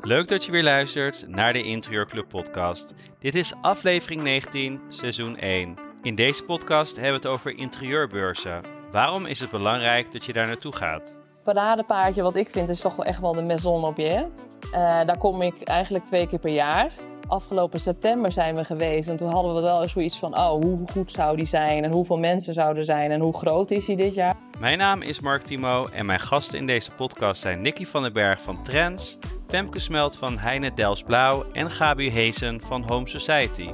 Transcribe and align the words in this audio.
Leuk 0.00 0.28
dat 0.28 0.44
je 0.44 0.50
weer 0.50 0.62
luistert 0.62 1.28
naar 1.28 1.52
de 1.52 1.62
Interieurclub 1.62 2.28
podcast. 2.28 2.94
Dit 3.18 3.34
is 3.34 3.52
aflevering 3.60 4.22
19, 4.22 4.80
seizoen 4.88 5.36
1. 5.36 5.76
In 6.02 6.14
deze 6.14 6.44
podcast 6.44 6.94
hebben 6.94 7.20
we 7.20 7.28
het 7.28 7.36
over 7.36 7.56
interieurbeurzen. 7.56 8.62
Waarom 8.92 9.26
is 9.26 9.40
het 9.40 9.50
belangrijk 9.50 10.12
dat 10.12 10.24
je 10.24 10.32
daar 10.32 10.46
naartoe 10.46 10.74
gaat? 10.74 11.20
Paradepaardje 11.44 12.22
wat 12.22 12.36
ik 12.36 12.48
vind 12.48 12.68
is 12.68 12.80
toch 12.80 12.96
wel 12.96 13.04
echt 13.04 13.20
wel 13.20 13.32
de 13.32 13.42
Maison 13.42 13.84
Objet. 13.84 14.26
Uh, 14.64 14.72
daar 15.04 15.18
kom 15.18 15.42
ik 15.42 15.62
eigenlijk 15.62 16.04
twee 16.04 16.28
keer 16.28 16.38
per 16.38 16.52
jaar. 16.52 16.90
Afgelopen 17.28 17.80
september 17.80 18.32
zijn 18.32 18.54
we 18.54 18.64
geweest 18.64 19.08
en 19.08 19.16
toen 19.16 19.30
hadden 19.30 19.54
we 19.54 19.60
wel 19.60 19.82
eens 19.82 19.92
zoiets 19.92 20.18
van... 20.18 20.34
oh, 20.36 20.50
hoe 20.50 20.88
goed 20.90 21.10
zou 21.10 21.36
die 21.36 21.46
zijn 21.46 21.84
en 21.84 21.90
hoeveel 21.90 22.18
mensen 22.18 22.54
zouden 22.54 22.76
er 22.76 22.84
zijn 22.84 23.10
en 23.10 23.20
hoe 23.20 23.36
groot 23.36 23.70
is 23.70 23.86
hij 23.86 23.96
dit 23.96 24.14
jaar? 24.14 24.36
Mijn 24.58 24.78
naam 24.78 25.02
is 25.02 25.20
Mark 25.20 25.42
Timo 25.42 25.86
en 25.86 26.06
mijn 26.06 26.20
gasten 26.20 26.58
in 26.58 26.66
deze 26.66 26.90
podcast 26.90 27.40
zijn 27.40 27.60
Nicky 27.60 27.86
van 27.86 28.02
den 28.02 28.12
Berg 28.12 28.40
van 28.40 28.62
Trends... 28.62 29.18
Femke 29.48 29.78
Smelt 29.78 30.16
van 30.16 30.38
Heine 30.38 30.74
Dels 30.74 31.02
Blauw 31.02 31.44
en 31.52 31.70
Gabi 31.70 32.10
Heesen 32.10 32.60
van 32.60 32.82
Home 32.82 33.08
Society. 33.08 33.70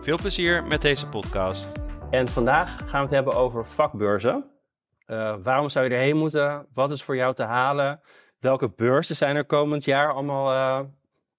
Veel 0.00 0.16
plezier 0.16 0.64
met 0.64 0.82
deze 0.82 1.06
podcast. 1.06 1.68
En 2.10 2.28
vandaag 2.28 2.76
gaan 2.76 2.90
we 2.90 2.96
het 2.98 3.10
hebben 3.10 3.34
over 3.34 3.66
vakbeurzen. 3.66 4.44
Uh, 5.06 5.34
waarom 5.42 5.68
zou 5.68 5.84
je 5.84 5.94
erheen 5.94 6.16
moeten? 6.16 6.66
Wat 6.72 6.90
is 6.90 7.02
voor 7.02 7.16
jou 7.16 7.34
te 7.34 7.42
halen? 7.42 8.00
Welke 8.38 8.70
beurzen 8.76 9.16
zijn 9.16 9.36
er 9.36 9.44
komend 9.44 9.84
jaar 9.84 10.12
allemaal 10.12 10.52
uh, 10.52 10.80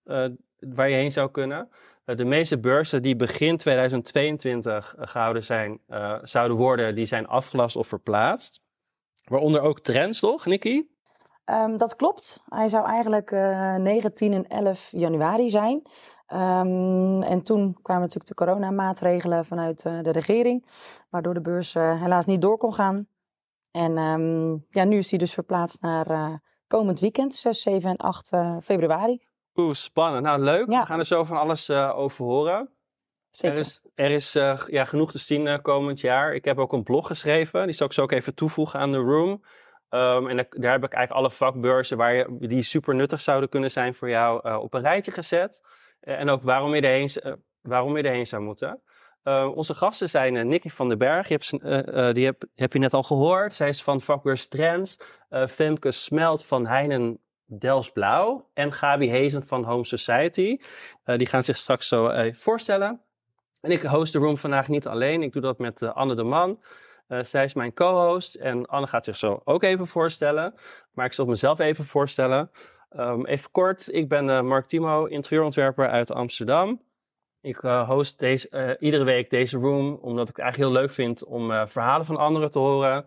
uh, 0.05 0.35
waar 0.73 0.89
je 0.89 0.95
heen 0.95 1.11
zou 1.11 1.31
kunnen? 1.31 1.69
de 2.05 2.25
meeste 2.25 2.59
beurzen 2.59 3.01
die 3.01 3.15
begin 3.15 3.57
2022 3.57 4.95
gehouden 4.99 5.43
zijn, 5.43 5.79
zouden 6.23 6.57
worden, 6.57 6.95
die 6.95 7.05
zijn 7.05 7.27
afgelast 7.27 7.75
of 7.75 7.87
verplaatst. 7.87 8.61
Waaronder 9.23 9.61
ook 9.61 9.79
trends, 9.79 10.19
toch, 10.19 10.45
Nicky? 10.45 10.85
Um, 11.45 11.77
dat 11.77 11.95
klopt. 11.95 12.43
Hij 12.49 12.67
zou 12.67 12.85
eigenlijk 12.85 13.31
uh, 13.31 13.75
9, 13.75 14.13
10 14.13 14.33
en 14.33 14.47
11 14.47 14.89
januari 14.91 15.49
zijn. 15.49 15.81
Um, 16.33 17.21
en 17.21 17.43
toen 17.43 17.77
kwamen 17.81 18.01
natuurlijk 18.01 18.27
de 18.27 18.45
coronamaatregelen 18.45 19.45
vanuit 19.45 19.81
de 19.81 20.11
regering, 20.11 20.65
waardoor 21.09 21.33
de 21.33 21.41
beurs 21.41 21.73
helaas 21.73 22.25
niet 22.25 22.41
door 22.41 22.57
kon 22.57 22.73
gaan. 22.73 23.07
En 23.71 23.97
um, 23.97 24.65
ja, 24.69 24.83
nu 24.83 24.97
is 24.97 25.09
hij 25.09 25.19
dus 25.19 25.33
verplaatst 25.33 25.81
naar 25.81 26.39
komend 26.67 26.99
weekend, 26.99 27.35
6, 27.35 27.61
7 27.61 27.89
en 27.89 27.97
8 27.97 28.29
februari. 28.63 29.21
Oeh, 29.55 29.73
spannend. 29.73 30.23
Nou, 30.23 30.41
leuk. 30.41 30.69
Ja. 30.69 30.79
We 30.79 30.85
gaan 30.85 30.99
er 30.99 31.05
zo 31.05 31.23
van 31.23 31.37
alles 31.37 31.69
over 31.69 32.25
horen. 32.25 32.69
Zeker. 33.29 33.55
Er 33.55 33.61
is, 33.61 33.81
er 33.95 34.11
is 34.11 34.33
ja, 34.67 34.85
genoeg 34.85 35.11
te 35.11 35.19
zien 35.19 35.61
komend 35.61 35.99
jaar. 35.99 36.33
Ik 36.33 36.45
heb 36.45 36.57
ook 36.57 36.73
een 36.73 36.83
blog 36.83 37.07
geschreven. 37.07 37.65
Die 37.65 37.75
zal 37.75 37.87
ik 37.87 37.93
zo 37.93 38.01
ook 38.01 38.11
even 38.11 38.35
toevoegen 38.35 38.79
aan 38.79 38.91
de 38.91 38.97
room. 38.97 39.43
Um, 39.89 40.27
en 40.27 40.35
daar 40.35 40.71
heb 40.71 40.83
ik 40.83 40.93
eigenlijk 40.93 41.11
alle 41.11 41.31
vakbeurzen 41.31 41.97
waar 41.97 42.13
je, 42.13 42.37
die 42.39 42.61
super 42.61 42.95
nuttig 42.95 43.21
zouden 43.21 43.49
kunnen 43.49 43.71
zijn 43.71 43.93
voor 43.93 44.09
jou 44.09 44.57
op 44.59 44.73
een 44.73 44.81
rijtje 44.81 45.11
gezet. 45.11 45.61
En 45.99 46.29
ook 46.29 46.41
waarom 46.41 46.75
je 46.75 46.81
erheen, 46.81 47.09
waarom 47.61 47.97
je 47.97 48.03
erheen 48.03 48.27
zou 48.27 48.41
moeten. 48.41 48.81
Ehm, 49.23 49.47
onze 49.47 49.73
gasten 49.73 50.09
zijn 50.09 50.47
Nicky 50.47 50.69
van 50.69 50.87
den 50.87 50.97
Berg, 50.97 51.27
je 51.27 51.33
hebt, 51.33 52.15
die 52.15 52.25
heb, 52.25 52.43
heb, 52.55 52.73
je 52.73 52.79
net 52.79 52.93
al 52.93 53.03
gehoord. 53.03 53.53
Zij 53.53 53.69
is 53.69 53.83
van 53.83 54.01
vakbeurs 54.01 54.47
Trends. 54.47 54.99
Femke 55.47 55.91
Smelt 55.91 56.45
van 56.45 56.67
Heinen 56.67 57.19
Dels 57.59 57.91
Blauw. 57.91 58.49
En 58.53 58.73
Gabi 58.73 59.09
Hezen 59.09 59.47
van 59.47 59.63
Home 59.63 59.85
Society. 59.85 60.57
die 61.03 61.27
gaan 61.27 61.43
zich 61.43 61.57
straks 61.57 61.87
zo 61.87 62.31
voorstellen. 62.31 63.01
En 63.61 63.71
ik 63.71 63.81
host 63.81 64.13
de 64.13 64.19
room 64.19 64.37
vandaag 64.37 64.67
niet 64.67 64.87
alleen. 64.87 65.23
Ik 65.23 65.33
doe 65.33 65.41
dat 65.41 65.59
met 65.59 65.81
Anne 65.81 66.15
de 66.15 66.23
Man. 66.23 66.59
Zij 67.07 67.43
is 67.43 67.53
mijn 67.53 67.73
co-host 67.73 68.35
en 68.35 68.65
Anne 68.65 68.87
gaat 68.87 69.05
zich 69.05 69.15
zo 69.15 69.41
ook 69.43 69.63
even 69.63 69.87
voorstellen. 69.87 70.51
Maar 70.91 71.05
ik 71.05 71.13
zal 71.13 71.25
mezelf 71.25 71.59
even 71.59 71.83
voorstellen. 71.83 72.51
Um, 72.95 73.25
even 73.25 73.51
kort, 73.51 73.93
ik 73.93 74.09
ben 74.09 74.45
Mark 74.45 74.65
Timo, 74.65 75.05
interieurontwerper 75.05 75.89
uit 75.89 76.11
Amsterdam. 76.11 76.81
Ik 77.41 77.55
host 77.85 78.19
deze, 78.19 78.77
iedere 78.79 79.03
week 79.03 79.29
deze 79.29 79.57
room, 79.57 79.93
omdat 80.01 80.29
ik 80.29 80.35
het 80.35 80.45
eigenlijk 80.45 80.73
heel 80.73 80.81
leuk 80.81 80.91
vind 80.91 81.25
om 81.25 81.67
verhalen 81.67 82.05
van 82.05 82.17
anderen 82.17 82.51
te 82.51 82.59
horen, 82.59 83.05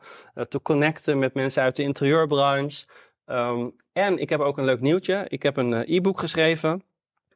te 0.49 0.63
connecten 0.63 1.19
met 1.19 1.35
mensen 1.35 1.63
uit 1.63 1.77
de 1.77 1.83
interieurbranche. 1.83 2.87
Um, 3.27 3.77
en 3.93 4.19
ik 4.19 4.29
heb 4.29 4.41
ook 4.41 4.59
een 4.59 4.65
leuk 4.65 4.81
nieuwtje. 4.81 5.25
Ik 5.29 5.43
heb 5.43 5.57
een 5.57 5.73
e-book 5.73 6.19
geschreven. 6.19 6.83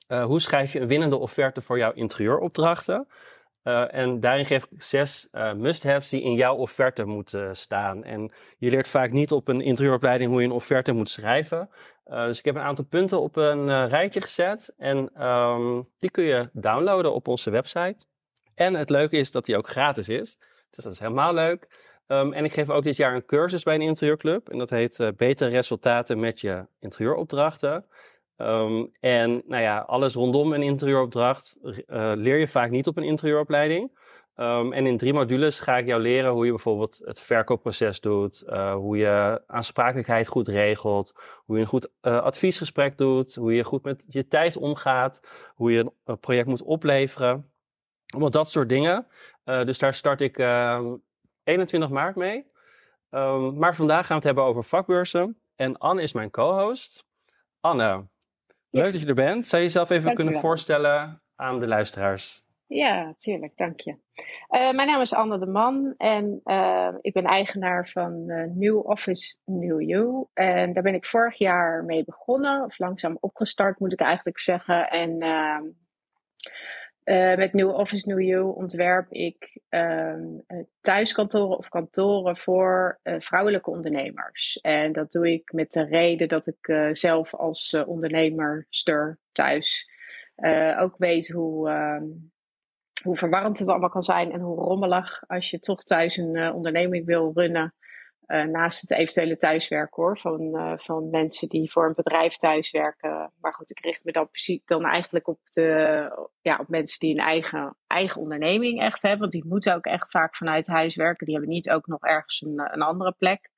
hoe 0.07 0.41
schrijf 0.41 0.73
je 0.73 0.81
een 0.81 0.89
winnende 0.89 1.17
offerte 1.17 1.63
voor 1.63 1.79
jouw 1.79 1.93
interieuropdrachten? 1.93 3.07
Uh, 3.65 3.95
en 3.95 4.21
daarin 4.21 4.47
geef 4.47 4.65
ik 4.65 4.83
zes 4.83 5.29
uh, 5.33 5.53
must-haves 5.53 6.09
die 6.09 6.23
in 6.23 6.35
jouw 6.35 6.57
offerte 6.57 7.05
moeten 7.05 7.57
staan. 7.57 8.05
En 8.05 8.33
je 8.59 8.71
leert 8.71 8.89
vaak 8.89 9.11
niet 9.11 9.33
op 9.33 9.49
een 9.49 9.61
interieuropleiding 9.61 10.31
hoe 10.31 10.41
je 10.41 10.47
een 10.47 10.53
offerte 10.55 10.93
moet 10.93 11.09
schrijven. 11.09 11.71
Dus 12.05 12.39
ik 12.39 12.45
heb 12.45 12.55
een 12.55 12.61
aantal 12.63 12.85
punten 12.85 13.21
op 13.21 13.37
een 13.37 13.89
rijtje 13.89 14.21
gezet. 14.21 14.75
En 14.79 15.27
um, 15.27 15.85
die 15.99 16.11
kun 16.11 16.25
je 16.25 16.49
downloaden 16.53 17.15
op 17.15 17.29
onze 17.29 17.51
website. 17.51 18.05
En 18.55 18.75
het 18.75 18.91
leuke 18.91 19.17
is 19.17 19.31
dat 19.31 19.45
die 19.45 19.57
ook 19.57 19.69
gratis 19.69 20.09
is. 20.09 20.39
Dus 20.71 20.85
dat 20.85 20.93
is 20.93 20.99
helemaal 20.99 21.35
leuk. 21.35 21.67
Um, 22.13 22.33
en 22.33 22.45
ik 22.45 22.53
geef 22.53 22.71
ook 22.71 22.83
dit 22.83 22.97
jaar 22.97 23.15
een 23.15 23.25
cursus 23.25 23.63
bij 23.63 23.75
een 23.75 23.81
interieurclub. 23.81 24.49
En 24.49 24.59
dat 24.59 24.71
heet 24.71 25.13
Betere 25.17 25.51
resultaten 25.51 26.21
met 26.21 26.41
je 26.41 26.67
interieuropdrachten. 26.81 27.85
Um, 28.37 28.91
en 29.01 29.43
nou 29.47 29.63
ja, 29.63 29.79
alles 29.79 30.15
rondom 30.15 30.53
een 30.53 30.63
interieuropdracht 30.63 31.57
uh, 31.63 32.13
leer 32.15 32.39
je 32.39 32.49
vaak 32.49 32.71
niet 32.71 32.87
op 32.87 32.97
een 32.97 33.05
interieuropleiding. 33.05 33.99
Um, 34.37 34.73
en 34.73 34.87
in 34.87 34.97
drie 34.97 35.13
modules 35.13 35.59
ga 35.59 35.79
ik 35.79 35.87
jou 35.87 36.01
leren 36.01 36.31
hoe 36.31 36.45
je 36.45 36.51
bijvoorbeeld 36.51 37.01
het 37.05 37.21
verkoopproces 37.21 38.01
doet, 38.01 38.43
uh, 38.47 38.75
hoe 38.75 38.97
je 38.97 39.43
aansprakelijkheid 39.47 40.29
goed 40.29 40.49
regelt, 40.49 41.13
hoe 41.45 41.57
je 41.57 41.63
een 41.63 41.69
goed 41.69 41.91
uh, 42.03 42.21
adviesgesprek 42.21 42.99
doet, 42.99 43.35
hoe 43.35 43.55
je 43.55 43.65
goed 43.65 43.85
met 43.85 44.05
je 44.09 44.27
tijd 44.27 44.57
omgaat, 44.57 45.21
hoe 45.55 45.73
je 45.73 45.93
een 46.05 46.19
project 46.19 46.49
moet 46.49 46.63
opleveren. 46.63 47.51
Allemaal 48.07 48.31
dat 48.31 48.51
soort 48.51 48.69
dingen. 48.69 49.07
dus 49.45 49.79
daar 49.79 49.95
start 49.95 50.21
ik 50.21 50.39
21 51.45 51.89
ehm, 51.89 51.99
maart 51.99 52.17
mee. 52.17 52.47
maar 53.55 53.77
vandaag 53.77 54.07
gaan 54.07 54.09
we 54.09 54.15
het 54.15 54.25
hebben 54.25 54.45
over 54.45 54.65
vakbeurzen. 54.65 55.41
En 55.57 55.79
Anne 55.79 56.03
is 56.03 56.13
mijn 56.13 56.31
co-host. 56.31 57.05
Anne, 57.61 58.09
Leuk 58.71 58.93
dat 58.93 59.01
je 59.01 59.09
er 59.09 59.15
bent. 59.15 59.47
Zou 59.47 59.63
je 59.63 59.69
jezelf 59.69 59.91
even 59.91 60.15
kunnen 60.15 60.35
voorstellen 60.35 61.23
aan 61.37 61.59
de 61.59 61.67
luisteraars? 61.67 62.43
Ja, 62.67 63.15
tuurlijk, 63.19 63.57
dank 63.57 63.81
je. 63.81 63.91
Uh, 63.91 64.71
mijn 64.71 64.89
naam 64.89 65.01
is 65.01 65.15
Anne 65.15 65.39
de 65.39 65.47
Man 65.47 65.95
en 65.97 66.41
uh, 66.45 66.89
ik 67.01 67.13
ben 67.13 67.25
eigenaar 67.25 67.89
van 67.89 68.25
uh, 68.27 68.45
New 68.55 68.87
Office 68.87 69.37
New 69.45 69.81
You. 69.81 70.27
En 70.33 70.73
daar 70.73 70.83
ben 70.83 70.95
ik 70.95 71.07
vorig 71.07 71.39
jaar 71.39 71.85
mee 71.85 72.05
begonnen, 72.05 72.65
of 72.65 72.79
langzaam 72.79 73.17
opgestart 73.21 73.79
moet 73.79 73.93
ik 73.93 74.01
eigenlijk 74.01 74.39
zeggen. 74.39 74.91
En 74.91 75.21
ehm, 75.21 75.63
uh, 77.05 77.37
met 77.37 77.53
New 77.53 77.75
Office 77.75 78.09
New 78.09 78.21
You 78.21 78.55
ontwerp 78.55 79.13
ik 79.13 79.61
uh, 79.71 80.15
thuiskantoren 80.81 81.59
of 81.59 81.69
kantoren 81.69 82.37
voor 82.37 83.01
uh, 83.03 83.15
vrouwelijke 83.19 83.71
ondernemers. 83.71 84.59
En 84.61 84.93
dat 84.93 85.13
doe 85.13 85.33
ik 85.33 85.53
met 85.53 85.73
de 85.73 85.85
reden 85.85 86.29
dat 86.29 86.47
ik 86.47 86.69
uh, 86.69 86.89
zelf 86.93 87.35
als 87.35 87.75
ondernemerster 87.87 89.19
thuis 89.33 89.89
ook 90.79 90.95
weet 90.99 91.29
hoe, 91.29 91.71
ehm, 91.71 92.05
hoe 93.03 93.17
verwarrend 93.17 93.59
het 93.59 93.69
allemaal 93.69 93.89
kan 93.89 94.03
zijn 94.03 94.33
en 94.33 94.41
hoe 94.41 94.59
rommelig 94.59 95.23
als 95.27 95.51
je 95.51 95.59
toch 95.59 95.83
thuis 95.83 96.17
een 96.17 96.53
onderneming 96.53 97.07
wil 97.07 97.33
runnen. 97.35 97.75
Uh, 98.31 98.43
naast 98.43 98.81
het 98.81 98.91
eventuele 98.91 99.37
thuiswerken 99.37 100.03
hoor, 100.03 100.19
van, 100.19 100.41
uh, 100.41 100.73
van 100.77 101.11
mensen 101.11 101.49
die 101.49 101.71
voor 101.71 101.87
een 101.87 101.95
bedrijf 101.95 102.37
thuiswerken. 102.37 103.33
Maar 103.41 103.55
goed, 103.55 103.71
ik 103.71 103.81
richt 103.81 104.05
me 104.05 104.13
dan, 104.13 104.29
dan 104.65 104.85
eigenlijk 104.85 105.29
op, 105.29 105.39
de, 105.51 106.29
ja, 106.41 106.59
op 106.59 106.69
mensen 106.69 106.99
die 106.99 107.11
een 107.11 107.25
eigen, 107.25 107.77
eigen 107.87 108.21
onderneming 108.21 108.81
echt 108.81 109.03
hebben. 109.03 109.21
Want 109.21 109.33
die 109.33 109.47
moeten 109.47 109.75
ook 109.75 109.85
echt 109.85 110.11
vaak 110.11 110.37
vanuit 110.37 110.67
huis 110.67 110.97
werken. 110.97 111.27
Die 111.27 111.35
hebben 111.35 111.55
niet 111.55 111.71
ook 111.71 111.87
nog 111.87 112.03
ergens 112.03 112.41
een, 112.41 112.73
een 112.73 112.83
andere 112.83 113.15
plek. 113.19 113.51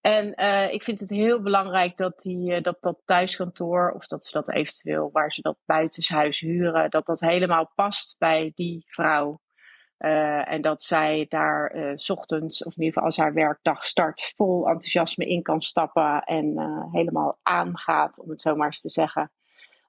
En 0.00 0.32
uh, 0.36 0.72
ik 0.72 0.82
vind 0.82 1.00
het 1.00 1.10
heel 1.10 1.42
belangrijk 1.42 1.96
dat, 1.96 2.18
die, 2.18 2.60
dat 2.60 2.82
dat 2.82 2.98
thuiskantoor, 3.04 3.92
of 3.92 4.06
dat 4.06 4.24
ze 4.24 4.32
dat 4.32 4.52
eventueel 4.52 5.10
waar 5.12 5.32
ze 5.32 5.40
dat 5.40 5.56
buitenshuis 5.64 6.40
huren, 6.40 6.90
dat 6.90 7.06
dat 7.06 7.20
helemaal 7.20 7.72
past 7.74 8.18
bij 8.18 8.52
die 8.54 8.84
vrouw. 8.86 9.40
Uh, 9.98 10.52
en 10.52 10.62
dat 10.62 10.82
zij 10.82 11.26
daar 11.28 11.76
uh, 11.76 11.92
s 11.94 12.10
ochtends, 12.10 12.64
of 12.64 12.76
in 12.76 12.82
ieder 12.82 12.92
geval 12.92 13.04
als 13.04 13.16
haar 13.16 13.34
werkdag 13.34 13.86
start, 13.86 14.32
vol 14.36 14.66
enthousiasme 14.66 15.26
in 15.26 15.42
kan 15.42 15.62
stappen 15.62 16.22
en 16.22 16.46
uh, 16.46 16.92
helemaal 16.92 17.38
aangaat, 17.42 18.20
om 18.20 18.30
het 18.30 18.42
zo 18.42 18.56
maar 18.56 18.66
eens 18.66 18.80
te 18.80 18.88
zeggen. 18.88 19.32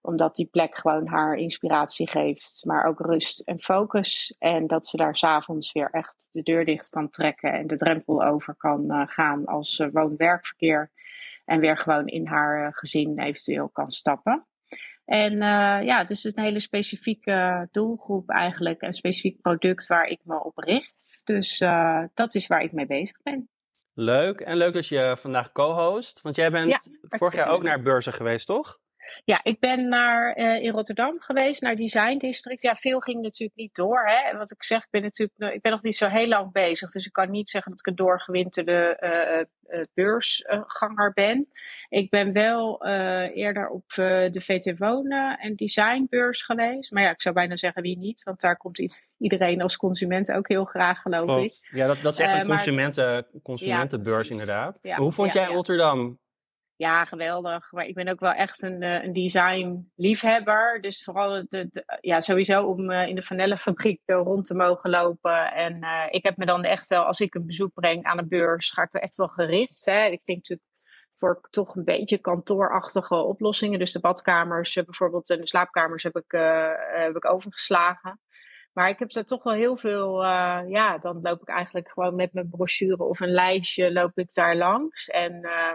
Omdat 0.02 0.36
die 0.36 0.46
plek 0.46 0.78
gewoon 0.78 1.08
haar 1.08 1.36
inspiratie 1.36 2.10
geeft, 2.10 2.64
maar 2.66 2.86
ook 2.86 3.00
rust 3.00 3.40
en 3.40 3.62
focus. 3.62 4.36
En 4.40 4.68
dat 4.68 4.88
ze 4.88 4.98
daar 4.98 5.18
s'avonds 5.18 5.72
weer 5.72 5.90
echt 5.92 6.30
de 6.32 6.42
deur 6.42 6.66
dicht 6.66 6.90
kan 6.90 7.10
trekken 7.10 7.54
en 7.54 7.68
de 7.68 7.76
drempel 7.76 8.24
over 8.24 8.56
kan 8.56 9.08
gaan 9.08 9.46
als 9.46 9.84
woon-werkverkeer. 9.92 10.92
En 11.46 11.60
weer 11.60 11.78
gewoon 11.78 12.08
in 12.08 12.28
haar 12.28 12.72
gezin 12.74 13.20
eventueel 13.20 13.70
kan 13.70 13.92
stappen. 13.92 14.46
En 15.06 15.34
uh, 15.34 15.80
ja, 15.84 16.04
dus 16.04 16.24
het 16.24 16.34
is 16.34 16.38
een 16.38 16.44
hele 16.44 16.60
specifieke 16.60 17.68
doelgroep 17.72 18.30
eigenlijk, 18.30 18.82
een 18.82 18.94
specifiek 18.94 19.42
product 19.42 19.88
waar 19.88 20.08
ik 20.08 20.20
me 20.24 20.44
op 20.44 20.58
richt. 20.58 21.22
Dus 21.26 21.62
uh, 21.62 22.04
dat 22.14 22.36
is 22.36 22.48
waar 22.48 22.62
ik 22.62 22.72
mee 22.72 22.86
bezig 22.86 23.22
ben. 23.24 23.50
Leuk. 23.94 24.40
En 24.40 24.58
leuk 24.58 24.74
dat 24.74 24.88
je 24.88 25.16
vandaag 25.20 25.52
co-host. 25.52 26.22
Want 26.22 26.36
jij 26.36 26.52
bent 26.52 26.70
Ja, 26.70 26.80
vorig 27.18 27.36
jaar 27.36 27.48
ook 27.48 27.64
naar 27.64 27.82
beurzen 27.82 28.14
geweest, 28.14 28.46
toch? 28.46 28.80
Ja, 29.26 29.40
ik 29.44 29.60
ben 29.60 29.88
naar, 29.88 30.34
eh, 30.34 30.64
in 30.64 30.72
Rotterdam 30.72 31.16
geweest, 31.20 31.62
naar 31.62 31.76
Design 31.76 32.18
District. 32.18 32.62
Ja, 32.62 32.76
veel 32.76 33.00
ging 33.00 33.22
natuurlijk 33.22 33.60
niet 33.60 33.76
door. 33.76 34.04
Hè. 34.06 34.38
Wat 34.38 34.52
ik 34.52 34.64
zeg, 34.64 34.84
ik 34.84 34.88
ben, 34.90 35.02
natuurlijk, 35.02 35.38
nog- 35.40 35.52
ik 35.52 35.62
ben 35.62 35.72
nog 35.72 35.82
niet 35.82 35.96
zo 35.96 36.08
heel 36.08 36.28
lang 36.28 36.52
bezig. 36.52 36.92
Dus 36.92 37.06
ik 37.06 37.14
kan 37.14 37.32
niet 37.32 37.50
zeggen 37.50 37.72
dat 37.72 37.80
ik 37.80 37.88
een 37.88 37.96
doorgewinterde 37.96 38.96
eh, 39.00 39.40
eh, 39.80 39.86
beursganger 39.94 41.12
ben. 41.14 41.48
Ik 41.90 42.10
ben 42.10 42.34
wel 42.34 42.86
eerder 43.34 43.68
op 43.70 43.84
de 43.96 44.42
VT 44.42 44.78
Wonen 44.78 45.38
en 45.40 45.56
Designbeurs 45.56 46.42
geweest. 46.42 46.92
Maar 46.92 47.04
ja, 47.04 47.10
ik 47.10 47.22
zou 47.22 47.36
bijna 47.36 47.58
zeggen 47.58 47.82
wie 47.82 47.98
niet. 47.98 48.24
Want 48.24 48.42
daar 48.42 48.58
komt 48.58 48.94
iedereen 49.18 49.62
als 49.62 49.78
consument 49.78 50.32
ook 50.32 50.48
heel 50.48 50.66
graag, 50.66 51.02
geloof 51.02 51.44
ik. 51.44 51.70
Ja, 51.72 51.88
dat, 51.88 52.02
dat 52.02 52.14
is 52.14 52.20
echt 52.20 52.32
een 52.32 52.38
maar- 52.38 52.48
consumenten, 52.56 53.28
consumentenbeurs 53.44 54.30
inderdaad. 54.30 54.80
Ja, 54.82 54.98
Hoe 54.98 55.12
vond 55.12 55.34
ja, 55.34 55.42
jij. 55.42 55.54
Rotterdam? 55.54 56.20
Ja, 56.78 57.06
geweldig. 57.06 57.72
Maar 57.72 57.86
ik 57.86 57.94
ben 57.96 58.08
ook 58.08 58.20
wel 58.20 58.32
echt 58.32 58.62
een, 58.62 58.82
eh, 58.82 59.04
een 59.04 59.14
design-liefhebber. 59.14 60.82
Dus 60.82 61.04
vooral 61.04 61.30
de, 61.48 61.68
de- 61.70 61.98
ja, 62.02 62.22
sowieso 62.22 62.66
om 62.66 62.90
eh, 62.92 63.08
in 63.08 63.16
de 63.16 63.24
vanellenfabriek 63.24 64.02
eh, 64.06 64.16
rond 64.16 64.46
te 64.46 64.56
mogen 64.56 64.90
lopen. 64.90 65.52
En 65.54 65.82
eh, 65.84 66.06
ik 66.10 66.24
heb 66.24 66.38
me 66.38 66.46
dan 66.46 66.64
echt 66.64 66.88
wel, 66.88 67.04
als 67.04 67.20
ik 67.20 67.36
een 67.36 67.46
bezoek 67.46 67.74
breng 67.74 68.04
aan 68.04 68.18
een 68.18 68.28
beurs, 68.28 68.70
ga 68.72 68.82
ik 68.84 68.94
er 68.94 69.02
echt 69.02 69.16
wel 69.16 69.28
gericht. 69.28 69.86
Hè. 69.86 70.06
Ik 70.06 70.22
denk 70.26 70.38
natuurlijk 70.38 70.68
voor 71.18 71.48
toch 71.50 71.76
een 71.76 71.84
beetje 71.84 72.18
kantoorachtige 72.18 73.16
oplossingen. 73.16 73.80
Dus 73.80 73.92
de 73.92 74.00
badkamers 74.00 74.76
eh, 74.76 74.84
bijvoorbeeld 74.86 75.30
en 75.30 75.40
de 75.42 75.48
slaapkamers 75.48 76.04
heb 76.04 76.16
ik, 76.16 76.34
eh, 76.34 76.70
heb 76.92 77.16
ik 77.16 77.26
overgeslagen. 77.30 78.20
Maar 78.74 78.90
ik 78.90 79.00
heb 79.00 79.16
er 79.16 79.26
toch 79.26 79.44
wel 79.44 79.54
heel 79.54 79.76
veel, 79.78 80.24
eh, 80.24 80.60
ja, 80.68 80.98
dan 80.98 81.20
loop 81.22 81.42
ik 81.42 81.50
eigenlijk 81.50 81.90
gewoon 81.90 82.16
met 82.16 82.34
mijn 82.34 82.50
brochure 82.50 83.04
of 83.04 83.20
een 83.20 83.32
lijstje 83.32 83.92
loop 83.94 84.18
ik 84.18 84.34
daar 84.34 84.56
langs. 84.56 85.08
En 85.08 85.44
eh, 85.44 85.74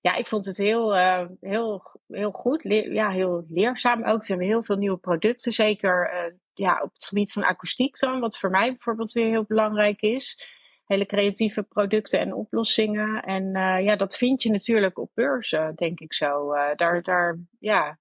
ja, 0.00 0.14
ik 0.14 0.26
vond 0.26 0.46
het 0.46 0.56
heel, 0.56 0.96
eh, 0.96 1.26
heel, 1.40 1.82
heel 2.06 2.30
goed, 2.30 2.62
ja, 2.88 3.10
heel 3.10 3.44
leerzaam 3.48 4.04
ook. 4.04 4.24
Ze 4.24 4.32
hebben 4.32 4.50
heel 4.50 4.64
veel 4.64 4.76
nieuwe 4.76 4.98
producten, 4.98 5.52
zeker 5.52 6.10
eh, 6.10 6.32
ja, 6.54 6.80
op 6.82 6.92
het 6.92 7.04
gebied 7.04 7.32
van 7.32 7.44
akoestiek 7.44 7.98
dan, 7.98 8.20
wat 8.20 8.38
voor 8.38 8.50
mij 8.50 8.68
bijvoorbeeld 8.68 9.12
weer 9.12 9.28
heel 9.28 9.44
belangrijk 9.44 10.00
is. 10.00 10.52
Hele 10.84 11.06
creatieve 11.06 11.62
producten 11.62 12.20
en 12.20 12.34
oplossingen. 12.34 13.22
En 13.22 13.54
eh, 13.54 13.84
ja, 13.84 13.96
dat 13.96 14.16
vind 14.16 14.42
je 14.42 14.50
natuurlijk 14.50 14.98
op 14.98 15.10
beurzen, 15.14 15.74
denk 15.74 16.00
ik 16.00 16.14
zo. 16.14 16.52
Daar, 16.76 17.02
daar, 17.02 17.38
ja, 17.58 17.98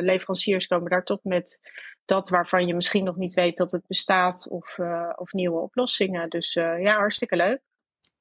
leveranciers 0.00 0.66
komen 0.66 0.90
daar 0.90 1.04
tot 1.04 1.24
met 1.24 1.60
dat 2.04 2.28
waarvan 2.28 2.66
je 2.66 2.74
misschien 2.74 3.04
nog 3.04 3.16
niet 3.16 3.34
weet 3.34 3.56
dat 3.56 3.72
het 3.72 3.86
bestaat 3.86 4.48
of, 4.50 4.78
of 5.14 5.32
nieuwe 5.32 5.60
oplossingen. 5.60 6.28
Dus 6.28 6.52
ja, 6.52 6.96
hartstikke 6.96 7.36
leuk. 7.36 7.60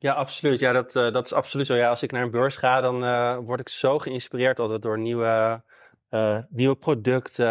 Ja, 0.01 0.13
absoluut. 0.13 0.59
Ja, 0.59 0.71
dat, 0.71 0.95
eh, 0.95 1.11
dat 1.11 1.25
is 1.25 1.33
absoluut 1.33 1.65
zo. 1.65 1.75
Ja, 1.75 1.89
als 1.89 2.03
ik 2.03 2.11
naar 2.11 2.21
een 2.21 2.31
beurs 2.31 2.55
ga, 2.55 2.81
dan 2.81 3.03
eh, 3.03 3.37
word 3.37 3.59
ik 3.59 3.69
zo 3.69 3.99
geïnspireerd 3.99 4.59
altijd 4.59 4.81
door 4.81 4.99
nieuwe, 4.99 5.61
eh, 6.09 6.37
nieuwe 6.49 6.75
producten, 6.75 7.45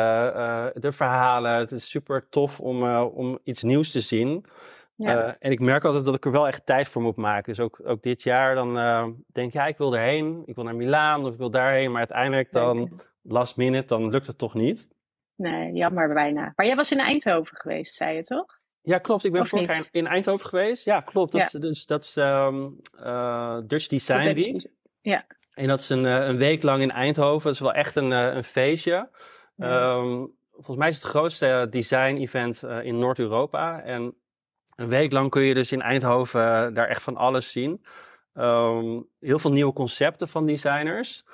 de 0.75 0.93
verhalen. 0.93 1.53
Het 1.53 1.71
is 1.71 1.91
super 1.91 2.29
tof 2.29 2.61
om, 2.61 2.97
om 2.97 3.39
iets 3.45 3.63
nieuws 3.63 3.91
te 3.91 4.01
zien. 4.01 4.45
Ja. 4.95 5.37
En 5.39 5.51
ik 5.51 5.61
merk 5.61 5.85
altijd 5.85 6.05
dat 6.05 6.15
ik 6.15 6.25
er 6.25 6.31
wel 6.31 6.47
echt 6.47 6.67
tijd 6.67 6.89
voor 6.89 7.03
moet 7.03 7.17
maken. 7.17 7.55
Dus 7.55 7.65
ook, 7.65 7.81
ook 7.85 8.03
dit 8.03 8.23
jaar 8.23 8.55
dan 8.55 8.75
denk 9.33 9.49
ik, 9.49 9.53
ja, 9.53 9.67
ik 9.67 9.79
wil 9.79 9.95
erheen. 9.97 10.43
Ik 10.47 10.55
wil 10.55 10.65
naar 10.65 10.77
Milaan 10.77 11.25
of 11.25 11.33
ik 11.33 11.39
wil 11.39 11.51
daarheen. 11.51 11.91
Maar 11.91 11.99
uiteindelijk 11.99 12.53
dan, 12.53 13.01
last 13.23 13.57
minute, 13.57 13.87
dan 13.87 14.11
lukt 14.11 14.27
het 14.27 14.39
toch 14.39 14.55
niet. 14.55 14.89
Nee, 15.37 15.73
jammer 15.73 16.15
bijna. 16.15 16.53
Maar 16.57 16.67
jij 16.67 16.77
was 16.77 16.93
in 16.93 16.99
Eindhoven 16.99 17.57
geweest, 17.57 17.95
zei 17.95 18.17
je 18.17 18.23
toch? 18.23 18.60
Ja, 18.83 18.99
klopt. 18.99 19.25
Ik 19.25 19.33
ben 19.33 19.47
vorig 19.47 19.67
jaar 19.67 19.89
in 19.91 20.07
Eindhoven 20.07 20.49
geweest. 20.49 20.85
Ja, 20.85 21.01
klopt. 21.01 21.33
Dat 21.33 21.41
Ja. 21.41 21.47
is, 21.47 21.53
dus, 21.53 21.87
dat 21.87 22.03
is 22.03 22.17
ehm, 22.17 22.69
eh, 22.97 23.59
Dutch 23.67 23.87
Design 23.87 24.33
Week. 24.33 24.67
Ja. 25.01 25.27
En 25.55 25.69
dat 25.69 25.81
is 25.81 25.89
een, 25.89 26.07
eh, 26.07 26.27
een 26.27 26.37
week 26.37 26.63
lang 26.63 26.83
in 26.83 26.91
Eindhoven. 26.91 27.45
Dat 27.45 27.53
is 27.55 27.61
wel 27.61 27.73
echt 27.73 27.97
een, 27.97 28.13
eh, 28.13 28.35
een 28.35 28.45
feestje. 28.45 29.09
Ja. 29.57 29.95
Ehm, 29.97 30.27
volgens 30.53 30.77
mij 30.77 30.89
is 30.89 30.95
het 30.95 31.03
het 31.05 31.13
grootste 31.13 31.67
design-event 31.71 32.63
in 32.83 32.99
Noord-Europa. 32.99 33.83
En 33.83 34.15
een 34.77 34.89
week 34.89 35.13
lang 35.13 35.31
kun 35.31 35.43
je 35.43 35.55
dus 35.55 35.73
in 35.73 35.83
Eindhoven 35.83 36.75
daar 36.75 36.89
echt 36.89 37.03
van 37.03 37.17
alles 37.17 37.53
zien. 37.53 37.85
Ehm, 38.35 39.01
heel 39.21 39.39
veel 39.39 39.53
nieuwe 39.53 39.73
concepten 39.73 40.29
van 40.29 40.47
designers. 40.47 41.25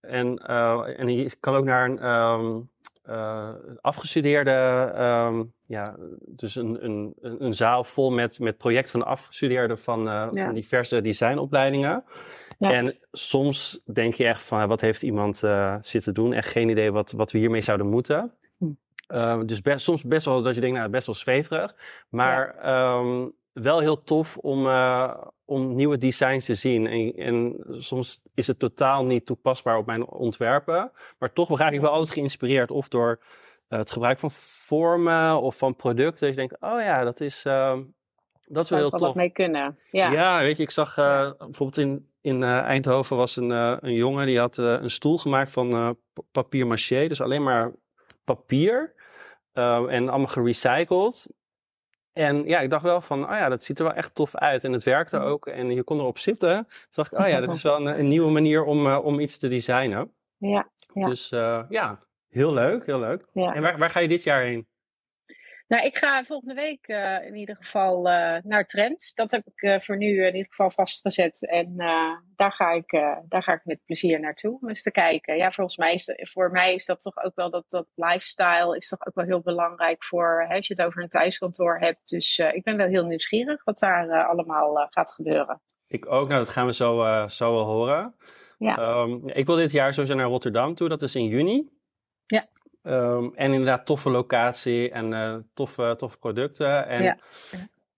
En, 0.00 0.38
en 0.96 1.08
je 1.08 1.36
kan 1.40 1.54
ook 1.56 1.64
naar 1.64 1.84
een 1.90 1.98
eh, 3.06 3.48
afgestudeerde, 3.80 4.50
ehm, 4.94 5.42
ja, 5.66 5.96
dus 6.26 6.54
een, 6.54 6.84
een, 6.84 7.14
een 7.20 7.54
zaal 7.54 7.84
vol 7.84 8.10
met, 8.10 8.38
met 8.38 8.56
projecten 8.56 8.90
van 8.90 9.06
afgestudeerden 9.06 9.78
van, 9.78 10.08
eh, 10.08 10.28
Ja. 10.30 10.44
van 10.44 10.54
diverse 10.54 11.00
designopleidingen. 11.00 12.04
Ja. 12.58 12.72
En 12.72 12.98
soms 13.12 13.80
denk 13.92 14.14
je 14.14 14.26
echt 14.26 14.42
van, 14.42 14.68
wat 14.68 14.80
heeft 14.80 15.02
iemand 15.02 15.42
eh, 15.42 15.74
zitten 15.80 16.14
doen? 16.14 16.32
Echt 16.32 16.48
geen 16.48 16.68
idee 16.68 16.92
wat, 16.92 17.12
wat 17.12 17.32
we 17.32 17.38
hiermee 17.38 17.62
zouden 17.62 17.86
moeten. 17.86 18.32
Hm. 18.58 18.64
Eh, 19.06 19.40
dus 19.44 19.60
best, 19.60 19.84
soms 19.84 20.04
best 20.04 20.24
wel 20.24 20.42
dat 20.42 20.54
je 20.54 20.60
denkt, 20.60 20.76
nou, 20.76 20.90
best 20.90 21.06
wel 21.06 21.14
zweverig. 21.14 21.74
Maar 22.08 22.54
ehm, 22.58 23.28
wel 23.62 23.80
heel 23.80 24.02
tof 24.02 24.36
om, 24.36 24.66
eh, 24.66 25.14
om 25.44 25.74
nieuwe 25.74 25.98
designs 25.98 26.44
te 26.44 26.54
zien. 26.54 26.86
En, 26.86 27.12
en 27.12 27.64
soms 27.82 28.22
is 28.34 28.46
het 28.46 28.58
totaal 28.58 29.04
niet 29.04 29.26
toepasbaar 29.26 29.76
op 29.76 29.86
mijn 29.86 30.06
ontwerpen. 30.06 30.92
Maar 31.18 31.32
toch 31.32 31.58
raak 31.58 31.72
ik 31.72 31.80
wel 31.80 31.90
altijd 31.90 32.10
geïnspireerd. 32.12 32.70
Of 32.70 32.88
door 32.88 33.20
eh, 33.68 33.78
het 33.78 33.90
gebruik 33.90 34.18
van 34.18 34.30
vormen 34.32 35.40
of 35.40 35.56
van 35.56 35.76
producten. 35.76 36.26
Dat 36.26 36.36
je 36.36 36.46
denkt, 36.46 36.60
oh 36.60 36.80
ja, 36.80 37.04
dat 37.04 37.20
is, 37.20 37.44
ehm, 37.44 37.82
dat 38.44 38.64
is 38.64 38.70
wel 38.70 38.78
heel 38.78 38.90
tof. 38.90 39.00
wat 39.00 39.14
mee 39.14 39.30
kunnen. 39.30 39.78
Ja. 39.90 40.10
Ja, 40.10 40.38
weet 40.38 40.56
je, 40.56 40.62
ik 40.62 40.70
zag 40.70 40.96
eh, 40.96 41.30
bijvoorbeeld 41.38 41.78
in, 41.78 42.10
in 42.20 42.42
Eindhoven 42.42 43.16
was 43.16 43.36
een, 43.36 43.50
een 43.84 43.94
jongen 43.94 44.26
die 44.26 44.38
had 44.38 44.56
een 44.56 44.90
stoel 44.90 45.18
gemaakt 45.18 45.52
van 45.52 45.96
papier 46.32 46.66
maché. 46.66 47.06
Dus 47.08 47.20
alleen 47.20 47.42
maar 47.42 47.72
papier 48.24 48.94
en 49.52 50.08
allemaal 50.08 50.26
gerecycled. 50.26 51.26
En 52.16 52.44
ja, 52.44 52.60
ik 52.60 52.70
dacht 52.70 52.82
wel 52.82 53.00
van, 53.00 53.24
oh 53.24 53.30
ja, 53.30 53.48
dat 53.48 53.62
ziet 53.62 53.78
er 53.78 53.84
wel 53.84 53.94
echt 53.94 54.14
tof 54.14 54.34
uit. 54.34 54.64
En 54.64 54.72
het 54.72 54.84
werkte 54.84 55.18
ook 55.18 55.46
en 55.46 55.70
je 55.70 55.82
kon 55.82 55.98
erop 55.98 56.18
zitten. 56.18 56.64
Toen 56.68 56.76
dacht 56.90 57.12
ik, 57.12 57.18
oh 57.18 57.28
ja, 57.28 57.40
dat 57.40 57.54
is 57.54 57.62
wel 57.70 57.76
een, 57.76 57.98
een 57.98 58.08
nieuwe 58.08 58.30
manier 58.30 58.64
om, 58.64 58.86
eh, 58.86 59.04
om 59.04 59.20
iets 59.20 59.38
te 59.38 59.48
designen. 59.48 60.12
Ja, 60.36 60.70
Ja. 60.92 61.06
Dus 61.06 61.32
eh, 61.32 61.62
ja, 61.68 62.00
heel 62.28 62.52
leuk, 62.52 62.86
heel 62.86 62.98
leuk. 63.00 63.26
ja. 63.32 63.54
En 63.54 63.62
waar, 63.62 63.78
waar 63.78 63.90
ga 63.90 64.00
je 64.00 64.08
dit 64.08 64.22
jaar 64.22 64.42
heen? 64.42 64.68
Nou, 65.68 65.84
ik 65.84 65.96
ga 65.96 66.24
volgende 66.24 66.54
week 66.54 66.86
eh, 66.86 67.26
in 67.26 67.34
ieder 67.34 67.56
geval 67.56 68.08
eh, 68.08 68.42
naar 68.42 68.66
Trends. 68.66 69.14
Dat 69.14 69.30
heb 69.30 69.46
ik 69.46 69.62
eh, 69.62 69.78
voor 69.78 69.96
nu 69.96 70.26
in 70.26 70.34
ieder 70.34 70.50
geval 70.50 70.70
vastgezet. 70.70 71.48
En 71.48 71.76
daar, 72.36 72.52
ga 72.52 72.70
ik, 72.70 72.90
daar 73.28 73.42
ga 73.42 73.52
ik 73.52 73.64
met 73.64 73.84
plezier 73.84 74.20
naartoe 74.20 74.58
om 74.60 74.68
eens 74.68 74.82
te 74.82 74.90
kijken. 74.90 75.36
Ja, 75.36 75.50
volgens 75.50 75.76
mij 75.76 75.94
is, 75.94 76.12
voor 76.32 76.50
mij 76.50 76.74
is 76.74 76.84
dat 76.84 77.00
toch 77.00 77.16
ook 77.24 77.34
wel 77.34 77.50
dat, 77.50 77.64
dat 77.68 77.86
lifestyle 77.94 78.76
is 78.76 78.88
toch 78.88 79.06
ook 79.06 79.14
wel 79.14 79.24
heel 79.24 79.40
belangrijk 79.40 80.04
voor 80.04 80.44
hè, 80.48 80.54
als 80.54 80.66
je 80.66 80.74
het 80.76 80.82
over 80.82 81.02
een 81.02 81.08
thuiskantoor 81.08 81.78
hebt. 81.78 82.08
Dus 82.08 82.38
ik 82.38 82.62
ben 82.62 82.76
wel 82.76 82.88
heel 82.88 83.04
nieuwsgierig 83.04 83.64
wat 83.64 83.78
daar 83.78 84.24
allemaal 84.24 84.86
gaat 84.90 85.14
gebeuren. 85.14 85.60
Ik 85.86 86.06
ook, 86.06 86.28
nou 86.28 86.40
dat 86.40 86.48
gaan 86.48 86.66
we 86.66 86.72
zo, 86.72 87.26
zo 87.28 87.52
wel 87.52 87.64
horen. 87.64 88.14
Ja. 88.58 88.76
Ehm, 88.76 89.28
ik 89.28 89.46
wil 89.46 89.56
dit 89.56 89.72
jaar 89.72 89.92
sowieso 89.92 90.14
naar 90.14 90.26
Rotterdam 90.26 90.74
toe, 90.74 90.88
dat 90.88 91.02
is 91.02 91.14
in 91.14 91.26
juni. 91.26 91.68
Ja. 92.26 92.48
Ehm, 92.86 93.28
en 93.34 93.52
inderdaad 93.52 93.86
toffe 93.86 94.10
locatie 94.10 94.90
en 94.90 95.12
eh, 95.12 95.36
toffe, 95.54 95.94
toffe 95.96 96.18
producten. 96.18 96.86
En 96.86 97.02
Ja. 97.02 97.16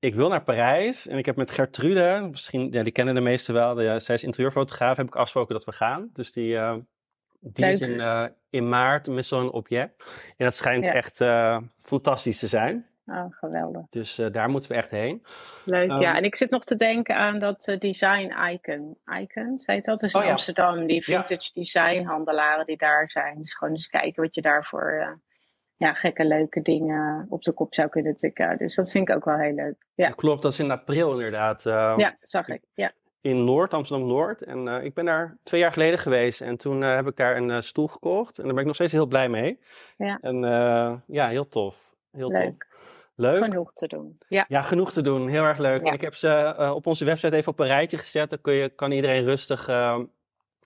Ik 0.01 0.15
wil 0.15 0.29
naar 0.29 0.43
Parijs 0.43 1.07
en 1.07 1.19
ik 1.19 1.27
heb 1.27 1.37
met 1.37 1.51
Gertrude, 1.51 2.29
misschien, 2.31 2.73
ja, 2.73 2.83
die 2.83 2.93
kennen 2.93 3.15
de 3.15 3.21
meesten 3.21 3.55
wel, 3.55 3.75
de, 3.75 3.99
zij 3.99 4.15
is 4.15 4.25
interieurfotograaf, 4.25 4.97
heb 4.97 5.07
ik 5.07 5.15
afgesproken 5.17 5.55
dat 5.55 5.65
we 5.65 5.73
gaan. 5.73 6.11
Dus 6.13 6.33
die, 6.33 6.57
eh, 6.57 6.75
die 7.41 7.67
is 7.67 7.81
in, 7.81 8.01
eh, 8.01 8.25
in 8.51 8.69
maart 8.69 9.07
met 9.07 9.27
zo'n 9.27 9.51
object. 9.51 10.05
En 10.37 10.45
dat 10.45 10.57
schijnt 10.57 10.85
Ja. 10.85 10.93
echt 10.93 11.17
fantastisch 11.77 12.39
te 12.39 12.47
zijn. 12.47 12.87
Oh, 13.11 13.25
geweldig. 13.31 13.83
Dus 13.91 14.19
eh, 14.19 14.27
daar 14.33 14.49
moeten 14.51 14.71
we 14.71 14.77
echt 14.77 14.91
heen. 14.91 15.23
Leuk, 15.65 15.91
Ehm, 15.91 16.01
ja. 16.01 16.17
En 16.17 16.25
ik 16.25 16.37
zit 16.37 16.51
nog 16.51 16.65
te 16.65 16.75
denken 16.75 17.17
aan 17.17 17.39
dat 17.39 17.69
eh, 17.69 17.79
design 17.79 18.33
icon. 18.53 18.97
Icon, 19.21 19.59
zei 19.59 19.77
het 19.77 19.87
dat? 19.87 20.03
is 20.03 20.13
in 20.13 20.19
Oh 20.21 20.25
ja. 20.27 20.31
Amsterdam. 20.33 20.87
Die 20.87 20.97
Ja. 20.97 21.03
vintage 21.03 21.51
designhandelaren 21.53 22.67
die 22.67 22.77
daar 22.77 23.11
zijn. 23.11 23.39
Dus 23.39 23.55
gewoon 23.55 23.75
eens 23.75 23.89
kijken 23.89 24.23
wat 24.23 24.35
je 24.35 24.41
daarvoor 24.43 24.91
eh, 25.01 25.11
ja, 25.77 25.95
gekke 25.95 26.25
leuke 26.25 26.63
dingen 26.63 27.27
op 27.29 27.43
de 27.43 27.53
kop 27.53 27.75
zou 27.75 27.89
kunnen 27.89 28.17
tikken. 28.17 28.59
Dus 28.59 28.75
dat 28.75 28.91
vind 28.91 29.09
ik 29.09 29.15
ook 29.17 29.25
wel 29.25 29.37
heel 29.39 29.55
leuk. 29.55 29.87
Ja, 29.95 30.11
Klopt, 30.11 30.43
dat 30.43 30.53
is 30.53 30.59
in 30.61 30.71
april 30.71 31.13
inderdaad. 31.13 31.67
eh, 31.67 31.95
ja 31.97 32.17
zag 32.21 32.49
ik. 32.49 32.63
Ja. 32.75 32.93
in 33.21 33.45
Noord, 33.45 33.75
Amsterdam-Noord. 33.75 34.43
En 34.43 34.69
ik 34.85 34.95
ben 34.95 35.05
daar 35.05 35.37
twee 35.43 35.61
jaar 35.61 35.73
geleden 35.73 35.99
geweest. 35.99 36.41
En 36.41 36.57
toen 36.57 36.81
heb 36.81 37.07
ik 37.07 37.17
daar 37.17 37.37
een 37.37 37.63
stoel 37.63 37.87
gekocht. 37.87 38.39
En 38.39 38.45
daar 38.45 38.53
ben 38.53 38.61
ik 38.61 38.67
nog 38.67 38.75
steeds 38.75 38.93
heel 38.93 39.07
blij 39.07 39.29
mee. 39.29 39.59
Ja. 39.97 40.19
En 40.21 40.37
ja, 41.07 41.29
heel 41.29 41.49
tof. 41.49 41.95
Heel 42.13 42.29
tof. 42.31 42.55
Leuk. 43.21 43.45
Genoeg 43.45 43.73
te 43.73 43.87
doen. 43.87 44.19
Ja, 44.29 44.45
Ja, 44.49 44.63
genoeg 44.63 44.93
te 44.93 45.01
doen. 45.01 45.29
Heel 45.29 45.45
erg 45.45 45.59
leuk. 45.59 45.87
Ja. 45.87 45.93
Ik 45.93 46.01
heb 46.01 46.15
ze 46.15 46.29
eh, 46.29 46.75
op 46.75 46.87
onze 46.87 47.05
website 47.05 47.37
even 47.37 47.53
op 47.53 47.61
een 47.61 47.67
rijtje 47.67 47.99
gezet. 47.99 48.31
Dan 48.31 48.41
kun 48.41 48.53
je, 48.53 48.69
kan 48.69 48.91
iedereen 48.91 49.25
rustig 49.25 49.69
eh, 49.69 49.99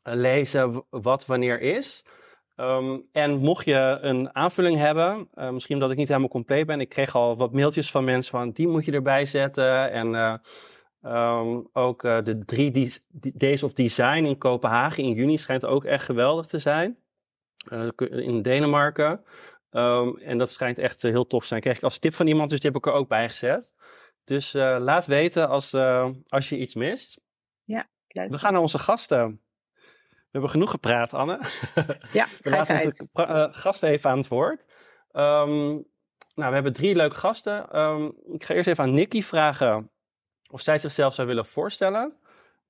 lezen 0.03 0.85
wat 0.91 1.27
wanneer 1.27 1.61
is. 1.61 2.05
Ehm, 2.57 2.99
en 3.13 3.39
mocht 3.39 3.65
je 3.65 3.99
een 4.01 4.35
aanvulling 4.35 4.77
hebben, 4.79 5.29
eh, 5.35 5.51
misschien 5.51 5.75
omdat 5.75 5.91
ik 5.91 5.97
niet 5.97 6.09
helemaal 6.09 6.29
compleet 6.29 6.67
ben. 6.67 6.81
Ik 6.81 6.89
kreeg 6.89 7.15
al 7.15 7.37
wat 7.37 7.53
mailtjes 7.53 7.91
van 7.91 8.05
mensen 8.05 8.31
van 8.31 8.51
die 8.51 8.69
moet 8.69 8.85
je 8.85 8.93
erbij 8.93 9.25
zetten. 9.25 9.91
En 9.91 10.15
eh, 10.15 10.35
Ehm, 11.03 11.61
ook 11.73 12.03
de 12.03 12.43
3 12.45 12.93
Days 13.35 13.63
of 13.63 13.73
Design 13.73 14.25
in 14.25 14.39
Kopenhagen 14.39 15.05
in 15.05 15.13
juni 15.13 15.39
schijnt 15.39 15.67
ook 15.67 15.85
echt 15.85 16.05
geweldig 16.05 16.47
te 16.47 16.59
zijn. 16.59 16.97
In 18.09 18.43
Denemarken. 18.43 19.21
Um, 19.73 20.19
en 20.19 20.39
dat 20.39 20.51
schijnt 20.51 20.79
echt 20.79 21.03
heel 21.03 21.27
tof 21.27 21.41
te 21.41 21.47
zijn. 21.47 21.61
Kreeg 21.61 21.77
ik 21.77 21.83
als 21.83 21.99
tip 21.99 22.15
van 22.15 22.27
iemand, 22.27 22.51
dus 22.51 22.61
die 22.61 22.71
heb 22.71 22.79
ik 22.79 22.87
er 22.87 22.93
ook 22.93 23.09
bij 23.09 23.29
gezet. 23.29 23.75
Dus 24.25 24.55
uh, 24.55 24.77
laat 24.81 25.07
weten 25.07 25.49
als, 25.49 25.75
als 26.29 26.49
je 26.49 26.59
iets 26.59 26.75
mist. 26.75 27.21
Ja, 27.65 27.89
We 28.07 28.39
gaan 28.39 28.53
naar 28.53 28.61
onze 28.61 28.79
gasten. 28.79 29.41
We 30.05 30.39
hebben 30.39 30.51
genoeg 30.51 30.71
gepraat, 30.71 31.15
Anne. 31.15 31.39
Ja, 32.13 32.27
We 32.43 32.51
laten 32.51 32.75
onze 32.75 33.09
uh, 33.15 33.47
gasten 33.51 33.89
even 33.89 34.11
aan 34.11 34.19
het 34.19 34.29
woord. 34.29 34.65
Um, 35.13 35.91
nou, 36.35 36.49
we 36.49 36.55
hebben 36.55 36.73
drie 36.73 36.95
leuke 36.95 37.17
gasten. 37.17 37.79
Um, 37.81 38.17
ik 38.33 38.45
ga 38.45 38.55
eerst 38.55 38.69
even 38.69 38.85
aan 38.85 38.95
Nikki 38.95 39.23
vragen 39.23 39.91
of 40.51 40.61
zij 40.61 40.79
zichzelf 40.79 41.15
zou 41.15 41.29
willen 41.29 41.47
voorstellen. 41.47 42.17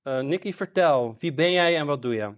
Nikki, 0.02 0.54
vertel, 0.54 1.16
wie 1.18 1.34
ben 1.34 1.52
jij 1.52 1.76
en 1.76 1.86
wat 1.86 2.02
doe 2.02 2.14
je? 2.14 2.34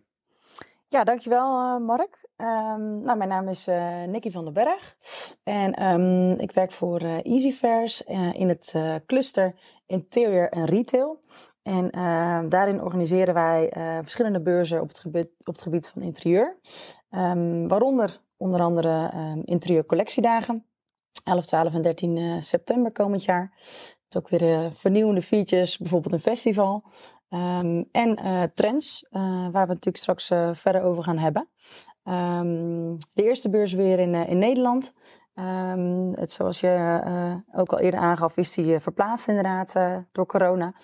Ja, 0.94 1.04
dankjewel 1.04 1.60
uh, 1.60 1.86
Mark. 1.86 2.28
Um, 2.36 3.02
nou, 3.02 3.16
mijn 3.16 3.28
naam 3.28 3.48
is 3.48 3.68
uh, 3.68 4.04
Nikki 4.04 4.30
van 4.30 4.44
den 4.44 4.52
Berg 4.52 4.96
en 5.42 5.84
um, 5.84 6.30
ik 6.30 6.52
werk 6.52 6.72
voor 6.72 7.02
uh, 7.02 7.24
Easyfairs 7.24 8.02
in 8.32 8.48
het 8.48 8.74
cluster 9.06 9.54
Interior 9.86 10.48
en 10.50 10.64
Retail. 10.64 11.22
En 11.62 11.90
daarin 12.48 12.82
organiseren 12.82 13.34
wij 13.34 13.72
verschillende 14.02 14.40
beurzen 14.40 14.80
op 14.80 14.88
het 14.88 14.98
gebied, 14.98 15.28
op 15.38 15.54
het 15.54 15.62
gebied 15.62 15.88
van 15.88 16.02
interieur. 16.02 16.56
Waaronder 17.68 18.20
onder 18.36 18.60
andere 18.60 19.10
interieurcollectiedagen. 19.44 20.66
11, 21.24 21.46
12 21.46 21.74
en 21.74 21.82
13 21.82 22.42
september 22.42 22.92
komend 22.92 23.24
jaar 23.24 23.52
ook 24.16 24.28
weer 24.28 24.72
vernieuwende 24.72 25.22
features, 25.22 25.78
bijvoorbeeld 25.78 26.12
een 26.12 26.20
festival. 26.20 26.84
Um, 27.34 27.88
en 27.92 28.18
uh, 28.24 28.42
trends, 28.54 29.06
uh, 29.10 29.20
waar 29.22 29.50
we 29.52 29.58
het 29.58 29.84
natuurlijk 29.84 29.96
straks 29.96 30.26
verder 30.52 30.82
over 30.82 31.02
gaan 31.02 31.18
hebben. 31.18 31.48
Um, 32.04 32.96
de 33.14 33.22
eerste 33.22 33.50
beurs 33.50 33.72
weer 33.72 33.98
in, 33.98 34.14
in 34.14 34.38
Nederland. 34.38 34.94
Um, 35.34 36.12
het, 36.14 36.32
zoals 36.32 36.60
je 36.60 37.42
ook 37.54 37.72
al 37.72 37.78
eerder 37.78 38.00
aangaf, 38.00 38.36
is 38.36 38.52
die 38.52 38.78
verplaatst 38.78 39.28
inderdaad 39.28 39.74
door 40.12 40.26
corona. 40.26 40.74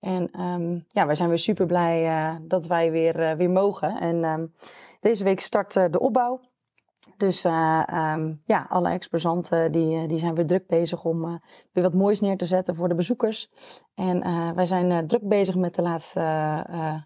En 0.00 0.30
ja, 0.90 1.06
wij 1.06 1.14
zijn 1.14 1.28
weer 1.28 1.38
super 1.38 1.66
blij 1.66 2.38
dat 2.42 2.66
wij 2.66 2.90
weer, 2.90 3.36
weer 3.36 3.50
mogen. 3.50 4.00
En 4.00 4.52
deze 5.00 5.24
week 5.24 5.40
start 5.40 5.72
de 5.72 6.00
opbouw. 6.00 6.40
Dus 7.18 7.44
uh, 7.44 7.82
um, 8.14 8.42
ja, 8.44 8.66
alle 8.68 8.90
exposanten 8.90 9.72
die, 9.72 10.06
die 10.06 10.18
zijn 10.18 10.34
weer 10.34 10.46
druk 10.46 10.66
bezig 10.66 11.04
om 11.04 11.24
uh, 11.24 11.34
weer 11.72 11.84
wat 11.84 11.94
moois 11.94 12.20
neer 12.20 12.36
te 12.36 12.46
zetten 12.46 12.74
voor 12.74 12.88
de 12.88 12.94
bezoekers. 12.94 13.50
En 13.94 14.26
uh, 14.26 14.50
wij 14.50 14.64
zijn 14.64 15.06
druk 15.06 15.28
bezig 15.28 15.54
met 15.54 15.74
de 15.74 15.82
laatste, 15.82 16.20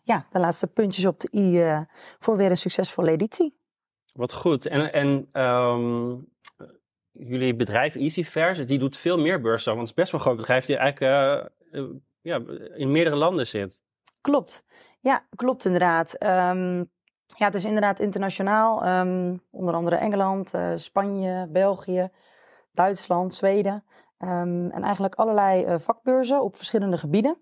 ja, 0.03 0.27
de 0.31 0.39
laatste 0.39 0.67
puntjes 0.67 1.07
op 1.07 1.21
de 1.21 1.29
i 1.37 1.87
voor 2.19 2.37
weer 2.37 2.51
een 2.51 2.57
succesvolle 2.57 3.11
editie. 3.11 3.57
Wat 4.13 4.33
goed. 4.33 4.67
En, 4.67 4.93
en 4.93 5.43
um, 5.43 6.29
jullie 7.11 7.55
bedrijf 7.55 7.95
EasyFairs, 7.95 8.67
die 8.67 8.79
doet 8.79 8.97
veel 8.97 9.19
meer 9.19 9.41
beurzen. 9.41 9.77
Want 9.77 9.89
het 9.89 9.99
is 9.99 10.03
best 10.03 10.13
wel 10.13 10.21
een 10.21 10.27
groot 10.27 10.41
bedrijf 10.41 10.67
die 10.67 10.77
eigenlijk 10.77 11.51
ja, 12.21 12.41
in 12.75 12.91
meerdere 12.91 13.17
landen 13.17 13.47
zit. 13.47 13.83
Klopt. 14.21 14.67
Ja, 15.01 15.27
klopt 15.37 15.65
inderdaad. 15.65 16.25
Um, 16.25 16.91
ja, 17.39 17.47
het 17.47 17.55
is 17.55 17.65
inderdaad 17.65 18.01
internationaal. 18.01 18.99
Um, 19.01 19.43
onder 19.51 19.75
andere 19.75 19.97
Engeland, 19.97 20.55
uh, 20.55 20.73
Spanje, 20.77 21.49
België, 21.51 22.09
Duitsland, 22.73 23.35
Zweden. 23.35 23.85
Um, 24.19 24.71
en 24.71 24.83
eigenlijk 24.83 25.15
allerlei 25.15 25.65
uh, 25.65 25.79
vakbeurzen 25.79 26.43
op 26.43 26.57
verschillende 26.57 26.97
gebieden. 26.97 27.37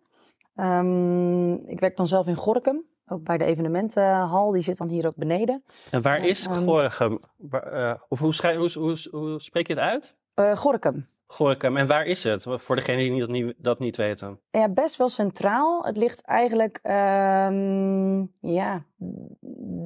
Um, 0.57 1.69
ik 1.69 1.81
werk 1.81 1.97
dan 1.97 2.07
zelf 2.07 2.27
in 2.27 2.37
Gorkum, 2.37 2.85
ook 3.07 3.25
bij 3.25 3.39
de 3.39 3.45
evenementenhal. 3.45 4.51
Die 4.51 4.63
zit 4.63 4.77
dan 4.77 4.89
hier 4.89 5.07
ook 5.07 5.17
beneden. 5.17 5.63
En 5.91 6.03
waar 6.03 6.19
en, 6.19 6.25
is 6.25 6.47
Gorkum? 6.47 7.19
Uh, 7.53 7.95
of 8.09 8.19
hoe, 8.19 8.35
hoe, 8.57 8.71
hoe, 8.75 9.09
hoe, 9.11 9.41
spreek 9.41 9.67
je 9.67 9.73
het 9.73 9.83
uit? 9.83 10.19
Gorkum. 10.55 11.07
Gorkum. 11.27 11.77
En 11.77 11.87
waar 11.87 12.07
is 12.07 12.25
het? 12.25 12.47
Voor 12.49 12.77
degenen 12.77 12.99
die 12.99 13.21
dat 13.21 13.29
niet, 13.29 13.55
dat 13.59 13.79
niet 13.79 13.97
weten. 13.97 14.41
Ja, 14.51 14.69
best 14.69 14.97
wel 14.97 15.09
centraal. 15.09 15.85
Het 15.85 15.97
ligt 15.97 16.21
eigenlijk 16.21 16.81
um, 16.83 18.33
ja, 18.41 18.85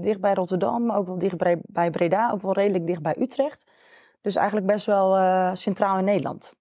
dicht 0.01 0.21
bij 0.21 0.35
Rotterdam, 0.35 0.91
ook 0.91 1.07
wel 1.07 1.19
dicht 1.19 1.37
bij 1.67 1.91
Breda, 1.91 2.31
ook 2.31 2.43
wel 2.43 2.53
redelijk 2.53 2.87
dicht 2.87 3.03
bij 3.03 3.17
Utrecht. 3.19 3.73
Dus 4.21 4.37
eigenlijk 4.37 4.67
best 4.67 4.87
wel 4.87 5.17
uh, 5.17 5.51
centraal 5.55 5.99
in 5.99 6.05
Nederland. 6.05 6.55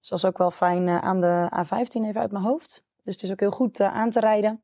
Dus 0.00 0.08
dat 0.08 0.18
is 0.18 0.24
ook 0.24 0.38
wel 0.38 0.50
fijn 0.50 0.86
uh, 0.86 0.98
aan 0.98 1.20
de 1.20 1.50
A15 1.56 2.06
even 2.06 2.20
uit 2.20 2.32
mijn 2.32 2.44
hoofd. 2.44 2.84
Dus 3.02 3.14
het 3.14 3.22
is 3.22 3.30
ook 3.30 3.40
heel 3.40 3.50
goed 3.50 3.80
uh, 3.80 3.94
aan 3.94 4.10
te 4.10 4.20
rijden. 4.20 4.62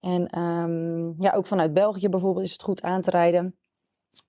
En 0.00 0.38
um, 0.38 1.14
ja, 1.18 1.32
ook 1.32 1.46
vanuit 1.46 1.74
België 1.74 2.08
bijvoorbeeld 2.08 2.44
is 2.44 2.52
het 2.52 2.62
goed 2.62 2.82
aan 2.82 3.00
te 3.00 3.10
rijden. 3.10 3.56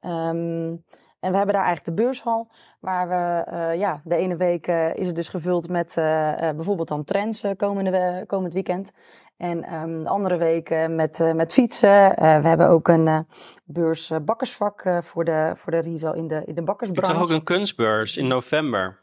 Um, 0.02 0.84
en 1.22 1.32
we 1.32 1.38
hebben 1.38 1.56
daar 1.56 1.66
eigenlijk 1.66 1.98
de 1.98 2.04
beurshal, 2.04 2.48
waar 2.80 3.10
we, 3.10 3.52
uh, 3.52 3.80
ja, 3.80 4.02
de 4.04 4.16
ene 4.16 4.36
week 4.36 4.68
uh, 4.68 4.96
is 4.96 5.08
het 5.08 5.16
dus 5.16 5.30
gevuld 5.30 5.70
met 5.70 5.96
uh, 5.98 6.36
bijvoorbeeld 6.38 6.88
dan 6.88 7.04
trends 7.04 7.46
komende, 7.58 8.24
komend 8.28 8.54
weekend. 8.54 8.92
En 9.38 9.74
um, 9.74 10.04
de 10.04 10.10
andere 10.10 10.38
week 10.38 10.88
met, 10.90 11.34
met 11.36 11.54
fietsen. 11.54 12.10
we 12.16 12.48
hebben 12.48 12.70
ook 12.70 12.88
een 12.88 13.26
beurs 13.64 14.12
bakkersvak 14.26 14.84
voor, 15.02 15.26
de, 15.26 15.52
voor 15.56 15.72
de 15.72 15.80
retail 15.80 16.14
in 16.14 16.28
de, 16.28 16.44
in 16.46 16.56
de 16.56 16.62
bakkersbranche. 16.62 17.12
Ik 17.12 17.18
zag 17.18 17.30
ook 17.30 17.36
een 17.36 17.44
kunstbeurs 17.44 18.18
in 18.18 18.28
november, 18.28 19.00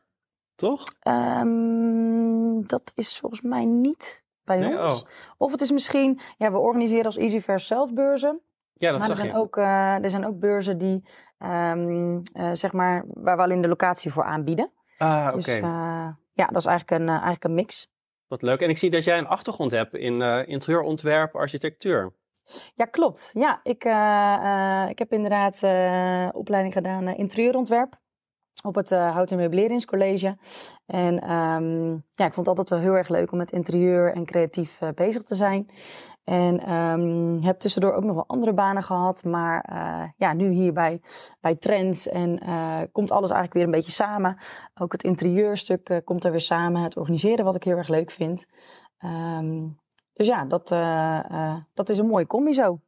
toch? 0.54 0.84
Um, 1.08 2.66
dat 2.66 2.92
is 2.94 3.18
volgens 3.18 3.40
mij 3.40 3.64
niet 3.64 4.22
bij 4.44 4.58
nee, 4.58 4.82
ons. 4.82 5.02
Oh. 5.02 5.08
Of 5.36 5.52
het 5.52 5.60
is 5.60 5.70
misschien, 5.70 6.20
ja, 6.36 6.50
we 6.50 6.58
organiseren 6.58 7.04
als 7.04 7.16
EasyFair 7.16 7.60
zelf 7.60 7.92
beurzen. 7.92 8.40
Ja, 8.78 8.90
dat 8.90 8.98
maar 8.98 9.08
zag 9.08 9.16
er 9.16 9.22
zijn, 9.22 9.36
je. 9.36 9.40
Ook, 9.40 9.56
uh, 9.56 10.04
er 10.04 10.10
zijn 10.10 10.26
ook 10.26 10.38
beurzen 10.38 10.78
die, 10.78 11.04
um, 11.38 12.22
uh, 12.32 12.50
zeg 12.52 12.72
maar, 12.72 13.04
waar 13.06 13.36
we 13.36 13.42
alleen 13.42 13.60
de 13.60 13.68
locatie 13.68 14.12
voor 14.12 14.24
aanbieden. 14.24 14.72
Ah, 14.98 15.26
oké. 15.26 15.36
Dus 15.36 15.56
ja, 16.32 16.46
dat 16.46 16.56
is 16.56 16.66
eigenlijk 16.66 17.00
een, 17.00 17.08
eigenlijk 17.08 17.44
een 17.44 17.54
mix. 17.54 17.90
Wat 18.26 18.42
leuk. 18.42 18.60
En 18.60 18.68
ik 18.68 18.78
zie 18.78 18.90
dat 18.90 19.04
jij 19.04 19.18
een 19.18 19.26
achtergrond 19.26 19.70
hebt 19.70 19.94
in 19.94 20.22
interieurontwerp, 20.46 21.36
architectuur. 21.36 22.12
Ja, 22.74 22.84
klopt. 22.84 23.30
Ja, 23.34 23.60
ik, 23.62 23.84
ik 24.90 24.98
heb 24.98 25.12
inderdaad 25.12 25.54
opleiding 26.34 26.72
gedaan 26.72 27.08
interieurontwerp 27.08 27.98
op 28.62 28.74
het 28.74 28.90
uh, 28.90 29.12
Hout- 29.12 29.30
en 29.30 29.36
Meubeleringscollege. 29.36 30.38
En 30.86 31.30
um, 31.32 32.04
ja, 32.14 32.24
ik 32.24 32.32
vond 32.32 32.46
het 32.46 32.48
altijd 32.48 32.68
wel 32.68 32.78
heel 32.78 32.96
erg 32.96 33.08
leuk 33.08 33.32
om 33.32 33.38
met 33.38 33.52
interieur 33.52 34.14
en 34.14 34.24
creatief 34.24 34.80
uh, 34.80 34.88
bezig 34.94 35.22
te 35.22 35.34
zijn. 35.34 35.70
En 36.28 36.72
um, 36.72 37.42
heb 37.42 37.58
tussendoor 37.58 37.92
ook 37.92 38.04
nog 38.04 38.14
wel 38.14 38.26
andere 38.26 38.52
banen 38.52 38.82
gehad. 38.82 39.24
Maar 39.24 39.70
uh, 39.72 40.08
ja, 40.16 40.32
nu 40.32 40.50
hier 40.50 40.72
bij, 40.72 41.00
bij 41.40 41.54
Trends 41.54 42.08
en 42.08 42.38
komt 42.92 43.10
alles 43.10 43.30
eigenlijk 43.30 43.52
weer 43.52 43.64
een 43.64 43.70
beetje 43.70 43.92
samen. 43.92 44.38
Ook 44.74 44.92
het 44.92 45.02
interieurstuk 45.02 46.00
komt 46.04 46.24
er 46.24 46.30
weer 46.30 46.40
samen. 46.40 46.82
Het 46.82 46.96
organiseren 46.96 47.44
wat 47.44 47.54
ik 47.54 47.64
heel 47.64 47.76
erg 47.76 47.88
leuk 47.88 48.10
vind. 48.10 48.46
Um, 49.04 49.78
dus 50.12 50.26
ja, 50.26 50.44
dat, 50.44 50.68
dat 51.74 51.88
is 51.88 51.98
een 51.98 52.06
mooie 52.06 52.26
combi 52.26 52.54
zo. 52.54 52.80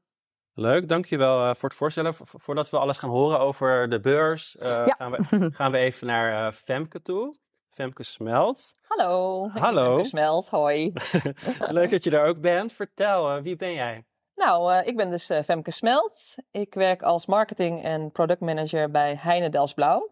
Leuk, 0.54 0.88
dankjewel 0.88 1.54
voor 1.54 1.68
het 1.68 1.78
voorstellen. 1.78 2.14
voordat 2.16 2.70
we 2.70 2.78
alles 2.78 2.98
gaan 2.98 3.10
horen 3.10 3.38
over 3.38 3.88
de 3.88 4.00
beurs, 4.00 4.56
ja. 4.60 4.84
gaan, 4.84 5.10
we, 5.10 5.50
gaan 5.52 5.72
we 5.72 5.78
even 5.78 6.06
naar 6.06 6.52
Femke 6.52 7.02
toe. 7.02 7.34
Femke 7.80 8.02
Smelt. 8.02 8.74
Hallo. 8.82 9.48
Hallo. 9.54 9.94
Femke 9.94 10.04
Smelt, 10.04 10.48
hoi. 10.48 10.92
Leuk 11.78 11.90
dat 11.90 12.04
je 12.04 12.10
er 12.10 12.26
ook 12.26 12.40
bent. 12.40 12.72
Vertel, 12.72 13.40
wie 13.42 13.56
ben 13.56 13.72
jij? 13.72 14.04
Nou, 14.34 14.82
ik 14.84 14.96
ben 14.96 15.10
dus 15.10 15.30
Femke 15.44 15.70
Smelt. 15.70 16.34
Ik 16.50 16.74
werk 16.74 17.02
als 17.02 17.26
marketing 17.26 17.82
en 17.82 18.10
product 18.10 18.40
manager 18.40 18.90
bij 18.90 19.16
Heine 19.20 19.48
Delsblauw. 19.48 20.10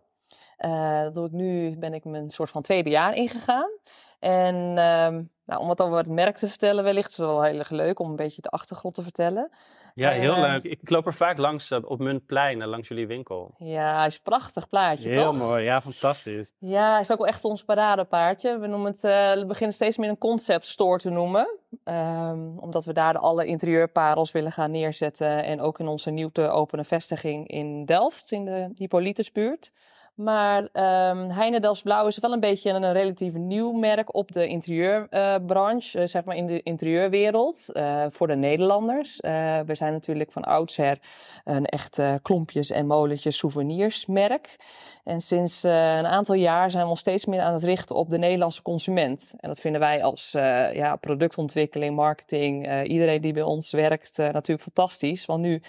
dat 1.02 1.14
doe 1.14 1.26
ik 1.26 1.32
nu, 1.32 1.76
ben 1.78 1.94
ik 1.94 2.04
mijn 2.04 2.30
soort 2.30 2.50
van 2.50 2.62
tweede 2.62 2.90
jaar 2.90 3.14
ingegaan. 3.14 3.70
En 4.18 4.54
uh, 4.54 5.25
nou, 5.44 5.60
om 5.60 5.66
wat 5.66 5.82
over 5.82 5.96
het 5.96 6.06
merk 6.06 6.37
te 6.37 6.48
vertellen, 6.48 6.84
wellicht 6.84 7.10
is 7.10 7.16
het 7.16 7.26
wel 7.26 7.42
heel 7.42 7.58
erg 7.58 7.70
leuk 7.70 7.98
om 7.98 8.10
een 8.10 8.16
beetje 8.16 8.42
de 8.42 8.48
achtergrond 8.48 8.94
te 8.94 9.02
vertellen. 9.02 9.50
Ja, 9.98 10.10
heel 10.10 10.36
uh, 10.36 10.40
leuk. 10.40 10.64
Ik 10.64 10.90
loop 10.90 11.06
er 11.06 11.14
vaak 11.14 11.38
langs 11.38 11.70
uh, 11.70 11.78
op 11.84 11.98
Muntplein, 11.98 12.64
langs 12.64 12.88
jullie 12.88 13.06
winkel. 13.06 13.54
Ja, 13.58 13.96
hij 13.96 14.06
is 14.06 14.14
een 14.14 14.22
prachtig 14.22 14.68
plaatje, 14.68 15.08
heel 15.08 15.22
toch? 15.24 15.36
Heel 15.38 15.46
mooi, 15.46 15.64
ja, 15.64 15.80
fantastisch. 15.80 16.54
Ja, 16.58 16.92
hij 16.92 17.00
is 17.00 17.12
ook 17.12 17.18
wel 17.18 17.26
echt 17.26 17.44
ons 17.44 17.64
paradepaardje. 17.64 18.58
We 18.58 18.66
noemen 18.66 18.90
het, 18.90 19.04
uh, 19.04 19.32
we 19.32 19.44
beginnen 19.46 19.74
steeds 19.74 19.96
meer 19.96 20.08
een 20.08 20.18
concept 20.18 20.66
store 20.66 20.98
te 20.98 21.10
noemen. 21.10 21.58
Um, 21.84 22.58
omdat 22.58 22.84
we 22.84 22.92
daar 22.92 23.12
de 23.12 23.18
alle 23.18 23.46
interieurparels 23.46 24.32
willen 24.32 24.52
gaan 24.52 24.70
neerzetten. 24.70 25.44
En 25.44 25.60
ook 25.60 25.78
in 25.78 25.88
onze 25.88 26.10
nieuw 26.10 26.30
te 26.30 26.48
openen 26.48 26.84
vestiging 26.84 27.48
in 27.48 27.84
Delft, 27.84 28.32
in 28.32 28.44
de 28.44 28.70
Hippolytusbuurt 28.74 29.72
Maar 30.18 30.62
um, 30.62 31.30
Heine 31.30 31.76
Blauw 31.82 32.06
is 32.06 32.18
wel 32.18 32.32
een 32.32 32.40
beetje 32.40 32.70
een, 32.70 32.92
relatief 32.92 33.32
nieuw 33.32 33.72
merk 33.72 34.14
op 34.14 34.32
de 34.32 34.46
interieurbranche, 34.46 36.00
uh, 36.00 36.06
zeg 36.06 36.25
maar 36.25 36.37
in 36.37 36.46
de 36.46 36.62
interieurwereld, 36.62 37.66
uh, 37.72 38.04
voor 38.10 38.26
de 38.26 38.37
Nederlanders. 38.37 39.20
Uh, 39.20 39.58
we 39.66 39.75
zijn 39.75 39.92
natuurlijk 39.92 40.32
van 40.32 40.44
oudsher 40.44 40.98
een 41.44 41.66
echt 41.66 42.00
klompjes 42.22 42.70
en 42.70 42.87
molentjes 42.87 43.37
souvenirsmerk. 43.37 44.56
En 45.04 45.20
sinds 45.20 45.62
een 45.62 46.06
aantal 46.06 46.34
jaar 46.34 46.70
zijn 46.70 46.84
we 46.84 46.90
ons 46.90 47.00
steeds 47.00 47.26
meer 47.26 47.40
aan 47.40 47.52
het 47.52 47.62
richten 47.62 47.96
op 47.96 48.10
de 48.10 48.18
Nederlandse 48.18 48.62
consument. 48.62 49.34
En 49.40 49.48
dat 49.48 49.60
vinden 49.60 49.80
wij 49.80 50.02
als 50.02 50.30
ja, 50.72 50.96
productontwikkeling, 50.96 51.96
marketing, 51.96 52.82
iedereen 52.84 53.20
die 53.20 53.32
bij 53.32 53.42
ons 53.42 53.70
werkt 53.70 54.16
natuurlijk 54.16 54.62
fantastisch. 54.62 55.26
Want 55.26 55.40
nu 55.40 55.62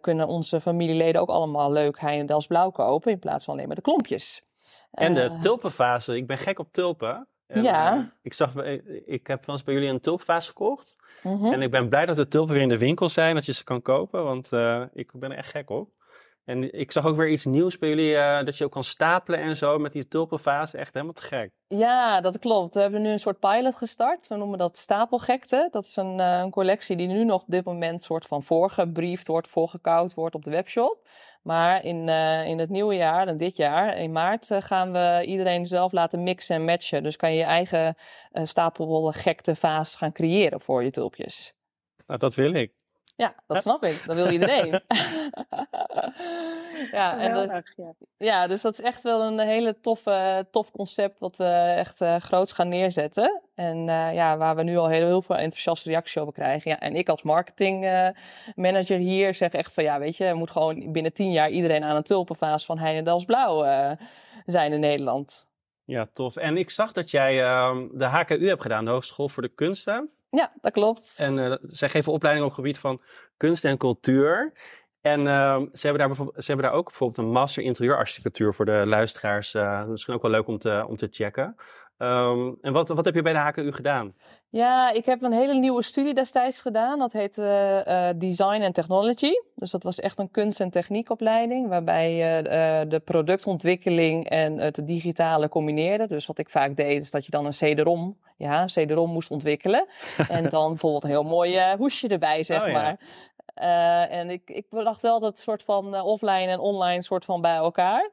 kunnen 0.00 0.26
onze 0.26 0.60
familieleden 0.60 1.20
ook 1.20 1.28
allemaal 1.28 1.72
leuk 1.72 2.00
Heine 2.00 2.44
Blauw 2.48 2.70
kopen 2.70 3.12
in 3.12 3.18
plaats 3.18 3.44
van 3.44 3.56
maar 3.66 3.76
de 3.76 3.82
klompjes. 3.82 4.42
En 4.90 5.14
de 5.14 5.28
uh, 5.30 5.40
tulpenfase. 5.40 6.16
Ik 6.16 6.26
ben 6.26 6.38
gek 6.38 6.58
op 6.58 6.72
tulpen. 6.72 7.28
En, 7.46 7.62
ja. 7.62 7.96
Uh, 7.96 8.04
ik, 8.22 8.32
zag, 8.32 8.54
ik 9.06 9.26
heb 9.26 9.46
wel 9.46 9.54
eens 9.54 9.64
bij 9.64 9.74
jullie 9.74 9.88
een 9.88 10.00
tulpenfase 10.00 10.48
gekocht. 10.48 10.96
Mm 11.22 11.38
-hmm. 11.38 11.52
En 11.52 11.62
ik 11.62 11.70
ben 11.70 11.88
blij 11.88 12.06
dat 12.06 12.16
de 12.16 12.28
tulpen 12.28 12.54
weer 12.54 12.62
in 12.62 12.68
de 12.68 12.78
winkel 12.78 13.08
zijn, 13.08 13.34
dat 13.34 13.46
je 13.46 13.52
ze 13.52 13.64
kan 13.64 13.82
kopen. 13.82 14.24
Want 14.24 14.52
uh, 14.52 14.82
ik 14.92 15.10
ben 15.14 15.30
er 15.30 15.36
echt 15.36 15.50
gek 15.50 15.70
op. 15.70 15.90
En 16.46 16.72
ik 16.72 16.92
zag 16.92 17.06
ook 17.06 17.16
weer 17.16 17.28
iets 17.28 17.44
nieuws 17.44 17.78
bij 17.78 17.88
jullie, 17.88 18.12
uh, 18.12 18.44
dat 18.44 18.58
je 18.58 18.64
ook 18.64 18.70
kan 18.70 18.84
stapelen 18.84 19.40
en 19.40 19.56
zo 19.56 19.78
met 19.78 19.92
die 19.92 20.08
tulpenfase. 20.08 20.78
Echt 20.78 20.94
helemaal 20.94 21.14
te 21.14 21.22
gek. 21.22 21.50
Ja, 21.66 22.20
dat 22.20 22.38
klopt. 22.38 22.74
We 22.74 22.80
hebben 22.80 23.02
nu 23.02 23.10
een 23.10 23.18
soort 23.18 23.40
pilot 23.40 23.76
gestart. 23.76 24.28
We 24.28 24.36
noemen 24.36 24.58
dat 24.58 24.76
stapelgekte. 24.76 25.68
Dat 25.70 25.84
is 25.84 25.96
een, 25.96 26.18
uh, 26.18 26.38
een 26.38 26.50
collectie 26.50 26.96
die 26.96 27.06
nu 27.06 27.24
nog 27.24 27.42
op 27.42 27.50
dit 27.50 27.64
moment 27.64 28.00
soort 28.00 28.26
van 28.26 28.42
voorgebriefd 28.42 29.26
wordt, 29.26 29.48
voorgekoud 29.48 30.14
wordt 30.14 30.34
op 30.34 30.44
de 30.44 30.50
webshop. 30.50 31.08
Maar 31.42 31.84
in, 31.84 32.08
uh, 32.08 32.46
in 32.46 32.58
het 32.58 32.70
nieuwe 32.70 32.94
jaar, 32.94 33.28
en 33.28 33.36
dit 33.36 33.56
jaar, 33.56 33.98
in 33.98 34.12
maart, 34.12 34.50
uh, 34.50 34.60
gaan 34.60 34.92
we 34.92 35.22
iedereen 35.24 35.66
zelf 35.66 35.92
laten 35.92 36.22
mixen 36.22 36.56
en 36.56 36.64
matchen. 36.64 37.02
Dus 37.02 37.16
kan 37.16 37.32
je 37.32 37.38
je 37.38 37.44
eigen 37.44 37.96
uh, 38.32 39.08
gekte 39.10 39.54
gaan 39.96 40.12
creëren 40.12 40.60
voor 40.60 40.84
je 40.84 40.90
tulpjes. 40.90 41.54
Nou, 42.06 42.18
dat 42.18 42.34
wil 42.34 42.52
ik. 42.52 42.75
Ja, 43.16 43.34
dat 43.46 43.62
snap 43.62 43.84
ik. 43.84 44.02
Dat 44.06 44.16
wil 44.16 44.30
iedereen. 44.30 44.70
ja, 46.98 47.18
en 47.18 47.34
de, 47.34 47.62
ja. 47.76 47.92
ja, 48.16 48.46
dus 48.46 48.62
dat 48.62 48.72
is 48.72 48.80
echt 48.80 49.02
wel 49.02 49.22
een 49.22 49.38
hele 49.38 49.80
toffe, 49.80 50.46
tof 50.50 50.70
concept 50.70 51.18
wat 51.18 51.36
we 51.36 51.74
echt 51.76 52.00
uh, 52.00 52.16
groots 52.16 52.52
gaan 52.52 52.68
neerzetten. 52.68 53.42
En 53.54 53.76
uh, 53.76 54.14
ja, 54.14 54.36
waar 54.36 54.56
we 54.56 54.62
nu 54.62 54.76
al 54.76 54.88
heel, 54.88 55.06
heel 55.06 55.22
veel 55.22 55.36
enthousiaste 55.36 55.88
reacties 55.88 56.18
over 56.18 56.32
krijgen. 56.32 56.70
Ja, 56.70 56.78
en 56.78 56.94
ik 56.94 57.08
als 57.08 57.22
marketing 57.22 57.84
uh, 57.84 58.08
manager 58.54 58.98
hier 58.98 59.34
zeg 59.34 59.52
echt 59.52 59.74
van 59.74 59.84
ja, 59.84 59.98
weet 59.98 60.16
je, 60.16 60.24
er 60.24 60.36
moet 60.36 60.50
gewoon 60.50 60.92
binnen 60.92 61.12
tien 61.12 61.32
jaar 61.32 61.50
iedereen 61.50 61.84
aan 61.84 61.96
een 61.96 62.02
tulpenvaas 62.02 62.64
van 62.64 62.78
Heinendals 62.78 63.24
Blauw 63.24 63.64
zijn 64.46 64.72
in 64.72 64.80
Nederland. 64.80 65.46
Ja, 65.84 66.06
tof. 66.12 66.36
En 66.36 66.56
ik 66.56 66.70
zag 66.70 66.92
dat 66.92 67.10
jij 67.10 67.44
ehm, 67.44 67.86
de 67.92 68.04
HKU 68.04 68.48
hebt 68.48 68.62
gedaan, 68.62 68.84
de 68.84 68.90
Hogeschool 68.90 69.28
voor 69.28 69.42
de 69.42 69.54
Kunsten. 69.54 70.10
Ja, 70.36 70.52
dat 70.60 70.72
klopt. 70.72 71.14
En 71.16 71.36
uh, 71.36 71.54
zij 71.62 71.88
geven 71.88 72.12
opleiding 72.12 72.46
op 72.46 72.52
het 72.52 72.60
gebied 72.60 72.78
van 72.80 73.02
kunst 73.36 73.64
en 73.64 73.78
cultuur. 73.78 74.52
En 75.00 75.20
uh, 75.20 75.60
ze, 75.72 75.86
hebben 75.86 76.08
daar 76.08 76.16
ze 76.16 76.46
hebben 76.46 76.66
daar 76.66 76.74
ook 76.74 76.84
bijvoorbeeld 76.84 77.26
een 77.26 77.32
master 77.32 77.62
interieurarchitectuur 77.62 78.54
voor 78.54 78.64
de 78.64 78.82
luisteraars. 78.86 79.54
Uh, 79.54 79.84
misschien 79.84 80.14
ook 80.14 80.22
wel 80.22 80.30
leuk 80.30 80.46
om 80.46 80.58
te, 80.58 80.84
om 80.88 80.96
te 80.96 81.08
checken. 81.10 81.56
Um, 81.98 82.58
en 82.60 82.72
wat, 82.72 82.88
wat 82.88 83.04
heb 83.04 83.14
je 83.14 83.22
bij 83.22 83.32
de 83.32 83.38
HKU 83.38 83.72
gedaan? 83.72 84.14
Ja, 84.48 84.90
ik 84.90 85.04
heb 85.04 85.22
een 85.22 85.32
hele 85.32 85.54
nieuwe 85.54 85.82
studie 85.82 86.14
destijds 86.14 86.60
gedaan. 86.60 86.98
Dat 86.98 87.12
heet 87.12 87.36
uh, 87.36 88.08
Design 88.16 88.62
and 88.62 88.74
Technology. 88.74 89.32
Dus 89.54 89.70
dat 89.70 89.82
was 89.82 90.00
echt 90.00 90.18
een 90.18 90.30
kunst- 90.30 90.60
en 90.60 90.70
techniekopleiding. 90.70 91.68
Waarbij 91.68 92.14
je 92.14 92.38
uh, 92.38 92.90
de 92.90 93.00
productontwikkeling 93.00 94.28
en 94.28 94.58
het 94.58 94.86
digitale 94.86 95.48
combineerde. 95.48 96.06
Dus 96.06 96.26
wat 96.26 96.38
ik 96.38 96.50
vaak 96.50 96.76
deed, 96.76 97.02
is 97.02 97.10
dat 97.10 97.24
je 97.24 97.30
dan 97.30 97.44
een 97.44 97.50
CD-ROM, 97.50 98.18
ja, 98.36 98.64
CD-ROM 98.64 99.10
moest 99.10 99.30
ontwikkelen. 99.30 99.86
en 100.28 100.48
dan 100.48 100.68
bijvoorbeeld 100.68 101.04
een 101.04 101.10
heel 101.10 101.24
mooi 101.24 101.74
hoesje 101.76 102.08
erbij, 102.08 102.42
zeg 102.42 102.66
oh, 102.66 102.72
maar. 102.72 102.98
En 104.08 104.30
ik, 104.30 104.50
ik 104.50 104.66
wel 105.00 105.20
dat 105.20 105.38
soort 105.38 105.62
van 105.62 106.00
offline 106.00 106.46
en 106.46 106.58
online 106.58 107.02
soort 107.02 107.24
van 107.24 107.40
bij 107.40 107.56
elkaar. 107.56 108.10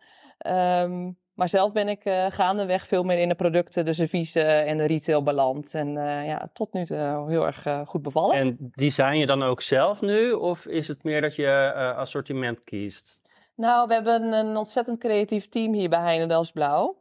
Um, 0.82 1.18
maar 1.34 1.50
zelf 1.50 1.72
ben 1.72 1.88
ik 1.88 2.06
uh, 2.06 2.26
gaandeweg 2.30 2.88
veel 2.88 3.04
meer 3.04 3.18
in 3.18 3.30
de 3.30 3.36
producten, 3.36 3.86
de 3.86 3.94
serviezen 3.94 4.66
en 4.66 4.78
de 4.78 4.86
retail 4.86 5.24
beland. 5.24 5.74
En 5.74 5.88
uh, 5.88 6.28
ja, 6.28 6.50
tot 6.54 6.74
nu 6.74 6.86
toe 6.86 7.26
heel 7.28 7.46
erg 7.46 7.66
uh, 7.66 7.82
goed 7.86 8.02
bevallen. 8.02 8.36
En 8.36 8.58
design 8.76 9.14
je 9.16 9.26
dan 9.26 9.44
ook 9.44 9.62
zelf 9.62 10.02
nu? 10.02 10.32
Of 10.32 10.66
is 10.66 10.88
het 10.88 11.04
meer 11.04 11.22
dat 11.22 11.36
je 11.36 11.74
assortiment 11.98 12.64
kiest? 12.64 13.22
Nou, 13.56 13.88
we 13.88 13.94
hebben 13.94 14.34
een 14.34 14.58
ontzettend 14.58 15.00
creatief 15.00 15.50
team 15.50 15.74
hier 15.74 15.90
bij 15.90 16.00
Heinendels 16.00 16.52
Blauw. 16.52 16.96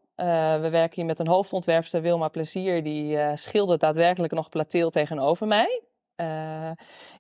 we 0.61 0.69
werken 0.71 0.95
hier 0.95 1.05
met 1.05 1.19
een 1.19 1.29
hoofdontwerpster, 1.29 2.03
Wilma 2.03 2.29
Plezier. 2.29 2.83
Die 2.83 3.19
schildert 3.35 3.81
daadwerkelijk 3.81 4.33
nog 4.33 4.49
plateel 4.49 4.91
tegenover 4.91 5.47
mij. 5.47 5.83
Uh, 6.17 6.67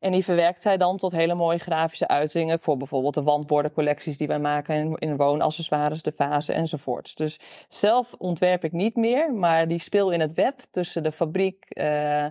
en 0.00 0.12
die 0.12 0.24
verwerkt 0.24 0.62
zij 0.62 0.76
dan 0.76 0.96
tot 0.96 1.12
hele 1.12 1.35
mooie 1.35 1.59
grafische 1.59 2.09
uitingen 2.09 2.61
voor 2.61 2.76
bijvoorbeeld 2.76 3.14
de 3.14 3.22
wandbordencollecties 3.22 4.16
die 4.16 4.26
wij 4.26 4.38
maken 4.38 4.74
in, 4.74 4.96
in 4.98 5.16
woonaccessoires, 5.16 6.02
de 6.02 6.12
vazen 6.12 6.55
enzovoorts. 6.55 7.14
Dus 7.14 7.40
zelf 7.68 8.14
ontwerp 8.18 8.64
ik 8.64 8.72
niet 8.72 8.96
meer, 8.96 9.35
maar 9.35 9.68
die 9.68 9.78
speel 9.78 10.11
in 10.11 10.20
het 10.20 10.35
web 10.35 10.61
tussen 10.70 11.02
de 11.02 11.12
fabriek, 11.12 11.66
uh, 11.68 12.26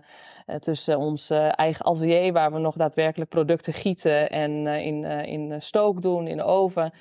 tussen 0.60 0.98
ons 0.98 1.30
eigen 1.30 1.86
atelier 1.86 2.34
waar 2.34 2.52
we 2.52 2.60
nog 2.60 2.76
daadwerkelijk 2.76 3.30
producten 3.30 3.74
gieten 3.74 4.30
en 4.30 4.68
in, 4.68 5.04
in 5.06 5.62
stook 5.62 6.02
doen, 6.02 6.28
in 6.28 6.38
de 6.38 6.44
oven. 6.44 6.94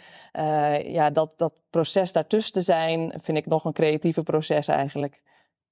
ja, 0.84 1.10
dat, 1.10 1.34
dat 1.36 1.60
proces 1.70 2.12
daartussen 2.12 2.52
te 2.52 2.60
zijn 2.60 3.14
vind 3.22 3.38
ik 3.38 3.46
nog 3.46 3.64
een 3.64 3.72
creatieve 3.72 4.22
proces 4.22 4.68
eigenlijk. 4.68 5.20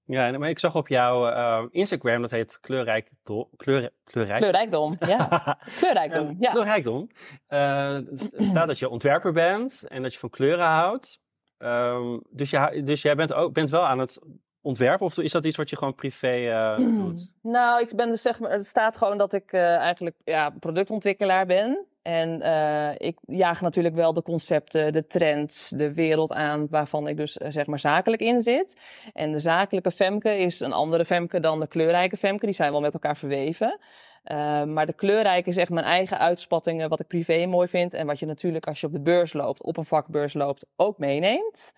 Ja, 0.08 0.38
maar 0.38 0.48
ik 0.48 0.58
zag 0.58 0.76
op 0.76 0.88
jouw 0.88 1.28
uh, 1.28 1.64
Instagram, 1.70 2.20
dat 2.20 2.30
heet 2.30 2.60
kleurrijk, 2.60 3.10
kleur, 3.56 3.90
kleurrijk. 4.04 4.38
Kleurrijkdom, 4.38 4.96
ja. 5.06 5.58
kleurrijkdom, 5.78 6.36
ja. 6.40 6.50
Kleurrijkdom. 6.50 7.08
Uh, 7.48 7.98
staat 8.38 8.66
dat 8.66 8.78
je 8.78 8.88
ontwerper 8.88 9.32
bent 9.32 9.84
en 9.88 10.02
dat 10.02 10.12
je 10.12 10.18
van 10.18 10.30
kleuren 10.30 10.66
houdt. 10.66 11.20
Um, 11.58 12.22
dus, 12.30 12.50
je, 12.50 12.82
dus 12.84 13.02
jij 13.02 13.14
bent, 13.14 13.32
ook, 13.32 13.52
bent 13.52 13.70
wel 13.70 13.86
aan 13.86 13.98
het 13.98 14.18
ontwerpen 14.60 15.06
of 15.06 15.18
is 15.18 15.32
dat 15.32 15.44
iets 15.44 15.56
wat 15.56 15.70
je 15.70 15.76
gewoon 15.76 15.94
privé 15.94 16.36
uh, 16.36 16.78
doet? 17.04 17.34
Nou, 17.42 17.80
ik 17.80 17.96
ben 17.96 18.08
dus 18.08 18.22
zeg 18.22 18.40
maar, 18.40 18.50
het 18.50 18.66
staat 18.66 18.96
gewoon 18.96 19.18
dat 19.18 19.32
ik 19.32 19.52
eigenlijk 19.52 20.16
ja, 20.24 20.50
productontwikkelaar 20.50 21.46
ben. 21.46 21.86
En 22.02 22.40
uh, 22.40 22.90
ik 22.96 23.18
jaag 23.26 23.60
natuurlijk 23.60 23.94
wel 23.94 24.12
de 24.12 24.22
concepten, 24.22 24.92
de 24.92 25.06
trends, 25.06 25.68
de 25.68 25.92
wereld 25.92 26.32
aan 26.32 26.66
waarvan 26.70 27.08
ik 27.08 27.16
dus 27.16 27.36
uh, 27.36 27.48
zeg 27.50 27.66
maar 27.66 27.78
zakelijk 27.78 28.22
in 28.22 28.40
zit. 28.40 28.80
En 29.12 29.32
de 29.32 29.38
zakelijke 29.38 29.90
Femke 29.90 30.38
is 30.38 30.60
een 30.60 30.72
andere 30.72 31.04
Femke 31.04 31.40
dan 31.40 31.60
de 31.60 31.66
kleurrijke 31.66 32.16
Femke. 32.16 32.46
Die 32.46 32.54
zijn 32.54 32.72
wel 32.72 32.80
met 32.80 32.94
elkaar 32.94 33.16
verweven. 33.16 33.78
Uh, 34.24 34.64
maar 34.64 34.86
de 34.86 34.92
kleurrijke 34.92 35.48
is 35.48 35.56
echt 35.56 35.70
mijn 35.70 35.86
eigen 35.86 36.18
uitspattingen, 36.18 36.88
wat 36.88 37.00
ik 37.00 37.06
privé 37.06 37.46
mooi 37.46 37.68
vind. 37.68 37.94
En 37.94 38.06
wat 38.06 38.18
je 38.18 38.26
natuurlijk 38.26 38.66
als 38.66 38.80
je 38.80 38.86
op 38.86 38.92
de 38.92 39.00
beurs 39.00 39.32
loopt, 39.32 39.62
op 39.62 39.76
een 39.76 39.84
vakbeurs 39.84 40.34
loopt, 40.34 40.66
ook 40.76 40.98
meeneemt. 40.98 41.72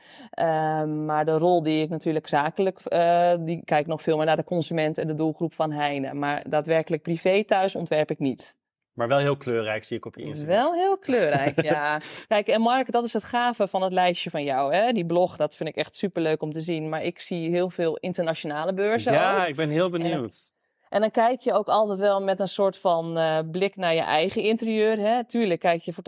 maar 1.07 1.25
de 1.25 1.39
rol 1.39 1.63
die 1.63 1.83
ik 1.83 1.89
natuurlijk 1.89 2.29
zakelijk, 2.29 2.81
die 3.41 3.65
kijk 3.65 3.87
nog 3.87 4.03
veel 4.03 4.17
meer 4.17 4.27
naar 4.27 4.37
de 4.37 4.45
consument 4.45 4.99
en 4.99 5.07
de 5.07 5.15
doelgroep 5.15 5.55
van 5.55 5.73
Heine. 5.73 6.15
Maar 6.15 6.49
daadwerkelijk 6.49 7.03
privé 7.03 7.45
thuis 7.45 7.75
ontwerp 7.75 8.11
ik 8.11 8.19
niet. 8.19 8.59
Maar 8.95 9.09
wel 9.09 9.19
heel 9.19 9.37
kleurrijk, 9.37 9.85
zie 9.85 9.97
ik 9.97 10.05
op 10.07 10.17
je 10.17 10.23
Instagram. 10.23 10.57
Wel 10.57 10.75
heel 10.75 10.99
kleurrijk, 10.99 11.63
ja. 11.63 12.01
Kijk, 12.29 12.49
en 12.49 12.61
Mark, 12.61 12.93
dat 12.93 13.05
is 13.05 13.13
het 13.13 13.25
gave 13.25 13.69
van 13.69 13.83
het 13.83 13.93
lijstje 13.93 14.31
van 14.31 14.45
jou. 14.45 14.75
Hè? 14.75 14.93
Die 14.93 15.07
blog, 15.07 15.37
dat 15.37 15.57
vind 15.57 15.69
ik 15.69 15.77
echt 15.77 15.95
superleuk 15.95 16.43
om 16.43 16.53
te 16.53 16.61
zien. 16.61 16.89
Maar 16.89 17.05
ik 17.05 17.21
zie 17.21 17.51
heel 17.51 17.71
veel 17.71 17.97
internationale 17.97 18.75
beurzen 18.75 19.13
Ja, 19.13 19.43
ook. 19.43 19.49
ik 19.49 19.57
ben 19.57 19.69
heel 19.69 19.91
benieuwd. 19.91 20.53
En 20.91 21.01
dan 21.01 21.11
kijk 21.11 21.41
je 21.41 21.53
ook 21.53 21.69
altijd 21.69 21.99
wel 21.99 22.23
met 22.23 22.41
een 22.41 22.49
soort 22.49 22.79
van 22.79 23.19
uh, 23.19 23.39
blik 23.51 23.77
naar 23.77 23.95
je 23.95 24.01
eigen 24.01 24.43
interieur. 24.43 24.99
Hè? 24.99 25.25
Tuurlijk 25.25 25.61
kijk 25.61 25.83
je 25.83 25.93
voor 25.93 26.05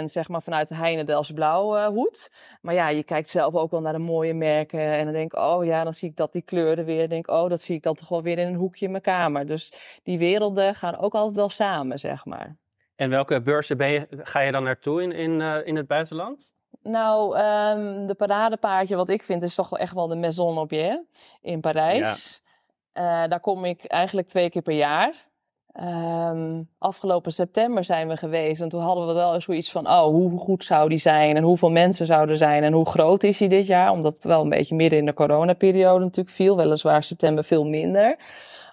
80% 0.00 0.04
zeg 0.04 0.28
maar 0.28 0.42
vanuit 0.42 0.68
de 0.68 0.74
Heinendels 0.74 1.32
blauw 1.32 1.76
uh, 1.76 1.86
hoed. 1.86 2.30
Maar 2.60 2.74
ja, 2.74 2.88
je 2.88 3.02
kijkt 3.02 3.28
zelf 3.28 3.54
ook 3.54 3.70
wel 3.70 3.80
naar 3.80 3.92
de 3.92 3.98
mooie 3.98 4.34
merken. 4.34 4.80
En 4.80 5.04
dan 5.04 5.12
denk 5.12 5.32
ik, 5.32 5.38
oh 5.38 5.64
ja, 5.64 5.84
dan 5.84 5.94
zie 5.94 6.08
ik 6.08 6.16
dat 6.16 6.32
die 6.32 6.42
kleuren 6.42 6.84
weer. 6.84 6.98
Dan 6.98 7.08
denk 7.08 7.28
ik, 7.28 7.34
oh, 7.34 7.48
dat 7.48 7.60
zie 7.60 7.76
ik 7.76 7.82
dan 7.82 7.94
toch 7.94 8.08
wel 8.08 8.22
weer 8.22 8.38
in 8.38 8.46
een 8.46 8.54
hoekje 8.54 8.84
in 8.84 8.90
mijn 8.90 9.02
kamer. 9.02 9.46
Dus 9.46 9.72
die 10.02 10.18
werelden 10.18 10.74
gaan 10.74 10.98
ook 10.98 11.14
altijd 11.14 11.36
wel 11.36 11.50
samen, 11.50 11.98
zeg 11.98 12.24
maar. 12.24 12.56
En 12.96 13.10
welke 13.10 13.42
beurzen 13.42 13.76
ben 13.76 13.90
je, 13.90 14.06
ga 14.10 14.40
je 14.40 14.52
dan 14.52 14.62
naartoe 14.62 15.02
in, 15.02 15.12
in, 15.12 15.40
uh, 15.40 15.66
in 15.66 15.76
het 15.76 15.86
buitenland? 15.86 16.54
Nou, 16.82 17.38
um, 17.38 18.06
de 18.06 18.14
paradepaardje 18.14 18.96
wat 18.96 19.08
ik 19.08 19.22
vind 19.22 19.42
is 19.42 19.54
toch 19.54 19.68
wel 19.68 19.78
echt 19.78 19.94
wel 19.94 20.06
de 20.06 20.16
Maison 20.16 20.58
Objet 20.58 21.04
in 21.40 21.60
Parijs. 21.60 22.40
Ja. 22.42 22.42
Uh, 22.94 23.02
daar 23.28 23.40
kom 23.40 23.64
ik 23.64 23.84
eigenlijk 23.84 24.28
twee 24.28 24.50
keer 24.50 24.62
per 24.62 24.76
jaar. 24.76 25.26
Um, 25.80 26.68
afgelopen 26.78 27.32
september 27.32 27.84
zijn 27.84 28.08
we 28.08 28.16
geweest 28.16 28.60
en 28.60 28.68
toen 28.68 28.80
hadden 28.80 29.06
we 29.06 29.12
wel 29.12 29.40
zoiets 29.40 29.70
van: 29.70 29.86
oh, 29.86 30.04
hoe 30.04 30.38
goed 30.38 30.64
zou 30.64 30.88
die 30.88 30.98
zijn 30.98 31.36
en 31.36 31.42
hoeveel 31.42 31.70
mensen 31.70 32.06
zouden 32.06 32.36
zijn 32.36 32.62
en 32.62 32.72
hoe 32.72 32.86
groot 32.86 33.22
is 33.22 33.38
hij 33.38 33.48
dit 33.48 33.66
jaar? 33.66 33.90
Omdat 33.90 34.14
het 34.14 34.24
wel 34.24 34.42
een 34.42 34.48
beetje 34.48 34.74
midden 34.74 34.98
in 34.98 35.06
de 35.06 35.14
coronaperiode 35.14 36.04
natuurlijk 36.04 36.36
viel, 36.36 36.56
weliswaar 36.56 37.02
september 37.02 37.44
veel 37.44 37.64
minder. 37.64 38.16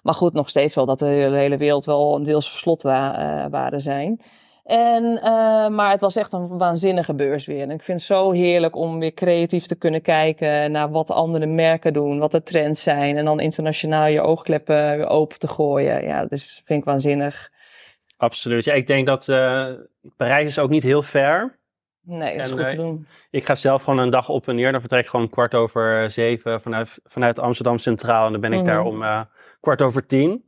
Maar 0.02 0.14
goed, 0.14 0.32
nog 0.32 0.48
steeds 0.48 0.74
wel 0.74 0.86
dat 0.86 0.98
de 0.98 1.06
hele 1.06 1.56
wereld 1.56 1.84
wel 1.84 2.14
een 2.14 2.22
deels 2.22 2.50
versloten 2.50 2.90
wa 2.90 3.18
uh, 3.18 3.50
waren 3.50 3.80
zijn. 3.80 4.20
En, 4.64 5.04
uh, 5.04 5.68
maar 5.68 5.90
het 5.90 6.00
was 6.00 6.16
echt 6.16 6.32
een 6.32 6.58
waanzinnige 6.58 7.14
beurs 7.14 7.46
weer. 7.46 7.62
En 7.62 7.70
ik 7.70 7.82
vind 7.82 7.98
het 7.98 8.06
zo 8.06 8.30
heerlijk 8.30 8.76
om 8.76 8.98
weer 8.98 9.14
creatief 9.14 9.66
te 9.66 9.74
kunnen 9.74 10.02
kijken 10.02 10.72
naar 10.72 10.90
wat 10.90 11.10
andere 11.10 11.46
merken 11.46 11.92
doen, 11.92 12.18
wat 12.18 12.30
de 12.30 12.42
trends 12.42 12.82
zijn. 12.82 13.16
En 13.16 13.24
dan 13.24 13.40
internationaal 13.40 14.06
je 14.06 14.20
oogkleppen 14.20 14.96
weer 14.96 15.06
open 15.06 15.38
te 15.38 15.48
gooien. 15.48 16.04
Ja, 16.04 16.24
dus 16.24 16.62
vind 16.64 16.78
ik 16.78 16.84
waanzinnig. 16.84 17.50
Absoluut. 18.16 18.64
Ja, 18.64 18.72
ik 18.72 18.86
denk 18.86 19.06
dat 19.06 19.28
uh, 19.28 19.66
Parijs 20.16 20.46
is 20.46 20.58
ook 20.58 20.70
niet 20.70 20.82
heel 20.82 21.02
ver. 21.02 21.58
Nee, 22.04 22.34
dat 22.34 22.44
is 22.44 22.50
en, 22.50 22.58
goed 22.58 22.66
te 22.66 22.76
doen. 22.76 23.06
Ik 23.30 23.44
ga 23.44 23.54
zelf 23.54 23.82
gewoon 23.82 23.98
een 23.98 24.10
dag 24.10 24.28
op 24.28 24.48
en 24.48 24.54
neer. 24.54 24.72
Dan 24.72 24.80
vertrek 24.80 25.02
ik 25.02 25.08
gewoon 25.08 25.28
kwart 25.28 25.54
over 25.54 26.10
zeven 26.10 26.60
vanuit, 26.60 26.98
vanuit 27.04 27.38
Amsterdam 27.38 27.78
Centraal. 27.78 28.26
En 28.26 28.32
dan 28.32 28.40
ben 28.40 28.52
ik 28.52 28.60
mm 28.60 28.66
-hmm. 28.66 28.74
daar 28.74 28.84
om 28.84 29.02
uh, 29.02 29.20
kwart 29.60 29.82
over 29.82 30.06
tien. 30.06 30.44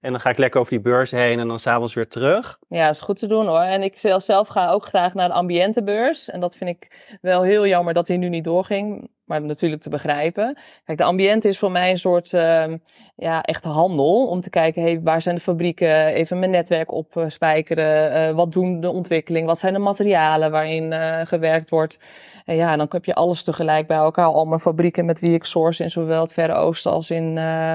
En 0.00 0.10
dan 0.10 0.20
ga 0.20 0.30
ik 0.30 0.38
lekker 0.38 0.60
over 0.60 0.72
die 0.72 0.80
beurs 0.80 1.10
heen 1.10 1.38
en 1.38 1.48
dan 1.48 1.58
s'avonds 1.58 1.94
weer 1.94 2.08
terug. 2.08 2.58
Ja, 2.68 2.86
dat 2.86 2.94
is 2.94 3.00
goed 3.00 3.18
te 3.18 3.26
doen 3.26 3.46
hoor. 3.46 3.60
En 3.60 3.82
ik 3.82 3.98
zelf 4.16 4.48
ga 4.48 4.70
ook 4.70 4.84
graag 4.84 5.14
naar 5.14 5.28
de 5.28 5.34
ambiëntebeurs. 5.34 6.30
En 6.30 6.40
dat 6.40 6.56
vind 6.56 6.70
ik 6.70 7.16
wel 7.20 7.42
heel 7.42 7.66
jammer 7.66 7.94
dat 7.94 8.08
hij 8.08 8.16
nu 8.16 8.28
niet 8.28 8.44
doorging. 8.44 9.10
Maar 9.24 9.42
natuurlijk 9.42 9.82
te 9.82 9.90
begrijpen. 9.90 10.58
Kijk, 10.84 10.98
de 10.98 11.04
ambiënte 11.04 11.48
is 11.48 11.58
voor 11.58 11.70
mij 11.70 11.90
een 11.90 11.98
soort 11.98 12.32
uh, 12.32 12.74
ja, 13.16 13.42
echte 13.42 13.68
handel. 13.68 14.26
Om 14.26 14.40
te 14.40 14.50
kijken, 14.50 14.82
hey, 14.82 15.00
waar 15.02 15.22
zijn 15.22 15.34
de 15.34 15.40
fabrieken? 15.40 16.06
Even 16.06 16.38
mijn 16.38 16.50
netwerk 16.50 16.92
opspijkeren. 16.92 18.28
Uh, 18.28 18.36
wat 18.36 18.52
doen 18.52 18.80
de 18.80 18.90
ontwikkeling? 18.90 19.46
Wat 19.46 19.58
zijn 19.58 19.72
de 19.72 19.78
materialen 19.78 20.50
waarin 20.50 20.92
uh, 20.92 21.20
gewerkt 21.24 21.70
wordt? 21.70 22.00
En 22.44 22.56
ja, 22.56 22.76
dan 22.76 22.86
heb 22.90 23.04
je 23.04 23.14
alles 23.14 23.44
tegelijk 23.44 23.86
bij 23.86 23.96
elkaar. 23.96 24.26
Al 24.26 24.44
mijn 24.44 24.60
fabrieken 24.60 25.04
met 25.04 25.20
wie 25.20 25.34
ik 25.34 25.44
source 25.44 25.82
in 25.82 25.90
zowel 25.90 26.22
het 26.22 26.32
Verre 26.32 26.54
Oosten 26.54 26.92
als 26.92 27.10
in, 27.10 27.36
uh, 27.36 27.74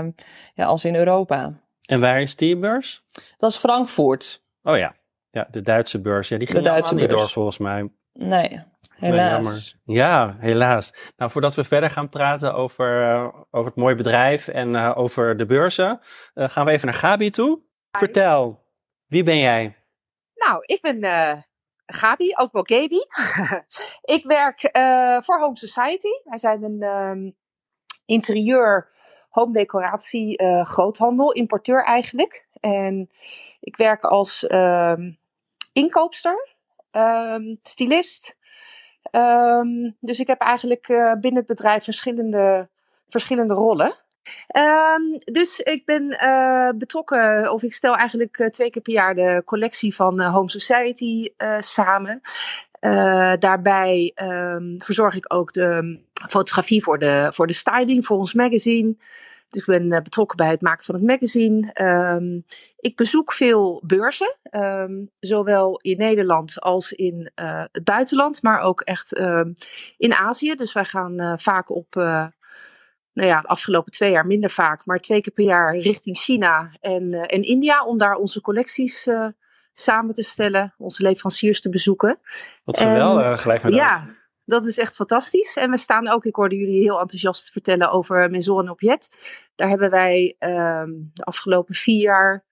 ja, 0.54 0.66
als 0.66 0.86
in 0.86 0.96
Europa. 0.96 1.54
En 1.86 2.00
waar 2.00 2.22
is 2.22 2.36
die 2.36 2.58
beurs? 2.58 3.04
Dat 3.38 3.52
is 3.52 3.58
Frankfurt. 3.58 4.44
Oh 4.64 4.78
ja, 4.78 4.96
ja 5.30 5.48
de 5.52 5.62
Duitse 5.62 6.02
beurs. 6.02 6.30
Ja, 6.30 6.38
die 6.38 6.48
ging 6.48 6.64
Duitse 6.64 6.96
niet 6.96 7.10
door 7.10 7.30
volgens 7.30 7.58
mij. 7.58 7.92
Nee, 8.14 8.64
helaas. 8.96 9.78
Nee, 9.86 9.98
ja, 9.98 10.36
helaas. 10.40 10.94
Nou, 11.18 11.32
voordat 11.32 11.56
we 11.56 11.64
verder 11.64 11.90
gaan 11.90 12.10
praten 12.10 12.54
over, 12.54 13.14
uh, 13.14 13.28
over 13.52 13.72
het 13.72 13.76
mooie 13.76 13.96
bedrijf 13.96 14.48
en 14.48 14.74
uh, 14.74 14.92
over 14.96 15.38
de 15.38 15.46
beurzen, 15.46 16.00
uh, 16.34 16.50
gaan 16.50 16.66
we 16.66 16.72
even 16.72 16.86
naar 16.86 16.98
Gabi 16.98 17.30
toe. 17.30 17.60
Hi. 17.92 17.98
Vertel, 17.98 18.64
wie 19.08 19.24
ben 19.24 19.38
jij? 19.38 19.76
Nou, 20.36 20.64
ik 20.66 20.82
ben 20.82 21.04
Gabi, 21.86 22.34
ook 22.36 22.52
wel 22.52 22.66
Gaby. 22.66 23.00
ik 24.16 24.24
werk 24.26 24.70
voor 25.24 25.40
Home 25.40 25.58
Society. 25.58 26.12
Wij 26.24 26.38
zijn 26.38 26.64
een 26.64 26.82
um, 26.82 27.36
interieur 28.06 28.92
home 29.32 29.52
decoratie 29.52 30.42
uh, 30.42 30.66
groothandel, 30.66 31.32
importeur 31.32 31.84
eigenlijk. 31.84 32.48
En 32.60 33.10
ik 33.60 33.78
werk 33.78 34.04
als 34.04 34.46
um, 34.50 35.18
inkoopster, 35.74 36.50
um, 36.92 37.58
stylist. 37.62 38.36
Um, 39.12 39.98
dus 40.00 40.20
ik 40.20 40.28
heb 40.28 40.40
eigenlijk 40.40 40.88
uh, 40.90 41.14
binnen 41.14 41.40
het 41.40 41.48
bedrijf 41.48 41.84
verschillende, 41.84 42.70
verschillende 43.10 43.54
rollen. 43.54 43.94
Dus 45.18 45.60
ik 45.60 45.86
ben 45.86 46.24
uh, 46.24 46.70
betrokken, 46.76 47.52
of 47.52 47.64
ik 47.64 47.74
stel 47.74 47.96
eigenlijk 47.96 48.50
twee 48.52 48.70
keer 48.70 48.82
per 48.82 48.94
jaar 48.94 49.16
de 49.16 49.42
collectie 49.46 49.96
van 49.96 50.22
Home 50.22 50.50
Society 50.50 51.30
samen. 51.60 52.22
Daarbij 53.40 54.12
um, 54.16 54.76
verzorg 54.78 55.16
ik 55.16 55.34
ook 55.34 55.54
de 55.54 56.00
fotografie 56.30 56.84
voor 56.84 57.00
de, 57.00 57.30
voor 57.34 57.48
de 57.48 57.54
styling, 57.54 58.06
voor 58.06 58.18
ons 58.18 58.34
magazine. 58.34 58.96
Dus 59.50 59.62
ik 59.62 59.68
ben 59.68 59.90
betrokken 59.90 60.38
bij 60.38 60.50
het 60.50 60.62
maken 60.62 60.86
van 60.86 60.96
het 60.96 61.04
magazine. 61.04 61.72
Um, 61.82 62.46
ik 62.78 62.96
bezoek 62.96 63.34
veel 63.34 63.82
beurzen, 63.86 64.36
zowel 65.20 65.80
in 65.82 65.98
Nederland 65.98 66.60
als 66.60 66.92
in 66.92 67.32
het 67.72 67.84
buitenland, 67.84 68.42
maar 68.42 68.60
ook 68.60 68.82
echt 68.82 69.14
in 69.98 70.14
Azië. 70.14 70.56
Dus 70.56 70.74
wij 70.74 70.86
gaan 70.86 71.40
vaak 71.40 71.70
op 71.70 71.96
nou 73.14 73.28
ja, 73.28 73.42
de 73.42 73.48
afgelopen 73.48 73.92
twee 73.92 74.12
jaar 74.12 74.26
minder 74.26 74.50
vaak, 74.50 74.86
maar 74.86 75.00
twee 75.00 75.22
keer 75.22 75.34
per 75.34 75.44
jaar 75.44 75.78
richting 75.78 76.18
China 76.18 76.72
en, 76.80 77.14
en 77.14 77.42
India 77.42 77.86
om 77.86 77.98
daar 77.98 78.16
onze 78.16 78.42
collecties 78.42 79.08
uh, 79.08 79.28
samen 79.74 80.14
te 80.14 80.24
stellen, 80.24 80.74
onze 80.78 81.04
leveranciers 81.04 81.62
te 81.62 81.70
bezoeken. 81.70 82.20
Wat 82.64 82.80
geweldig, 82.80 83.26
uh, 83.26 83.38
gelijk 83.38 83.64
met 83.64 83.74
Ja, 83.74 84.16
dat 84.46 84.68
is 84.68 84.78
echt 84.78 84.96
fantastisch. 84.96 85.56
En 85.56 85.70
we 85.70 85.78
staan 85.78 86.10
ook, 86.10 86.26
ik 86.26 86.36
hoorde 86.36 86.56
jullie 86.56 86.82
heel 86.82 87.00
enthousiast 87.00 87.52
vertellen 87.52 87.92
over 87.92 88.30
Maison 88.30 88.60
en 88.60 88.70
Objet. 88.70 89.10
Daar 89.56 89.70
hebben 89.70 89.90
wij 89.90 90.36
um, 90.40 91.12
de 91.14 91.24
afgelopen 91.24 91.76
vier 91.76 92.02
jaar, 92.02 92.46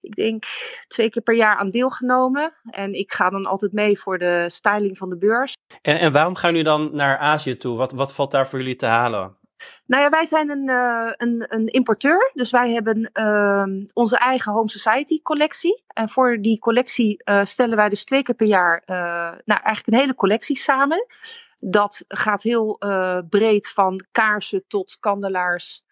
ik 0.00 0.14
denk 0.14 0.44
twee 0.86 1.10
keer 1.10 1.22
per 1.22 1.34
jaar 1.34 1.56
aan 1.56 1.70
deelgenomen. 1.70 2.54
En 2.70 2.92
ik 2.92 3.12
ga 3.12 3.30
dan 3.30 3.46
altijd 3.46 3.72
mee 3.72 3.98
voor 3.98 4.18
de 4.18 4.44
styling 4.46 4.98
van 4.98 5.08
de 5.08 5.18
beurs. 5.18 5.56
En, 5.82 5.98
en 5.98 6.12
waarom 6.12 6.34
gaan 6.34 6.50
jullie 6.50 6.64
dan 6.64 6.90
naar 6.92 7.18
Azië 7.18 7.56
toe? 7.56 7.76
Wat, 7.76 7.92
wat 7.92 8.14
valt 8.14 8.30
daar 8.30 8.48
voor 8.48 8.58
jullie 8.58 8.76
te 8.76 8.86
halen? 8.86 9.37
Nou 9.86 10.02
ja, 10.02 10.08
wij 10.10 10.24
zijn 10.24 10.50
een, 10.50 10.68
uh, 10.68 11.12
een, 11.16 11.44
een, 11.48 11.66
importeur. 11.66 12.30
Dus 12.34 12.50
wij 12.50 12.72
hebben 12.72 13.10
uh, 13.12 13.86
onze 13.92 14.18
eigen 14.18 14.52
Home 14.52 14.70
Society 14.70 15.22
collectie. 15.22 15.84
En 15.86 16.08
voor 16.08 16.38
die 16.40 16.58
collectie 16.58 17.22
uh, 17.24 17.44
stellen 17.44 17.76
wij 17.76 17.88
dus 17.88 18.04
twee 18.04 18.22
keer 18.22 18.34
per 18.34 18.46
jaar 18.46 18.82
uh, 18.86 18.96
nou, 19.44 19.60
eigenlijk 19.62 19.86
een 19.86 19.98
hele 19.98 20.14
collectie 20.14 20.58
samen. 20.58 21.06
Dat 21.56 22.04
gaat 22.08 22.42
heel 22.42 22.78
breed 23.28 23.68
van 23.68 24.04
kaarsen 24.12 24.64
tot 24.68 24.96
kandelaars, 25.00 25.84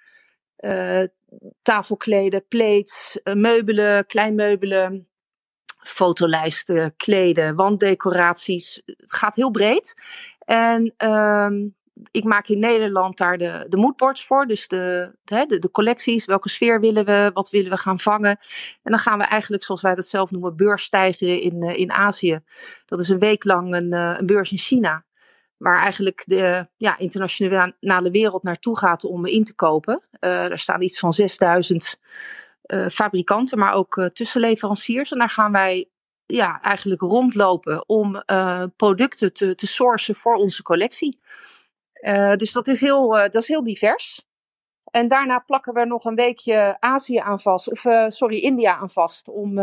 tafelkleden, 1.62 2.46
plates, 2.48 3.20
meubelen, 3.24 4.06
kleinmeubelen, 4.06 5.08
fotolijsten, 5.86 6.96
kleden, 6.96 7.54
wanddecoraties. 7.54 8.82
Het 8.84 9.12
gaat 9.12 9.36
heel 9.36 9.50
breed. 9.50 9.94
En 10.38 10.94
ehm, 10.96 11.68
ik 12.10 12.24
maak 12.24 12.48
in 12.48 12.58
Nederland 12.58 13.16
daar 13.16 13.38
de, 13.38 13.66
de 13.68 13.76
moodboards 13.76 14.24
voor. 14.24 14.46
Dus 14.46 14.68
de, 14.68 15.12
de, 15.24 15.58
de, 15.58 15.70
collecties, 15.70 16.24
welke 16.24 16.48
sfeer 16.48 16.80
willen 16.80 17.04
we, 17.04 17.30
wat 17.34 17.50
willen 17.50 17.70
we 17.70 17.76
gaan 17.76 18.00
vangen. 18.00 18.38
En 18.82 18.90
dan 18.90 18.98
gaan 18.98 19.18
we 19.18 19.24
eigenlijk, 19.24 19.64
zoals 19.64 19.82
wij 19.82 19.94
dat 19.94 20.08
zelf 20.08 20.30
noemen, 20.30 20.56
beursstijgen 20.56 21.40
in, 21.40 21.64
uh, 21.64 21.78
in 21.78 21.92
Azië. 21.92 22.40
Dat 22.86 23.00
is 23.00 23.08
een 23.08 23.18
week 23.18 23.44
lang 23.44 23.74
een, 23.74 23.92
uh, 23.92 24.14
een 24.18 24.26
beurs 24.26 24.50
in 24.50 24.58
China. 24.58 25.04
Waar 25.56 25.80
eigenlijk 25.80 26.22
de 26.26 26.68
ja, 26.76 26.98
internationale 26.98 28.10
wereld 28.10 28.42
naartoe 28.42 28.78
gaat 28.78 29.04
om 29.04 29.26
in 29.26 29.44
te 29.44 29.54
kopen. 29.54 30.02
Er 30.20 30.58
staan 30.58 30.82
iets 30.82 30.98
van 30.98 31.12
6000 31.12 32.00
fabrikanten, 32.90 33.58
maar 33.58 33.72
ook 33.72 34.10
tussenleveranciers. 34.12 35.12
En 35.12 35.18
daar 35.18 35.28
gaan 35.28 35.52
wij 35.52 35.88
ja, 36.26 36.60
eigenlijk 36.62 37.00
rondlopen 37.00 37.88
om 37.88 38.22
producten 38.76 39.32
te, 39.32 39.54
te 39.54 39.66
sourcen 39.66 40.14
voor 40.14 40.34
onze 40.34 40.62
collectie. 40.62 41.18
Uh, 42.00 42.34
dus 42.34 42.52
dat 42.52 42.68
is, 42.68 42.80
heel, 42.80 43.16
uh, 43.16 43.22
dat 43.22 43.34
is 43.34 43.48
heel 43.48 43.62
divers. 43.62 44.26
En 44.90 45.08
daarna 45.08 45.38
plakken 45.38 45.74
we 45.74 45.84
nog 45.84 46.04
een 46.04 46.14
weekje 46.14 46.76
Azië 46.80 47.16
aan 47.16 47.40
vast, 47.40 47.70
of 47.70 47.84
uh, 47.84 48.04
sorry, 48.08 48.38
India 48.38 48.76
aan 48.76 48.90
vast, 48.90 49.28
om, 49.28 49.58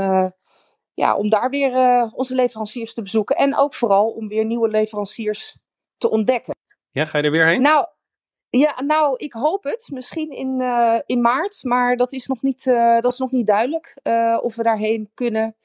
ja, 0.94 1.16
om 1.16 1.30
daar 1.30 1.50
weer 1.50 1.72
onze 2.14 2.36
leveranciers 2.36 2.94
te 2.94 3.02
bezoeken. 3.02 3.36
En 3.36 3.56
ook 3.58 3.74
vooral 3.74 4.10
om 4.10 4.28
weer 4.28 4.46
nieuwe 4.46 4.70
leveranciers 4.70 5.58
te 5.98 6.10
ontdekken. 6.10 6.56
Ja, 6.92 7.06
ga 7.06 7.18
je 7.18 7.24
er 7.24 7.32
weer 7.32 7.48
heen? 7.48 7.62
Nou, 7.62 7.88
ja, 8.50 8.82
nou, 8.82 9.16
ik 9.18 9.34
hoop 9.34 9.64
het. 9.64 9.90
Misschien 9.94 10.30
in, 10.30 10.62
in 11.06 11.22
maart, 11.22 11.64
maar 11.64 11.96
dat 11.96 12.12
is 12.12 12.28
nog 12.28 12.42
niet, 12.42 12.64
dat 13.00 13.12
is 13.12 13.18
nog 13.18 13.32
niet 13.32 13.48
duidelijk 13.48 13.98
of 14.42 14.56
we 14.56 14.64
daarheen 14.64 15.10
kunnen. 15.14 15.56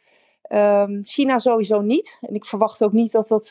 Um, 0.48 1.04
China 1.04 1.38
sowieso 1.38 1.80
niet. 1.80 2.18
En 2.20 2.34
ik 2.34 2.44
verwacht 2.44 2.82
ook 2.82 2.92
niet 2.92 3.12
dat 3.12 3.28
dat 3.28 3.48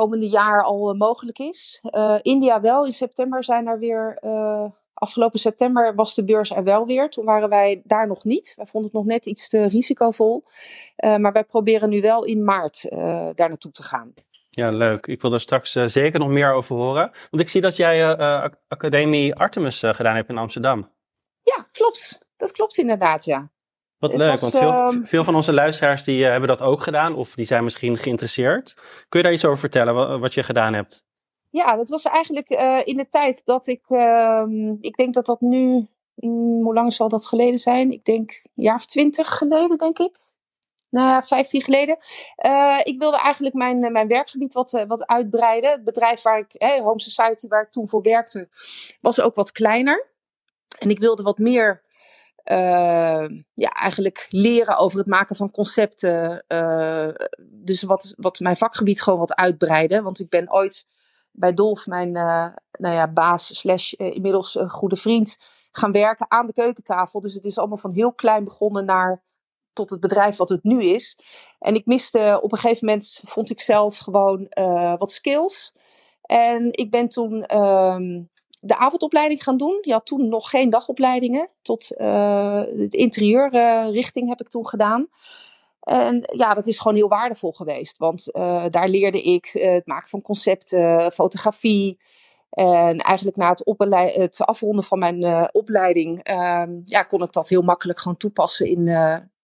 komende 0.00 0.28
jaar 0.28 0.62
al 0.62 0.92
uh, 0.92 0.98
mogelijk 0.98 1.38
is. 1.38 1.80
Uh, 1.82 2.18
India 2.22 2.60
wel, 2.60 2.86
in 2.86 2.92
september 2.92 3.44
zijn 3.44 3.66
er 3.66 3.78
weer. 3.78 4.18
Uh, 4.24 4.64
afgelopen 4.94 5.38
september 5.38 5.94
was 5.94 6.14
de 6.14 6.24
beurs 6.24 6.50
er 6.50 6.64
wel 6.64 6.86
weer. 6.86 7.10
Toen 7.10 7.24
waren 7.24 7.48
wij 7.48 7.82
daar 7.84 8.06
nog 8.06 8.24
niet. 8.24 8.52
Wij 8.56 8.66
vonden 8.66 8.90
het 8.90 8.98
nog 8.98 9.08
net 9.08 9.26
iets 9.26 9.48
te 9.48 9.66
risicovol. 9.66 10.44
maar 10.96 11.32
wij 11.32 11.44
proberen 11.44 11.88
nu 11.88 12.00
wel 12.00 12.24
in 12.24 12.44
maart 12.44 12.86
daar 13.34 13.48
naartoe 13.48 13.70
te 13.70 13.82
gaan. 13.82 14.14
Ja, 14.50 14.70
leuk. 14.70 15.06
Ik 15.06 15.20
wil 15.20 15.32
er 15.32 15.40
straks 15.40 15.72
zeker 15.72 16.18
nog 16.18 16.28
meer 16.28 16.52
over 16.52 16.76
horen. 16.76 17.10
Want 17.30 17.42
ik 17.42 17.48
zie 17.48 17.60
dat 17.60 17.76
jij 17.76 18.16
Academie 18.68 19.34
Artemis 19.34 19.78
gedaan 19.78 20.16
hebt 20.16 20.28
in 20.28 20.38
Amsterdam. 20.38 20.90
Ja, 21.42 21.66
klopt. 21.72 22.18
Dat 22.36 22.52
klopt 22.52 22.78
inderdaad, 22.78 23.24
ja. 23.24 23.50
Wat 23.98 24.14
leuk, 24.14 24.30
was, 24.30 24.40
want 24.40 24.52
veel, 24.52 24.70
uh, 24.70 25.06
veel, 25.06 25.24
van 25.24 25.34
onze 25.34 25.52
luisteraars 25.52 26.04
die 26.04 26.20
uh, 26.20 26.28
hebben 26.28 26.48
dat 26.48 26.62
ook 26.62 26.80
gedaan 26.80 27.14
of 27.14 27.34
die 27.34 27.44
zijn 27.44 27.64
misschien 27.64 27.96
geïnteresseerd. 27.96 28.74
Kun 29.08 29.18
je 29.18 29.22
daar 29.22 29.32
iets 29.32 29.44
over 29.44 29.58
vertellen, 29.58 29.94
wat, 29.94 30.20
wat 30.20 30.34
je 30.34 30.42
gedaan 30.42 30.74
hebt? 30.74 31.06
Ja, 31.50 31.76
dat 31.76 31.88
was 31.88 32.02
eigenlijk 32.02 32.50
uh, 32.50 32.80
in 32.84 32.96
de 32.96 33.08
tijd 33.08 33.44
dat 33.44 33.66
ik, 33.66 33.84
ehm, 33.88 34.70
ik 34.80 34.96
denk 34.96 35.14
dat 35.14 35.26
dat 35.26 35.40
nu, 35.40 35.88
mm, 36.14 36.64
hoe 36.64 36.74
lang 36.74 36.92
zal 36.92 37.08
dat 37.08 37.26
geleden 37.26 37.58
zijn? 37.58 37.90
Ik 37.90 38.04
denk 38.04 38.30
een 38.30 38.62
jaar 38.62 38.74
of 38.74 38.86
twintig 38.86 39.38
geleden, 39.38 39.78
denk 39.78 39.98
ik. 39.98 40.18
Nou 40.90 41.08
ja, 41.08 41.22
15 41.22 41.62
geleden. 41.62 41.96
Uh, 42.46 42.78
ik 42.82 42.98
wilde 42.98 43.18
eigenlijk 43.18 43.54
mijn, 43.54 43.92
mijn 43.92 44.08
werkgebied 44.08 44.52
wat, 44.52 44.84
wat 44.86 45.06
uitbreiden. 45.06 45.70
Het 45.70 45.84
bedrijf 45.84 46.22
waar 46.22 46.38
ik, 46.38 46.52
hey, 46.52 46.80
Home 46.80 47.00
Society, 47.00 47.48
waar 47.48 47.62
ik 47.62 47.70
toen 47.70 47.88
voor 47.88 48.02
werkte, 48.02 48.48
was 49.00 49.20
ook 49.20 49.34
wat 49.34 49.52
kleiner. 49.52 50.06
En 50.78 50.90
ik 50.90 50.98
wilde 50.98 51.22
wat 51.22 51.38
meer 51.38 51.80
ja, 53.54 53.70
eigenlijk 53.72 54.26
leren 54.28 54.76
over 54.76 54.98
het 54.98 55.06
maken 55.06 55.36
van 55.36 55.50
concepten. 55.50 56.44
dus 57.40 57.82
wat, 57.82 58.14
wat 58.16 58.38
mijn 58.40 58.56
vakgebied 58.56 59.02
gewoon 59.02 59.18
wat 59.18 59.34
uitbreiden. 59.34 60.02
Want 60.02 60.20
ik 60.20 60.28
ben 60.28 60.52
ooit 60.52 60.86
bij 61.32 61.54
Dolf, 61.54 61.86
mijn 61.86 62.12
nou 62.12 62.94
ja, 62.94 63.12
baas 63.12 63.58
slash 63.58 63.92
inmiddels 63.92 64.58
goede 64.66 64.96
vriend, 64.96 65.36
gaan 65.70 65.92
werken 65.92 66.30
aan 66.30 66.46
de 66.46 66.52
keukentafel. 66.52 67.20
Dus 67.20 67.34
het 67.34 67.44
is 67.44 67.58
allemaal 67.58 67.76
van 67.76 67.92
heel 67.92 68.12
klein 68.12 68.44
begonnen 68.44 68.84
naar 68.84 69.22
tot 69.72 69.90
het 69.90 70.00
bedrijf 70.00 70.36
wat 70.36 70.48
het 70.48 70.62
nu 70.62 70.82
is. 70.82 71.18
En 71.58 71.74
ik 71.74 71.86
miste 71.86 72.38
op 72.42 72.52
een 72.52 72.58
gegeven 72.58 72.86
moment, 72.86 73.20
vond 73.24 73.50
ik 73.50 73.60
zelf 73.60 73.98
gewoon 73.98 74.46
wat 74.96 75.12
skills. 75.12 75.72
En 76.28 76.68
ik 76.70 76.90
ben 76.90 77.08
toen 77.08 77.42
ehm, 77.42 78.22
de 78.60 78.76
avondopleiding 78.76 79.42
gaan 79.42 79.56
doen. 79.56 79.78
Je 79.80 79.92
had 79.92 80.06
toen 80.06 80.28
nog 80.28 80.50
geen 80.50 80.70
dagopleidingen. 80.70 81.50
Tot 81.62 81.92
uh, 81.96 82.62
het 82.76 82.94
interieurrichting 82.94 84.28
heb 84.28 84.40
ik 84.40 84.48
toen 84.48 84.68
gedaan. 84.68 85.08
En 85.80 86.22
ja, 86.36 86.54
dat 86.54 86.66
is 86.66 86.78
gewoon 86.78 86.96
heel 86.96 87.08
waardevol 87.08 87.52
geweest. 87.52 87.98
Want 87.98 88.28
uh, 88.32 88.64
daar 88.70 88.88
leerde 88.88 89.22
ik 89.22 89.50
het 89.52 89.86
maken 89.86 90.08
van 90.08 90.22
concepten, 90.22 91.12
fotografie. 91.12 92.00
En 92.50 92.98
eigenlijk 92.98 93.36
na 93.36 93.48
het, 93.48 94.14
het 94.14 94.40
afronden 94.40 94.84
van 94.84 94.98
mijn 94.98 95.48
opleiding 95.54 96.22
ehm, 96.22 96.70
ja, 96.84 97.02
kon 97.02 97.22
ik 97.22 97.32
dat 97.32 97.48
heel 97.48 97.62
makkelijk 97.62 97.98
gewoon 97.98 98.16
toepassen 98.16 98.66
in, 98.66 98.86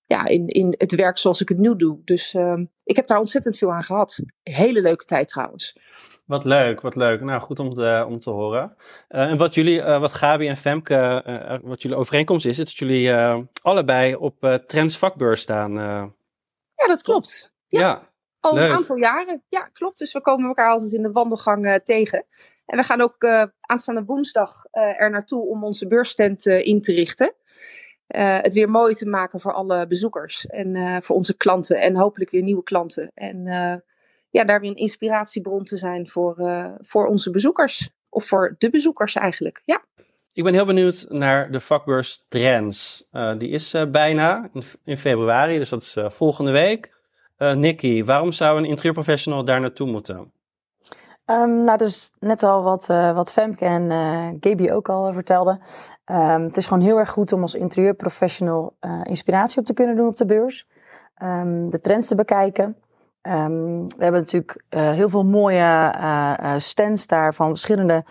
ja, 0.06 0.26
in, 0.26 0.46
in 0.46 0.74
het 0.78 0.94
werk 0.94 1.18
zoals 1.18 1.40
ik 1.40 1.48
het 1.48 1.58
nu 1.58 1.76
doe. 1.76 2.00
Dus 2.04 2.34
uh, 2.34 2.60
ik 2.84 2.96
heb 2.96 3.06
daar 3.06 3.18
ontzettend 3.18 3.58
veel 3.58 3.72
aan 3.72 3.82
gehad. 3.82 4.20
Hele 4.42 4.80
leuke 4.80 5.04
tijd 5.04 5.28
trouwens. 5.28 5.76
Wat 6.24 6.44
leuk, 6.44 6.80
wat 6.80 6.96
leuk. 6.96 7.20
Nou, 7.20 7.40
goed 7.40 7.58
om 7.58 7.74
te, 7.74 8.04
om 8.08 8.18
te 8.18 8.30
horen. 8.30 8.76
Uh, 9.08 9.30
en 9.30 9.36
wat 9.36 9.54
jullie, 9.54 9.78
uh, 9.78 10.00
wat 10.00 10.12
Gabi 10.12 10.48
en 10.48 10.56
Femke, 10.56 11.22
uh, 11.26 11.58
wat 11.62 11.82
jullie 11.82 11.96
overeenkomst 11.96 12.46
is, 12.46 12.58
is 12.58 12.64
dat 12.64 12.76
jullie 12.76 13.14
allebei 13.62 14.14
op 14.14 14.60
Trends 14.66 14.98
vakbeurs 14.98 15.40
staan. 15.40 15.74
ja, 16.74 16.86
dat 16.86 17.02
klopt. 17.02 17.52
Ja. 17.66 17.80
ja 17.80 18.08
Al 18.40 18.58
een 18.58 18.72
aantal 18.72 18.96
jaren. 18.96 19.42
Ja, 19.48 19.60
klopt. 19.60 19.98
Dus 19.98 20.12
we 20.12 20.20
komen 20.20 20.48
elkaar 20.48 20.70
altijd 20.70 20.92
in 20.92 21.02
de 21.02 21.12
wandelgang 21.12 21.80
tegen. 21.84 22.26
En 22.66 22.76
we 22.76 22.84
gaan 22.84 23.00
ook 23.00 23.24
aanstaande 23.60 24.04
woensdag 24.04 24.64
er 24.70 25.10
naartoe 25.10 25.48
om 25.48 25.64
onze 25.64 25.86
beursstand 25.86 26.46
in 26.46 26.80
te 26.80 26.92
richten. 26.92 27.34
Uh, 28.08 28.38
het 28.40 28.54
weer 28.54 28.70
mooi 28.70 28.94
te 28.94 29.06
maken 29.06 29.40
voor 29.40 29.52
alle 29.52 29.86
bezoekers 29.86 30.46
en 30.46 30.74
uh, 30.74 30.96
voor 31.00 31.16
onze 31.16 31.36
klanten 31.36 31.80
en 31.80 31.96
hopelijk 31.96 32.30
weer 32.30 32.42
nieuwe 32.42 32.62
klanten. 32.62 33.10
En 33.14 33.46
uh, 33.46 33.74
ja, 34.34 34.44
daar 34.44 34.60
weer 34.60 34.70
een 34.70 34.76
inspiratiebron 34.76 35.64
te 35.64 35.76
zijn 35.76 36.08
voor, 36.08 36.36
voor 36.80 37.06
onze 37.06 37.30
bezoekers. 37.30 37.90
Of 38.08 38.26
voor 38.26 38.54
de 38.58 38.70
bezoekers 38.70 39.14
eigenlijk, 39.14 39.62
ja. 39.64 39.82
Ik 40.32 40.44
ben 40.44 40.52
heel 40.52 40.64
benieuwd 40.64 41.06
naar 41.08 41.50
de 41.50 41.60
vakbeurs 41.60 42.24
Trends. 42.28 43.08
die 43.38 43.48
is 43.48 43.74
bijna 43.90 44.48
in, 44.52 44.62
in, 44.84 44.98
februari, 44.98 45.58
dus 45.58 45.68
dat 45.68 45.82
is 45.82 45.96
volgende 46.06 46.50
week. 46.50 46.92
Nikki, 47.38 48.04
waarom 48.04 48.32
zou 48.32 48.58
een 48.58 48.64
interieurprofessional 48.64 49.44
daar 49.44 49.60
naartoe 49.60 49.90
moeten? 49.90 50.32
Um, 51.26 51.64
nou, 51.64 51.78
dat 51.78 51.88
is 51.88 52.10
net 52.18 52.42
al 52.42 52.62
wat, 52.62 52.88
uh, 52.90 53.14
wat 53.14 53.32
Femke 53.32 53.64
en 53.64 53.82
uh, 53.90 54.28
Gaby 54.40 54.70
ook 54.70 54.88
al 54.88 55.12
vertelden. 55.12 55.60
Um, 56.06 56.42
het 56.42 56.56
is 56.56 56.66
gewoon 56.66 56.82
heel 56.82 56.98
erg 56.98 57.10
goed 57.10 57.32
om 57.32 57.40
als 57.40 57.54
interieurprofessional 57.54 58.76
uh, 58.80 59.00
inspiratie 59.04 59.58
op 59.58 59.64
te 59.64 59.74
kunnen 59.74 59.96
doen 59.96 60.06
op 60.06 60.16
de 60.16 60.24
beurs. 60.24 60.66
Um, 61.22 61.70
de 61.70 61.80
trends 61.80 62.06
te 62.06 62.14
bekijken. 62.14 62.76
We 63.24 63.94
hebben 63.98 64.20
natuurlijk 64.20 64.64
heel 64.68 65.08
veel 65.08 65.24
mooie 65.24 65.94
stands 66.58 67.06
daar 67.06 67.34
van 67.34 67.48
verschillende 67.48 68.04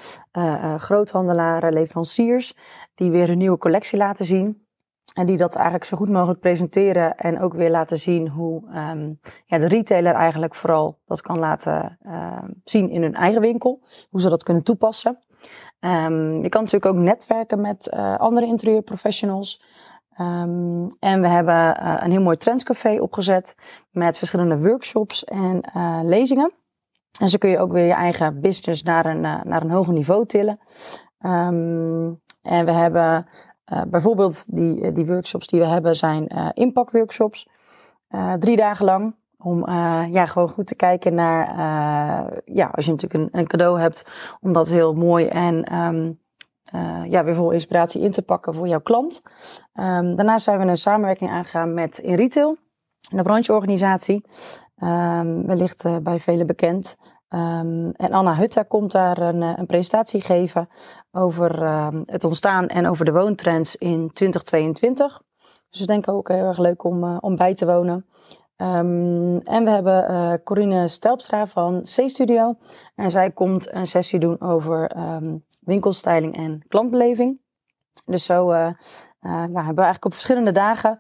groothandelaren, 0.78 1.74
leveranciers. 1.74 2.58
Die 2.96 3.12
weer 3.12 3.30
een 3.30 3.38
nieuwe 3.38 3.58
collectie 3.58 3.98
laten 3.98 4.26
zien. 4.26 4.66
En 5.14 5.26
die 5.26 5.38
dat 5.38 5.56
eigenlijk 5.56 5.86
zo 5.86 5.98
goed 5.98 6.10
mogelijk 6.10 6.40
presenteren 6.40 7.18
en 7.18 7.42
ook 7.42 7.54
weer 7.54 7.70
laten 7.70 8.00
zien 8.00 8.28
hoe 8.28 8.64
um, 8.76 9.20
ja, 9.46 9.58
de 9.58 9.68
retailer 9.68 10.14
eigenlijk 10.14 10.56
vooral 10.56 11.00
dat 11.06 11.22
kan 11.22 11.40
laten 11.40 11.98
uh, 12.02 12.44
zien 12.64 12.90
in 12.90 13.02
hun 13.02 13.14
eigen 13.14 13.42
winkel. 13.42 13.82
Hoe 14.10 14.22
ze 14.22 14.30
dat 14.30 14.44
kunnen 14.44 14.64
toepassen. 14.64 15.18
Je 16.42 16.50
kan 16.50 16.64
natuurlijk 16.64 16.86
ook 16.86 16.96
netwerken 16.96 17.62
met 17.62 17.92
andere 18.18 18.46
interieurprofessionals. 18.46 19.64
Um, 20.22 20.88
en 21.00 21.22
we 21.22 21.28
hebben 21.28 21.80
uh, 21.84 21.96
een 22.00 22.12
heel 22.12 22.22
mooi 22.22 22.38
trendscafé 22.38 23.02
opgezet 23.02 23.56
met 23.92 24.18
verschillende 24.18 24.58
workshops 24.58 25.24
en 25.24 25.72
uh, 25.76 26.00
lezingen. 26.04 26.54
En 27.20 27.30
zo 27.30 27.38
kun 27.38 27.50
je 27.50 27.60
ook 27.60 27.72
weer 27.72 27.86
je 27.86 27.94
eigen 27.94 28.42
business 28.42 28.84
naar 28.84 29.06
een, 29.06 29.22
naar 29.22 29.64
een 29.64 29.72
hoger 29.72 29.94
niveau 29.94 30.26
tillen. 30.26 30.60
en 32.42 32.66
we 32.66 32.72
hebben 32.72 33.28
bijvoorbeeld 33.88 34.56
die, 34.56 34.82
eh, 34.82 34.94
die 34.94 35.06
workshops 35.06 35.48
die 35.48 35.60
we 35.60 35.66
hebben 35.66 35.96
zijn 35.96 36.28
impactworkshops. 36.54 37.48
Drie 38.40 38.56
dagen 38.56 38.86
lang. 38.86 39.16
Om 39.38 39.70
ja, 40.12 40.26
gewoon 40.26 40.50
goed 40.50 40.68
te 40.68 40.76
kijken 40.76 41.14
naar, 41.14 41.48
ja, 42.46 42.68
als 42.68 42.86
je 42.86 42.92
natuurlijk 42.92 43.14
een, 43.14 43.40
een, 43.40 43.48
cadeau 43.48 43.80
hebt, 43.80 44.06
om 44.42 44.54
dat 44.54 44.68
heel 44.68 44.94
mooi 44.94 45.28
en 45.28 45.76
um, 45.76 46.23
ja, 47.10 47.24
weer 47.24 47.36
vol 47.36 47.52
inspiratie 47.52 48.02
in 48.02 48.12
te 48.12 48.22
pakken 48.22 48.54
voor 48.54 48.68
jouw 48.68 48.82
klant. 48.82 49.22
Um, 49.74 50.16
daarnaast 50.16 50.44
zijn 50.44 50.60
we 50.60 50.66
een 50.66 50.78
samenwerking 50.78 51.30
aangegaan 51.30 51.74
met 51.74 51.98
In 51.98 52.16
Retail, 52.16 52.58
een 53.12 53.24
brancheorganisatie. 53.24 54.26
Um, 54.84 55.46
wellicht 55.46 56.04
bij 56.04 56.20
velen 56.20 56.48
bekend. 56.48 56.98
Um, 57.30 57.92
en 57.92 58.12
Anna 58.12 58.36
Hutta 58.36 58.64
komt 58.64 58.92
daar 58.92 59.18
een, 59.18 59.42
eh, 59.42 59.54
een 59.56 59.66
presentatie 59.66 60.22
geven 60.22 60.70
over 61.12 61.64
het 62.06 62.24
ontstaan 62.24 62.68
en 62.68 62.88
over 62.88 63.06
de 63.06 63.12
woontrends 63.12 63.76
in 63.76 64.12
2022. 64.14 65.22
Dus 65.70 65.82
ik 65.82 65.88
denk 65.88 66.08
ook 66.08 66.28
heel 66.28 66.46
erg 66.46 66.58
leuk 66.58 66.84
om, 66.84 67.18
om 67.18 67.36
bij 67.36 67.56
te 67.56 67.66
wonen. 67.66 68.06
En 69.44 69.64
we 69.64 69.70
hebben 69.70 70.44
Corine 70.44 70.88
Stelpstra 70.88 71.48
van 71.48 71.82
C-Studio. 71.82 72.56
En 72.96 73.12
zij 73.12 73.32
komt 73.32 73.74
een 73.74 73.88
sessie 73.88 74.20
doen 74.20 74.42
over 74.42 74.92
winkelstyling 75.66 76.36
en 76.38 76.64
klantbeleving. 76.68 77.42
Dus 78.06 78.26
zo 78.26 78.52
uh, 78.52 78.70
hebben 79.20 79.54
we 79.54 79.62
eigenlijk 79.62 80.06
op 80.06 80.14
verschillende 80.14 80.52
dagen 80.52 81.00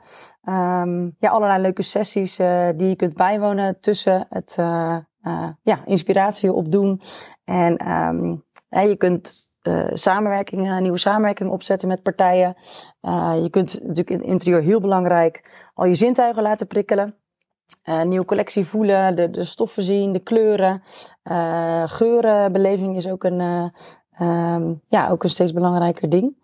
ja, 1.19 1.29
allerlei 1.29 1.61
leuke 1.61 1.81
sessies 1.81 2.35
die 2.75 2.87
je 2.87 2.95
kunt 2.95 3.13
bijwonen 3.13 3.79
tussen 3.79 4.25
het 4.29 4.57
uh, 4.59 4.97
ja, 5.61 5.85
inspiratie 5.85 6.53
opdoen. 6.53 7.01
En 7.43 7.91
um, 7.91 8.43
je 8.69 8.95
kunt 8.97 9.47
uh, 9.67 9.89
samenwerkingen, 9.93 10.81
nieuwe 10.81 10.97
samenwerkingen 10.97 11.53
opzetten 11.53 11.87
met 11.87 12.03
partijen. 12.03 12.55
Uh, 13.01 13.33
je 13.41 13.49
kunt 13.49 13.73
natuurlijk 13.73 14.09
in 14.09 14.19
het 14.19 14.27
interieur 14.27 14.61
heel 14.61 14.79
belangrijk 14.79 15.67
al 15.73 15.85
je 15.85 15.95
zintuigen 15.95 16.43
laten 16.43 16.67
prikkelen. 16.67 17.15
nieuwe 18.03 18.25
collectie 18.25 18.65
voelen, 18.65 19.15
de, 19.15 19.29
de 19.29 19.43
stoffen 19.43 19.83
zien, 19.83 20.11
de 20.11 20.23
kleuren. 20.23 20.81
geurenbeleving 21.89 22.95
is 22.95 23.09
ook 23.09 23.23
een, 23.23 23.71
um, 24.21 24.81
ja, 24.87 25.09
ook 25.09 25.23
een 25.23 25.29
steeds 25.29 25.53
belangrijker 25.53 26.09
ding. 26.09 26.37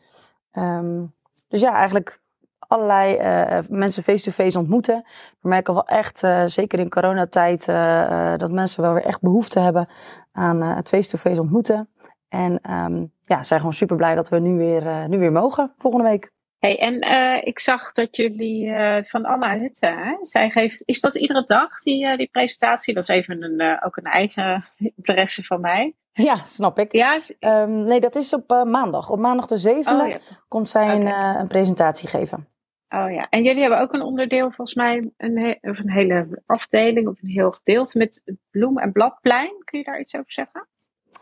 Um, 0.54 1.14
dus 1.48 1.62
ja, 1.62 1.74
eigenlijk 1.74 2.22
allerlei 2.60 3.18
uh, 3.18 3.60
mensen 3.70 4.04
face-to-face 4.04 4.60
ontmoeten. 4.60 5.04
We 5.40 5.50
merken 5.50 5.74
wel 5.74 5.86
echt, 5.86 6.24
uh, 6.24 6.44
zeker 6.46 6.80
in 6.80 6.90
coronatijd, 6.90 7.68
uh, 7.68 8.38
dat 8.38 8.52
mensen 8.52 8.84
wel 8.84 8.94
weer 8.94 9.06
echt 9.06 9.22
behoefte 9.22 9.60
hebben 9.60 9.88
aan 10.32 10.62
het 10.62 10.90
face-to-face 10.90 11.42
ontmoeten. 11.42 11.90
En 12.28 12.72
um, 12.72 13.12
ja, 13.22 13.44
zijn 13.44 13.60
gewoon 13.60 13.76
super 13.76 13.96
blij 13.96 14.16
dat 14.16 14.30
we 14.30 14.40
nu 14.40 14.58
weer, 14.58 15.10
nu 15.10 15.18
weer 15.20 15.32
mogen 15.32 15.74
volgende 15.78 16.10
week. 16.10 16.32
Hey, 16.60 16.80
en 16.80 17.02
ik 17.46 17.60
zag 17.60 17.92
dat 17.92 18.16
jullie 18.16 18.74
van 19.04 19.26
Anna 19.26 19.58
Hutte, 19.58 19.86
hè? 19.86 20.18
zij 20.22 20.50
geeft, 20.50 20.84
is 20.86 21.02
dat 21.02 21.16
iedere 21.16 21.44
dag 21.44 21.80
die, 21.80 22.18
die 22.18 22.30
presentatie? 22.32 22.94
Dat 22.94 23.04
is 23.04 23.10
even 23.10 23.44
een, 23.44 23.84
ook 23.84 23.98
een 23.98 24.04
eigen 24.04 24.66
interesse 24.96 25.44
van 25.44 25.62
mij. 25.62 25.96
Ja, 26.12 26.36
snap 26.36 26.80
ik. 26.80 26.92
Ja? 26.92 27.18
Um, 27.40 27.84
nee, 27.84 28.00
dat 28.00 28.16
is 28.16 28.34
op 28.34 28.64
maandag. 28.68 29.10
Op 29.10 29.20
maandag 29.20 29.48
de 29.48 29.58
zevende 29.58 30.04
oh, 30.04 30.10
ja. 30.10 30.18
komt 30.48 30.70
zij 30.70 30.96
okay. 30.96 30.96
een, 30.96 31.40
een 31.40 31.48
presentatie 31.48 32.10
geven. 32.10 32.48
Oh 32.90 33.12
ja, 33.12 33.28
en 33.30 33.44
jullie 33.44 33.62
hebben 33.62 33.80
ook 33.80 33.94
een 33.94 34.02
onderdeel, 34.02 34.46
volgens 34.46 34.74
mij, 34.74 35.12
een, 35.18 35.58
of 35.62 35.80
een 35.80 35.92
hele 35.92 36.42
afdeling 36.46 37.08
of 37.08 37.22
een 37.22 37.30
heel 37.30 37.52
gedeelte 37.52 37.98
met 37.98 38.36
bloem- 38.52 38.80
en 38.80 38.92
bladplein. 38.92 39.62
Kun 39.64 39.80
je 39.80 39.86
daar 39.86 40.00
iets 40.00 40.16
over 40.16 40.32
zeggen? 40.32 40.68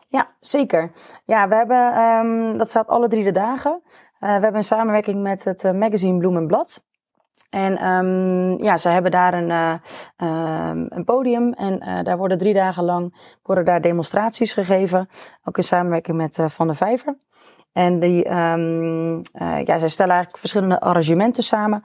Ja, 0.08 0.36
zeker. 0.40 0.92
Ja, 1.26 1.48
we 1.48 1.56
hebben, 1.56 2.00
um, 2.00 2.58
dat 2.58 2.70
staat 2.70 2.88
alle 2.88 3.08
drie 3.08 3.24
de 3.24 3.32
dagen. 3.32 3.82
Uh, 4.20 4.28
we 4.28 4.42
hebben 4.42 4.56
een 4.56 4.64
samenwerking 4.64 5.22
met 5.22 5.44
het 5.44 5.64
uh, 5.64 5.72
magazine 5.72 6.18
Bloem 6.18 6.38
en 6.38 6.48
Blad. 6.48 6.86
En 7.50 7.88
um, 7.88 8.64
ja, 8.64 8.78
ze 8.78 8.90
hebben 8.90 9.12
daar 9.12 9.34
een, 9.34 9.50
uh, 9.50 10.90
een 10.90 11.04
podium 11.06 11.54
en 11.54 12.04
daar 12.04 12.18
worden 12.18 12.38
drie 12.38 12.54
dagen 12.54 12.84
lang 12.84 13.36
worden 13.44 13.66
daar 13.66 13.82
demonstraties 13.82 14.54
gegeven. 14.54 15.10
Ook 15.44 15.58
in 15.58 15.64
samenwerking 15.64 16.18
met 16.18 16.40
Van 16.48 16.68
der 16.68 16.76
Vijver. 16.76 17.18
En 17.72 18.00
die, 18.00 18.26
uh, 18.26 18.32
ja, 19.64 19.78
zij 19.78 19.88
stellen 19.88 20.14
eigenlijk 20.14 20.38
verschillende 20.38 20.80
arrangementen 20.80 21.44
samen 21.44 21.84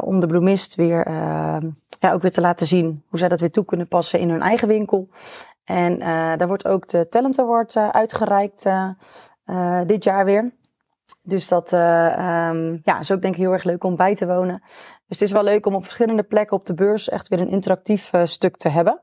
om 0.00 0.20
de 0.20 0.26
bloemist 0.26 0.74
weer, 0.74 1.10
ja, 1.98 2.12
ook 2.12 2.22
weer 2.22 2.32
te 2.32 2.40
laten 2.40 2.66
zien 2.66 3.02
hoe 3.08 3.18
zij 3.18 3.28
dat 3.28 3.40
weer 3.40 3.50
toe 3.50 3.64
kunnen 3.64 3.88
passen 3.88 4.20
in 4.20 4.30
hun 4.30 4.42
eigen 4.42 4.68
winkel. 4.68 5.08
En 5.64 5.98
daar 6.38 6.46
wordt 6.46 6.66
ook 6.66 6.88
de 6.88 7.08
Talent 7.08 7.38
Award 7.38 7.76
uitgereikt 7.76 8.68
dit 9.86 10.04
jaar 10.04 10.24
weer. 10.24 10.52
Dus 11.22 11.48
dat 11.48 11.72
um, 11.72 12.80
ja, 12.82 12.98
is 12.98 13.12
ook 13.12 13.22
denk 13.22 13.34
ik 13.34 13.40
heel 13.40 13.52
erg 13.52 13.64
leuk 13.64 13.84
om 13.84 13.96
bij 13.96 14.14
te 14.14 14.26
wonen. 14.26 14.60
Dus 15.06 15.18
het 15.18 15.20
is 15.20 15.32
wel 15.32 15.42
leuk 15.42 15.66
om 15.66 15.74
op 15.74 15.82
verschillende 15.82 16.22
plekken 16.22 16.56
op 16.56 16.66
de 16.66 16.74
beurs 16.74 17.08
echt 17.08 17.28
weer 17.28 17.40
een 17.40 17.48
interactief 17.48 18.10
stuk 18.24 18.56
te 18.56 18.68
hebben. 18.68 19.02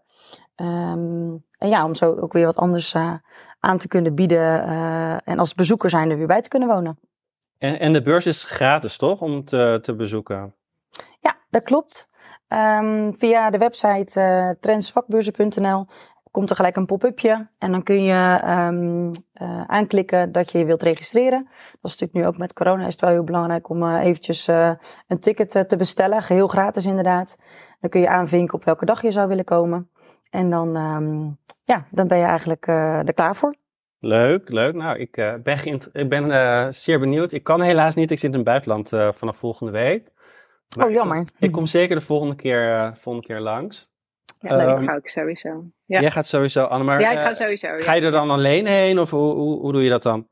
Um, 0.55 1.45
en 1.57 1.69
ja, 1.69 1.85
om 1.85 1.95
zo 1.95 2.15
ook 2.15 2.33
weer 2.33 2.45
wat 2.45 2.57
anders 2.57 2.95
aan 3.59 3.77
te 3.77 3.87
kunnen 3.87 4.15
bieden. 4.15 4.63
en 5.23 5.39
als 5.39 5.53
bezoeker 5.53 5.89
zijn 5.89 6.09
er 6.09 6.17
weer 6.17 6.27
bij 6.27 6.41
te 6.41 6.49
kunnen 6.49 6.69
wonen. 6.69 6.99
En, 7.57 7.79
en 7.79 7.93
de 7.93 8.01
beurs 8.01 8.25
is 8.25 8.43
gratis, 8.43 8.97
toch? 8.97 9.21
Om 9.21 9.45
te, 9.45 9.79
te 9.81 9.95
bezoeken. 9.95 10.55
Ja, 11.19 11.37
dat 11.49 11.63
klopt. 11.63 12.09
Um, 12.47 13.15
via 13.17 13.49
de 13.49 13.57
website 13.57 14.19
uh, 14.19 14.49
trendsvakbeurzen.nl 14.59 15.85
komt 16.31 16.49
er 16.49 16.55
gelijk 16.55 16.75
een 16.75 16.85
pop-upje. 16.85 17.47
En 17.57 17.71
dan 17.71 17.83
kun 17.83 18.03
je 18.03 18.41
um, 18.45 19.05
uh, 19.41 19.63
aanklikken 19.67 20.31
dat 20.31 20.51
je 20.51 20.57
je 20.57 20.65
wilt 20.65 20.81
registreren. 20.81 21.43
Dat 21.45 21.91
is 21.91 21.99
natuurlijk 21.99 22.13
nu 22.13 22.25
ook 22.25 22.37
met 22.37 22.53
corona 22.53 22.85
is 22.85 22.91
het 22.91 23.01
wel 23.01 23.09
heel 23.09 23.23
belangrijk 23.23 23.69
om 23.69 23.83
uh, 23.83 24.03
eventjes 24.03 24.47
een 25.07 25.19
ticket 25.19 25.69
te 25.69 25.75
bestellen. 25.77 26.21
Geheel 26.21 26.47
gratis 26.47 26.85
inderdaad. 26.85 27.37
Dan 27.79 27.89
kun 27.89 28.01
je 28.01 28.09
aanvinken 28.09 28.53
op 28.53 28.63
welke 28.63 28.85
dag 28.85 29.01
je 29.01 29.11
zou 29.11 29.27
willen 29.27 29.45
komen. 29.45 29.89
En 30.29 30.49
dan, 30.49 30.75
um, 30.75 31.37
ja, 31.63 31.85
dan 31.91 32.07
ben 32.07 32.17
je 32.17 32.25
eigenlijk 32.25 32.67
er 32.67 33.13
klaar 33.13 33.35
voor. 33.35 33.55
Leuk, 33.99 34.49
leuk. 34.49 34.73
Nou, 34.73 34.97
ik 34.99 35.11
ben, 35.43 35.65
ik 35.93 36.09
ben 36.09 36.73
zeer 36.73 36.99
benieuwd. 36.99 37.31
Ik 37.31 37.43
kan 37.43 37.61
helaas 37.61 37.95
niet. 37.95 38.11
Ik 38.11 38.19
zit 38.19 38.29
in 38.29 38.35
het 38.35 38.45
buitenland 38.45 38.89
vanaf 38.89 39.37
volgende 39.37 39.71
week 39.71 40.11
oh, 40.79 40.91
jammer. 40.91 41.25
Ik, 41.39 41.51
kom 41.51 41.65
zeker 41.65 41.95
de 41.95 42.01
volgende 42.01 42.35
keer, 42.35 42.91
volgende 42.95 43.27
keer 43.27 43.39
langs. 43.39 43.90
Ja, 44.41 44.55
leuk, 44.55 44.77
um, 44.77 44.87
ga 44.87 44.95
ik 44.95 45.07
sowieso. 45.07 45.63
Ja. 45.85 45.99
Jij 45.99 46.11
gaat 46.11 46.25
sowieso, 46.25 46.63
Annemar. 46.63 46.99
Ja, 46.99 47.11
ik 47.11 47.17
ga 47.17 47.29
eh, 47.29 47.35
sowieso. 47.35 47.67
Ja. 47.67 47.79
Ga 47.79 47.93
je 47.93 48.01
er 48.01 48.11
dan 48.11 48.29
alleen 48.29 48.65
heen 48.65 48.99
of 48.99 49.09
hoe, 49.09 49.33
hoe, 49.33 49.59
hoe 49.59 49.71
doe 49.71 49.83
je 49.83 49.89
dat 49.89 50.03
dan? 50.03 50.27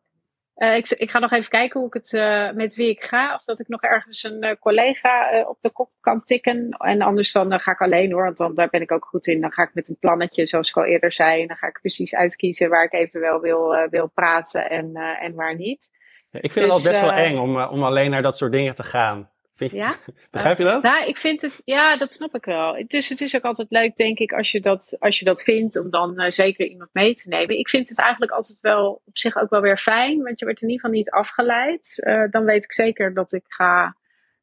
Uh, 0.55 0.75
ik, 0.75 0.89
ik, 0.89 1.11
ga 1.11 1.19
nog 1.19 1.31
even 1.31 1.49
kijken 1.49 1.79
hoe 1.79 1.87
ik 1.87 1.93
het, 1.93 2.13
uh, 2.13 2.51
met 2.51 2.75
wie 2.75 2.89
ik 2.89 3.03
ga. 3.03 3.35
Of 3.35 3.43
dat 3.43 3.59
ik 3.59 3.67
nog 3.67 3.81
ergens 3.81 4.23
een 4.23 4.45
uh, 4.45 4.51
collega 4.59 5.43
op 5.47 5.57
de 5.61 5.71
kop 5.71 5.89
kan 5.99 6.23
tikken. 6.23 6.69
En 6.69 7.01
anders 7.01 7.31
dan 7.31 7.59
ga 7.59 7.71
ik 7.71 7.81
alleen 7.81 8.11
hoor. 8.11 8.23
Want 8.23 8.37
dan, 8.37 8.55
daar 8.55 8.69
ben 8.69 8.81
ik 8.81 8.91
ook 8.91 9.05
goed 9.05 9.27
in. 9.27 9.41
Dan 9.41 9.51
ga 9.51 9.63
ik 9.63 9.73
met 9.73 9.89
een 9.89 9.97
plannetje, 9.99 10.47
zoals 10.47 10.69
ik 10.69 10.77
al 10.77 10.85
eerder 10.85 11.13
zei. 11.13 11.41
En 11.41 11.47
dan 11.47 11.57
ga 11.57 11.67
ik 11.67 11.79
precies 11.81 12.15
uitkiezen 12.15 12.69
waar 12.69 12.83
ik 12.83 12.93
even 12.93 13.19
wel 13.19 13.39
wil, 13.39 13.87
wil 13.89 14.07
praten 14.07 14.69
en, 14.69 14.95
en 14.95 15.33
waar 15.33 15.55
niet. 15.55 15.89
Ja, 16.29 16.39
ik 16.41 16.51
vind 16.51 16.65
dus, 16.65 16.75
het 16.75 16.85
al 16.85 16.91
best 16.91 17.01
wel 17.01 17.11
eng 17.11 17.37
om, 17.37 17.61
om 17.61 17.83
alleen 17.83 18.11
naar 18.11 18.21
dat 18.21 18.37
soort 18.37 18.51
dingen 18.51 18.75
te 18.75 18.83
gaan. 18.83 19.29
Ja? 19.67 19.95
Begrijp 20.31 20.57
je 20.57 20.63
dat? 20.63 20.83
Nou, 20.83 21.07
ik 21.07 21.17
vind 21.17 21.41
het, 21.41 21.61
ja, 21.65 21.97
dat 21.97 22.11
snap 22.11 22.35
ik 22.35 22.45
wel. 22.45 22.83
Dus 22.87 23.07
het 23.07 23.21
is 23.21 23.35
ook 23.35 23.43
altijd 23.43 23.67
leuk, 23.69 23.95
denk 23.95 24.19
ik, 24.19 24.31
als 24.31 24.51
je 24.51 24.59
dat, 24.59 24.95
als 24.99 25.19
je 25.19 25.25
dat 25.25 25.43
vindt, 25.43 25.79
om 25.79 25.89
dan 25.89 26.21
uh, 26.21 26.29
zeker 26.29 26.67
iemand 26.67 26.89
mee 26.93 27.13
te 27.13 27.29
nemen. 27.29 27.57
Ik 27.57 27.69
vind 27.69 27.89
het 27.89 27.99
eigenlijk 27.99 28.31
altijd 28.31 28.57
wel 28.61 29.01
op 29.05 29.17
zich 29.17 29.37
ook 29.37 29.49
wel 29.49 29.61
weer 29.61 29.77
fijn, 29.77 30.23
want 30.23 30.39
je 30.39 30.45
wordt 30.45 30.61
in 30.61 30.67
ieder 30.69 30.81
geval 30.81 30.97
niet 30.97 31.09
afgeleid. 31.09 32.01
Uh, 32.07 32.23
dan 32.29 32.43
weet 32.45 32.63
ik 32.63 32.71
zeker 32.73 33.13
dat 33.13 33.33
ik 33.33 33.45
ga, 33.47 33.95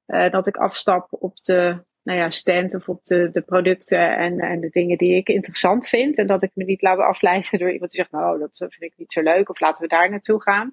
uh, 0.06 0.30
dat 0.30 0.46
ik 0.46 0.56
afstap 0.56 1.06
op 1.10 1.36
de 1.42 1.84
nou 2.02 2.18
ja, 2.18 2.30
stand 2.30 2.74
of 2.74 2.88
op 2.88 3.04
de, 3.04 3.30
de 3.30 3.42
producten 3.42 4.16
en, 4.16 4.38
en 4.38 4.60
de 4.60 4.68
dingen 4.70 4.98
die 4.98 5.16
ik 5.16 5.28
interessant 5.28 5.88
vind. 5.88 6.18
En 6.18 6.26
dat 6.26 6.42
ik 6.42 6.50
me 6.54 6.64
niet 6.64 6.82
laat 6.82 6.98
afleiden 6.98 7.58
door 7.58 7.72
iemand 7.72 7.90
die 7.90 8.00
zegt, 8.00 8.12
nou, 8.12 8.38
dat 8.38 8.56
vind 8.58 8.92
ik 8.92 8.92
niet 8.96 9.12
zo 9.12 9.22
leuk, 9.22 9.48
of 9.48 9.60
laten 9.60 9.82
we 9.82 9.88
daar 9.88 10.10
naartoe 10.10 10.42
gaan. 10.42 10.72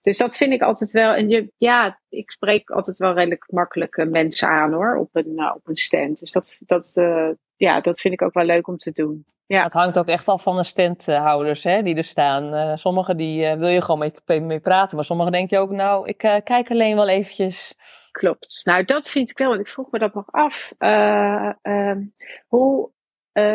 Dus 0.00 0.18
dat 0.18 0.36
vind 0.36 0.52
ik 0.52 0.62
altijd 0.62 0.90
wel. 0.90 1.14
En 1.14 1.28
je, 1.28 1.52
ja, 1.56 2.00
ik 2.08 2.30
spreek 2.30 2.70
altijd 2.70 2.98
wel 2.98 3.14
redelijk 3.14 3.44
makkelijke 3.50 4.04
mensen 4.04 4.48
aan 4.48 4.72
hoor, 4.72 4.96
op 4.96 5.08
een, 5.12 5.32
uh, 5.36 5.52
op 5.54 5.68
een 5.68 5.76
stand. 5.76 6.18
Dus 6.18 6.32
dat, 6.32 6.60
dat, 6.66 6.96
uh, 6.96 7.30
ja, 7.56 7.80
dat 7.80 8.00
vind 8.00 8.14
ik 8.14 8.22
ook 8.22 8.34
wel 8.34 8.44
leuk 8.44 8.68
om 8.68 8.76
te 8.76 8.92
doen. 8.92 9.24
Ja. 9.46 9.62
Het 9.62 9.72
hangt 9.72 9.98
ook 9.98 10.06
echt 10.06 10.28
af 10.28 10.42
van 10.42 10.56
de 10.56 10.64
standhouders 10.64 11.62
hè, 11.62 11.82
die 11.82 11.94
er 11.94 12.04
staan. 12.04 12.54
Uh, 12.54 12.76
sommigen 12.76 13.16
die 13.16 13.56
wil 13.56 13.68
je 13.68 13.82
gewoon 13.82 14.12
mee, 14.26 14.40
mee 14.40 14.60
praten, 14.60 14.96
maar 14.96 15.04
sommigen 15.04 15.32
denk 15.32 15.50
je 15.50 15.58
ook, 15.58 15.70
nou, 15.70 16.08
ik 16.08 16.18
kijk 16.44 16.70
alleen 16.70 16.96
wel 16.96 17.08
eventjes. 17.08 17.74
Klopt. 18.10 18.60
Nou, 18.64 18.84
dat 18.84 19.08
vind 19.08 19.30
ik 19.30 19.38
wel, 19.38 19.48
want 19.48 19.60
ik 19.60 19.68
vroeg 19.68 19.90
me 19.90 19.98
dat 19.98 20.14
nog 20.14 20.26
af. 20.30 20.72
Ehm, 20.78 22.04
hoe 22.46 22.90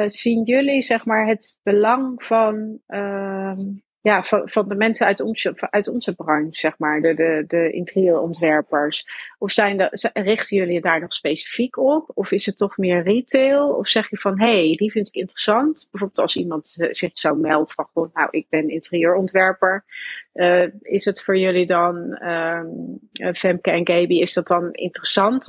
zien 0.05 0.43
jullie, 0.43 0.81
zeg 0.81 1.05
maar, 1.05 1.27
het 1.27 1.57
belang 1.63 2.25
van 2.25 2.79
ehm, 2.87 3.59
ja, 4.03 4.23
van, 4.23 4.41
van 4.45 4.67
de 4.67 4.75
mensen 4.75 5.05
uit 5.05 5.21
onze, 5.21 5.53
uit 5.69 5.87
onze 5.87 6.15
branche, 6.15 6.59
zeg 6.59 6.77
maar, 6.77 7.01
de, 7.01 7.13
de, 7.13 7.43
de 7.47 7.71
interieurontwerpers? 7.71 9.07
Of 9.37 9.51
zijn 9.51 9.77
de, 9.77 10.11
richten 10.13 10.57
jullie 10.57 10.81
daar 10.81 10.99
nog 10.99 11.13
specifiek 11.13 11.77
op? 11.77 12.11
Of 12.13 12.31
is 12.31 12.45
het 12.45 12.57
toch 12.57 12.77
meer 12.77 13.03
retail? 13.03 13.69
Of 13.69 13.87
zeg 13.87 14.09
je 14.09 14.17
van, 14.17 14.39
hé, 14.39 14.63
hey, 14.63 14.71
die 14.71 14.91
vind 14.91 15.07
ik 15.07 15.13
interessant. 15.13 15.87
Bijvoorbeeld 15.91 16.19
als 16.19 16.35
iemand 16.35 16.75
eh, 16.79 16.87
zich 16.91 17.11
zo 17.13 17.35
meldt 17.35 17.73
van, 17.73 17.87
goh, 17.93 18.13
nou, 18.13 18.27
ik 18.31 18.45
ben 18.49 18.69
interieurontwerper. 18.69 19.85
Uh, 20.33 20.67
is 20.81 21.05
het 21.05 21.23
voor 21.23 21.37
jullie 21.37 21.65
dan, 21.65 22.27
um, 22.27 22.99
Femke 23.33 23.71
en 23.71 23.87
Gaby, 23.87 24.19
is 24.19 24.33
dat 24.33 24.47
dan 24.47 24.71
interessant 24.71 25.47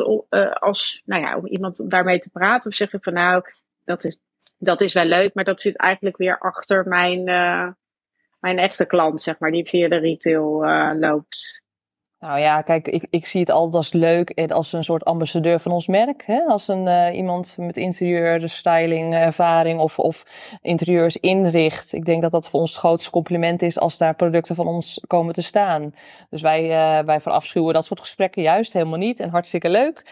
als, 0.61 1.03
nou 1.05 1.23
ja, 1.23 1.37
om 1.37 1.47
iemand 1.47 1.91
daarmee 1.91 2.19
te 2.19 2.31
praten? 2.31 2.71
Of 2.71 2.77
zeg 2.77 2.91
je 2.91 2.99
van, 3.01 3.13
nou, 3.13 3.43
dat 3.85 4.05
is, 4.05 4.21
dat 4.59 4.81
is 4.81 4.93
wel 4.93 5.05
leuk, 5.05 5.35
maar 5.35 5.45
dat 5.45 5.61
zit 5.61 5.77
eigenlijk 5.77 6.17
weer 6.17 6.39
achter 6.39 6.89
mijn... 6.89 7.29
mijn 8.45 8.59
echte 8.59 8.87
klant, 8.87 9.21
zeg 9.21 9.39
maar, 9.39 9.51
die 9.51 9.69
via 9.69 9.89
de 9.89 9.97
retail 9.97 10.65
uh, 10.65 10.91
loopt. 10.99 11.64
Nou 12.25 12.39
ja, 12.39 12.63
kijk, 12.63 12.89
ik, 12.89 13.07
ik 13.11 13.27
zie 13.27 13.41
het 13.41 13.51
altijd 13.51 13.75
als 13.75 13.93
leuk 13.93 14.31
en 14.31 14.51
als 14.51 14.73
een 14.73 14.85
soort 14.85 15.05
ambassadeur 15.05 15.61
van 15.61 15.73
ons 15.73 15.87
merk. 15.87 16.23
Hè? 16.27 16.41
Als 16.47 16.69
een, 16.69 16.87
uh, 16.87 17.17
iemand 17.17 17.57
met 17.59 17.77
interieur, 17.77 18.49
styling, 18.49 19.15
ervaring 19.15 19.81
of, 19.81 19.99
of 19.99 20.25
interieurs 20.63 21.17
inricht. 21.17 21.93
Ik 21.93 22.05
denk 22.05 22.23
dat 22.23 22.31
dat 22.31 22.49
voor 22.49 22.61
ons 22.61 22.71
het 22.71 22.79
grootste 22.79 23.11
compliment 23.11 23.63
is 23.63 23.79
als 23.79 23.99
daar 23.99 24.15
producten 24.15 24.55
van 24.55 24.67
ons 24.67 25.01
komen 25.07 25.35
te 25.35 25.43
staan. 25.43 25.95
Dus 26.31 26.43
wij, 26.43 26.65
uh, 26.65 27.07
wij 27.07 27.21
verafschuwen 27.21 27.75
dat 27.75 27.85
soort 27.85 28.01
gesprekken 28.01 28.43
juist 28.43 28.73
helemaal 28.73 28.99
niet 28.99 29.21
en 29.21 29.29
hartstikke 29.29 29.69
leuk. 29.69 30.05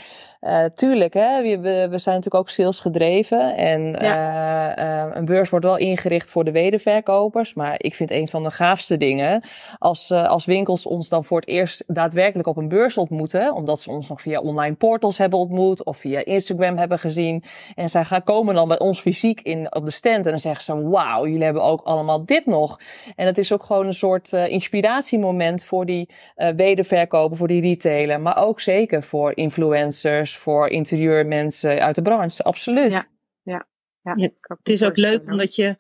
Uh, 0.42 0.64
tuurlijk, 0.74 1.14
hè, 1.14 1.42
we, 1.42 1.88
we, 1.90 1.98
zijn 1.98 2.16
natuurlijk 2.16 2.34
ook 2.34 2.48
sales 2.48 2.80
gedreven. 2.80 3.56
En 3.56 3.96
ja. 4.00 4.78
uh, 4.78 4.84
uh, 4.84 5.14
een 5.14 5.24
beurs 5.24 5.50
wordt 5.50 5.64
wel 5.64 5.76
ingericht 5.76 6.30
voor 6.30 6.44
de 6.44 6.50
wederverkopers. 6.50 7.54
Maar 7.54 7.74
ik 7.78 7.94
vind 7.94 8.10
een 8.10 8.28
van 8.28 8.42
de 8.42 8.50
gaafste 8.50 8.96
dingen. 8.96 9.42
Als, 9.78 10.10
als 10.10 10.44
winkels 10.44 10.86
ons 10.86 11.08
dan 11.08 11.24
voor 11.24 11.40
het 11.40 11.48
eerst 11.48 11.84
daadwerkelijk 12.02 12.48
op 12.48 12.56
een 12.56 12.68
beurs 12.68 12.96
ontmoeten. 12.96 13.54
Omdat 13.54 13.80
ze 13.80 13.90
ons 13.90 14.08
nog 14.08 14.20
via 14.20 14.40
online 14.40 14.74
portals 14.74 15.18
hebben 15.18 15.38
ontmoet. 15.38 15.84
Of 15.84 15.98
via 15.98 16.24
Instagram 16.24 16.76
hebben 16.76 16.98
gezien. 16.98 17.44
En 17.74 17.88
zij 17.88 18.04
gaan 18.04 18.24
komen 18.24 18.54
dan 18.54 18.68
bij 18.68 18.78
ons 18.78 19.00
fysiek 19.00 19.40
in, 19.40 19.74
op 19.74 19.84
de 19.84 19.90
stand. 19.90 20.24
En 20.24 20.30
dan 20.30 20.38
zeggen 20.38 20.64
ze: 20.64 20.88
Wauw, 20.88 21.26
jullie 21.26 21.44
hebben 21.44 21.62
ook 21.62 21.80
allemaal 21.80 22.24
dit 22.24 22.46
nog. 22.46 22.80
En 23.16 23.26
het 23.26 23.38
is 23.38 23.52
ook 23.52 23.62
gewoon 23.62 23.86
een 23.86 23.92
soort 23.92 24.32
inspiratiemoment 24.32 25.64
voor 25.64 25.86
die 25.86 26.08
wederverkoper, 26.56 27.36
voor 27.36 27.48
die 27.48 27.60
retailer. 27.60 28.20
Maar 28.20 28.36
ook 28.36 28.60
zeker 28.60 29.02
voor 29.02 29.36
influencers 29.36 30.36
voor 30.36 30.68
interieurmensen 30.68 31.80
uit 31.80 31.94
de 31.94 32.02
branche, 32.02 32.42
absoluut. 32.42 32.92
Ja, 32.92 33.04
ja. 33.42 33.66
ja, 34.02 34.12
ja 34.16 34.30
het 34.48 34.68
is 34.68 34.82
ook 34.82 34.96
leuk 34.96 35.22
omdat 35.26 35.54
je 35.54 35.76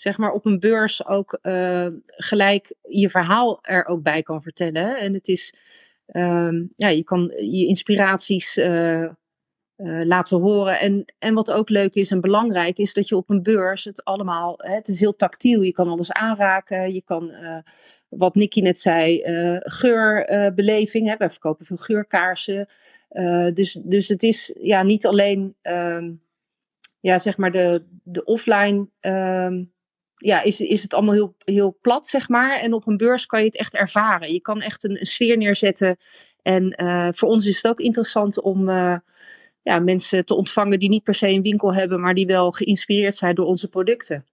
zeg 0.00 0.18
maar 0.18 0.32
op 0.32 0.46
een 0.46 0.58
beurs 0.58 1.06
ook 1.06 1.38
uh, 1.42 1.86
gelijk 2.06 2.74
je 2.88 3.10
verhaal 3.10 3.58
er 3.62 3.86
ook 3.86 4.02
bij 4.02 4.22
kan 4.22 4.42
vertellen. 4.42 4.98
En 4.98 5.14
het 5.14 5.28
is, 5.28 5.54
um, 6.12 6.68
ja, 6.76 6.88
je 6.88 7.04
kan 7.04 7.32
je 7.36 7.66
inspiraties 7.66 8.56
uh, 8.56 9.02
uh, 9.02 9.10
laten 10.04 10.40
horen. 10.40 10.78
En, 10.80 11.04
en 11.18 11.34
wat 11.34 11.50
ook 11.50 11.68
leuk 11.68 11.94
is 11.94 12.10
en 12.10 12.20
belangrijk 12.20 12.78
is 12.78 12.94
dat 12.94 13.08
je 13.08 13.16
op 13.16 13.30
een 13.30 13.42
beurs 13.42 13.84
het 13.84 14.04
allemaal, 14.04 14.54
hè, 14.56 14.74
het 14.74 14.88
is 14.88 15.00
heel 15.00 15.16
tactiel. 15.16 15.60
Je 15.60 15.72
kan 15.72 15.88
alles 15.88 16.12
aanraken, 16.12 16.92
je 16.92 17.02
kan 17.02 17.32
wat 18.08 18.34
Nicky 18.34 18.60
net 18.60 18.78
zei, 18.78 19.20
geurbeleving. 19.62 21.08
Hè, 21.08 21.16
wij 21.16 21.30
verkopen 21.30 21.66
veel 21.66 21.76
geurkaarsen. 21.76 22.68
Dus, 23.54 23.72
dus 23.72 24.08
het 24.08 24.22
is 24.22 24.54
ja, 24.60 24.82
niet 24.82 25.06
alleen 25.06 25.54
um, 25.62 26.22
ja, 27.00 27.18
zeg 27.18 27.36
maar 27.36 27.50
de, 27.50 27.84
de 28.02 28.24
offline. 28.24 28.88
Um, 29.00 29.72
ja, 30.22 30.42
is, 30.42 30.60
is 30.60 30.82
het 30.82 30.94
allemaal 30.94 31.14
heel, 31.14 31.34
heel 31.44 31.78
plat, 31.80 32.06
zeg 32.06 32.28
maar. 32.28 32.58
En 32.60 32.72
op 32.72 32.86
een 32.86 32.96
beurs 32.96 33.26
kan 33.26 33.40
je 33.40 33.46
het 33.46 33.56
echt 33.56 33.74
ervaren. 33.74 34.32
Je 34.32 34.40
kan 34.40 34.60
echt 34.60 34.84
een, 34.84 35.00
een 35.00 35.06
sfeer 35.06 35.36
neerzetten. 35.36 35.96
En 36.42 36.82
uh, 36.82 37.08
voor 37.10 37.28
ons 37.28 37.46
is 37.46 37.56
het 37.56 37.66
ook 37.66 37.80
interessant 37.80 38.40
om 38.40 38.68
uh, 38.68 38.96
ja, 39.62 39.78
mensen 39.78 40.24
te 40.24 40.34
ontvangen 40.34 40.78
die 40.78 40.88
niet 40.88 41.02
per 41.02 41.14
se 41.14 41.28
een 41.28 41.42
winkel 41.42 41.74
hebben, 41.74 42.00
maar 42.00 42.14
die 42.14 42.26
wel 42.26 42.50
geïnspireerd 42.50 43.16
zijn 43.16 43.34
door 43.34 43.46
onze 43.46 43.68
producten. 43.68 44.24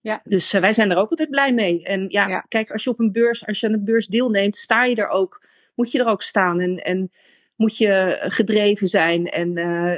Ja. 0.00 0.20
Dus 0.24 0.52
wij 0.52 0.72
zijn 0.72 0.90
er 0.90 0.96
ook 0.96 1.10
altijd 1.10 1.30
blij 1.30 1.54
mee. 1.54 1.82
En 1.82 2.06
ja, 2.08 2.28
ja, 2.28 2.40
kijk, 2.48 2.70
als 2.70 2.84
je 2.84 2.90
op 2.90 2.98
een 2.98 3.12
beurs, 3.12 3.46
als 3.46 3.60
je 3.60 3.66
aan 3.66 3.72
een 3.72 3.84
beurs 3.84 4.06
deelneemt, 4.06 4.56
sta 4.56 4.84
je 4.84 4.94
er 4.94 5.08
ook, 5.08 5.46
moet 5.74 5.90
je 5.90 5.98
er 5.98 6.06
ook 6.06 6.22
staan. 6.22 6.60
En, 6.60 6.76
en 6.76 7.12
moet 7.56 7.76
je 7.76 8.22
gedreven 8.28 8.88
zijn. 8.88 9.26
En 9.26 9.52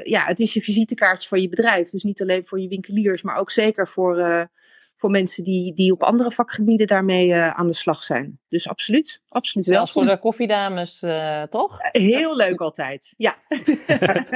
ja, 0.04 0.24
het 0.24 0.40
is 0.40 0.54
je 0.54 0.62
visitekaartje 0.62 1.28
voor 1.28 1.38
je 1.38 1.48
bedrijf. 1.48 1.90
Dus 1.90 2.02
niet 2.02 2.22
alleen 2.22 2.44
voor 2.44 2.60
je 2.60 2.68
winkeliers, 2.68 3.22
maar 3.22 3.36
ook 3.36 3.50
zeker 3.50 3.88
voor, 3.88 4.48
voor 5.04 5.12
mensen 5.12 5.44
die, 5.44 5.74
die 5.74 5.92
op 5.92 6.02
andere 6.02 6.30
vakgebieden 6.30 6.86
daarmee 6.86 7.28
uh, 7.28 7.50
aan 7.50 7.66
de 7.66 7.74
slag 7.74 8.04
zijn. 8.04 8.38
Dus 8.48 8.68
absoluut, 8.68 9.22
absoluut. 9.28 9.66
Zelfs 9.66 9.92
voor 9.92 10.04
de 10.04 10.18
koffiedames, 10.18 11.04
toch? 11.50 11.78
Heel 11.80 12.36
leuk 12.36 12.60
altijd, 12.60 13.14
ja. 13.16 13.36
Dan 13.48 13.58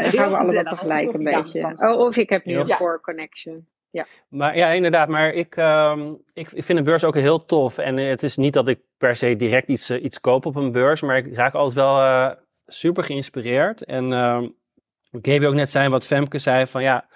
gaan 0.05 0.31
we 0.31 0.37
allemaal 0.37 0.65
tegelijk 0.65 1.13
een 1.13 1.25
beetje. 1.25 1.73
Oh, 1.75 1.99
of 1.99 2.17
ik 2.17 2.29
heb 2.29 2.45
nu 2.45 2.59
een 2.59 2.77
core 2.77 3.01
connection. 3.01 3.67
Ja. 3.91 4.07
Maar 4.29 4.57
ja, 4.57 4.71
inderdaad. 4.71 5.09
Maar 5.09 5.33
ik, 5.33 5.57
ehm, 5.57 6.13
ik, 6.33 6.53
ik 6.53 6.65
vind 6.65 6.79
een 6.79 6.85
beurs 6.85 7.05
ook 7.05 7.15
heel 7.15 7.45
tof. 7.45 7.79
En 7.79 7.97
het 7.97 8.23
is 8.23 8.37
niet 8.37 8.53
dat 8.53 8.69
ik 8.69 8.81
per 8.99 9.17
se 9.17 9.37
direct 9.37 9.69
iets, 9.69 9.91
eh, 9.91 10.03
iets 10.03 10.21
koop 10.21 10.47
op 10.47 10.57
een 10.57 10.73
beurs, 10.73 11.01
maar 11.01 11.17
ik 11.17 11.35
raak 11.35 11.55
altijd 11.55 11.75
wel 11.75 12.01
eh, 12.01 12.31
super 12.67 13.05
geïnspireerd. 13.05 13.85
En 13.85 14.11
uh, 14.11 14.43
Gaby 15.11 15.47
ook 15.47 15.55
net 15.55 15.71
zei, 15.71 15.89
wat 15.89 16.07
Femke 16.07 16.39
zei, 16.39 16.67
van 16.67 16.83
ja, 16.83 17.07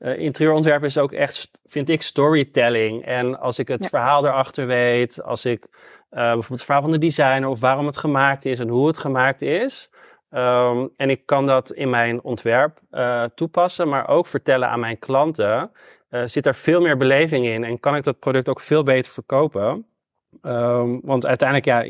uh, 0.00 0.18
interieurontwerp 0.18 0.84
is 0.84 0.98
ook 0.98 1.12
echt, 1.12 1.50
vind 1.64 1.88
ik, 1.88 2.02
storytelling. 2.02 3.04
En 3.04 3.40
als 3.40 3.58
ik 3.58 3.68
het 3.68 3.86
verhaal 3.86 4.26
erachter 4.26 4.66
weet, 4.66 5.22
als 5.22 5.44
ik 5.44 5.66
bijvoorbeeld 6.10 6.48
het 6.48 6.64
verhaal 6.64 6.82
van 6.82 6.90
de 6.90 6.98
designer 6.98 7.48
of 7.48 7.60
waarom 7.60 7.86
het 7.86 7.96
gemaakt 7.96 8.44
is 8.44 8.58
en 8.58 8.68
hoe 8.68 8.86
het 8.86 8.98
gemaakt 8.98 9.42
is. 9.42 9.90
Um, 10.30 10.90
en 10.96 11.10
ik 11.10 11.26
kan 11.26 11.46
dat 11.46 11.70
in 11.70 11.90
mijn 11.90 12.22
ontwerp 12.22 12.80
toepassen, 13.34 13.88
maar 13.88 14.08
ook 14.08 14.26
vertellen 14.26 14.68
aan 14.68 14.80
mijn 14.80 14.98
klanten. 14.98 15.70
zit 16.24 16.46
er 16.46 16.54
veel 16.54 16.80
meer 16.80 16.96
beleving 16.96 17.46
in 17.46 17.64
en 17.64 17.80
kan 17.80 17.96
ik 17.96 18.04
dat 18.04 18.18
product 18.18 18.48
ook 18.48 18.60
veel 18.60 18.82
beter 18.82 19.12
verkopen. 19.12 19.86
Um, 20.42 21.00
want 21.04 21.26
uiteindelijk, 21.26 21.68
ja, 21.68 21.84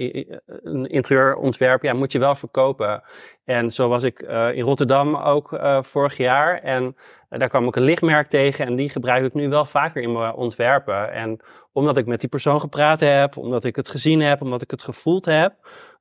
een 0.46 0.86
interieurontwerp 0.86 1.82
ja, 1.82 1.92
moet 1.92 2.12
je 2.12 2.18
wel 2.18 2.34
verkopen. 2.34 3.02
En 3.44 3.70
zo 3.70 3.88
was 3.88 4.04
ik 4.04 4.22
uh, 4.22 4.56
in 4.56 4.62
Rotterdam 4.62 5.16
ook 5.16 5.52
uh, 5.52 5.82
vorig 5.82 6.16
jaar. 6.16 6.58
En 6.58 6.84
uh, 6.84 7.38
daar 7.38 7.48
kwam 7.48 7.66
ik 7.66 7.76
een 7.76 7.82
lichtmerk 7.82 8.26
tegen. 8.26 8.66
En 8.66 8.76
die 8.76 8.88
gebruik 8.88 9.24
ik 9.24 9.34
nu 9.34 9.48
wel 9.48 9.64
vaker 9.64 10.02
in 10.02 10.12
mijn 10.12 10.34
ontwerpen. 10.34 11.12
En 11.12 11.40
omdat 11.72 11.96
ik 11.96 12.06
met 12.06 12.20
die 12.20 12.28
persoon 12.28 12.60
gepraat 12.60 13.00
heb, 13.00 13.36
omdat 13.36 13.64
ik 13.64 13.76
het 13.76 13.88
gezien 13.88 14.20
heb, 14.20 14.42
omdat 14.42 14.62
ik 14.62 14.70
het 14.70 14.82
gevoeld 14.82 15.24
heb. 15.24 15.54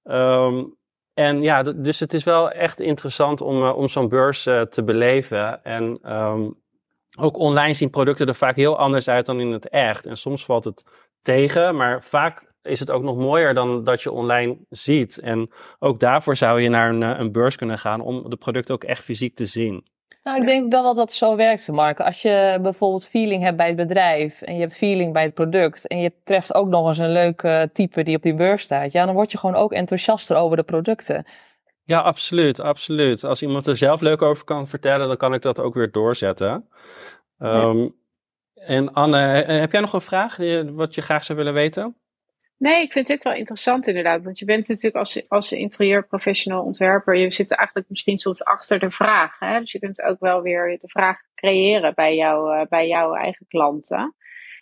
Um, 0.04 0.78
en 1.14 1.42
ja, 1.42 1.64
dus 1.64 2.00
het 2.00 2.14
is 2.14 2.24
wel 2.24 2.52
echt 2.52 2.80
interessant 2.80 3.42
om, 3.42 3.64
om 3.64 3.88
zo'n 3.88 4.10
beurs 4.10 4.44
te 4.44 4.84
beleven. 4.86 5.64
En 5.64 6.14
um, 6.16 6.56
ook 7.20 7.38
online 7.38 7.74
zien 7.74 7.90
producten 7.90 8.28
er 8.28 8.36
vaak 8.36 8.56
heel 8.56 8.78
anders 8.78 9.10
uit 9.10 9.26
dan 9.26 9.40
in 9.40 9.52
het 9.52 9.70
echt. 9.70 10.06
En 10.06 10.16
soms 10.16 10.46
valt 10.46 10.64
het 10.64 10.84
tegen, 11.22 11.76
maar 11.76 12.03
vaak 12.03 12.47
is 12.61 12.80
het 12.80 12.91
ook 12.91 13.03
nog 13.03 13.17
mooier 13.17 13.53
dan 13.53 13.84
dat 13.84 14.01
je 14.01 14.11
online 14.11 14.57
ziet. 14.70 15.20
En 15.20 15.49
ook 15.80 15.99
daarvoor 15.99 16.36
zou 16.36 16.61
je 16.61 16.70
naar 16.70 16.89
een, 16.89 17.03
eh, 17.03 17.20
een 17.20 17.32
beurs 17.32 17.55
kunnen 17.55 17.78
gaan 17.78 18.01
om 18.01 18.30
de 18.30 18.36
producten 18.36 18.74
ook 18.74 18.84
echt 18.84 19.03
fysiek 19.03 19.36
te 19.36 19.45
zien. 19.45 19.88
Nou, 20.24 20.41
ik 20.41 20.45
denk 20.45 20.72
dat 20.72 20.95
dat 20.95 21.13
zo 21.13 21.36
werkt, 21.36 21.67
Mark. 21.67 21.99
Als 21.99 22.22
je 22.22 22.59
bijvoorbeeld 22.61 23.07
feeling 23.07 23.43
hebt 23.43 23.57
bij 23.57 23.67
het 23.67 23.76
bedrijf 23.76 24.41
en 24.41 24.53
je 24.53 24.59
hebt 24.59 24.78
feeling 24.78 25.13
bij 25.13 25.24
het 25.24 25.34
product 25.34 25.88
en 25.88 25.99
je 25.99 26.13
treft 26.24 26.53
ook 26.53 26.67
nog 26.67 26.88
eens 26.88 26.97
een 26.97 27.11
leuke 27.11 27.70
type 27.74 28.03
die 28.03 28.15
op 28.15 28.22
die 28.22 28.36
beurs 28.36 28.63
staat, 28.63 28.91
ja, 28.91 29.05
dan 29.05 29.15
word 29.15 29.32
je 29.32 29.38
gewoon 29.38 29.55
ook 29.55 29.74
enthousiaster 29.74 30.38
over 30.38 30.57
de 30.57 30.63
producten. 30.63 31.26
Ja, 31.84 31.99
absoluut, 31.99 32.59
absoluut. 32.59 33.24
Als 33.24 33.41
iemand 33.41 33.67
er 33.67 33.78
zelf 33.78 34.01
leuk 34.01 34.22
over 34.22 34.43
kan 34.43 34.67
vertellen, 34.67 35.07
dan 35.07 35.17
kan 35.17 35.34
ik 35.34 35.41
dat 35.41 35.59
ook 35.59 35.74
weer 35.74 35.91
doorzetten. 35.91 36.70
Um, 37.39 37.95
en 38.70 38.93
Anne, 38.93 39.17
heb 39.45 39.72
jij 39.72 39.82
nog 39.82 39.93
een 39.93 40.01
vraag 40.01 40.38
wat 40.72 40.95
je 40.95 41.01
graag 41.01 41.24
zou 41.24 41.38
willen 41.38 41.53
weten? 41.53 41.95
Nee, 42.57 42.84
ik 42.84 42.91
vind 42.91 43.07
dit 43.07 43.24
wel 43.24 43.34
interessant 43.34 43.88
inderdaad. 43.88 44.24
Want 44.24 44.39
je 44.39 44.45
bent 44.45 44.67
natuurlijk 44.67 44.95
als, 44.95 45.30
als 45.30 45.51
interieurprofessional 45.51 46.63
ontwerper, 46.63 47.15
je 47.15 47.32
zit 47.32 47.55
eigenlijk 47.55 47.89
misschien 47.89 48.17
soms 48.17 48.43
achter 48.43 48.80
de 48.80 48.91
vraag. 48.91 49.39
Hè? 49.39 49.59
Dus 49.59 49.72
je 49.72 49.80
kunt 49.80 50.01
ook 50.01 50.20
wel 50.20 50.41
weer 50.41 50.78
de 50.78 50.89
vraag 50.89 51.17
creëren 51.36 51.93
bij, 51.95 52.15
jou, 52.15 52.59
uh, 52.59 52.65
bij 52.70 52.88
jouw 52.88 53.13
eigen 53.13 53.45
klanten. 53.47 54.15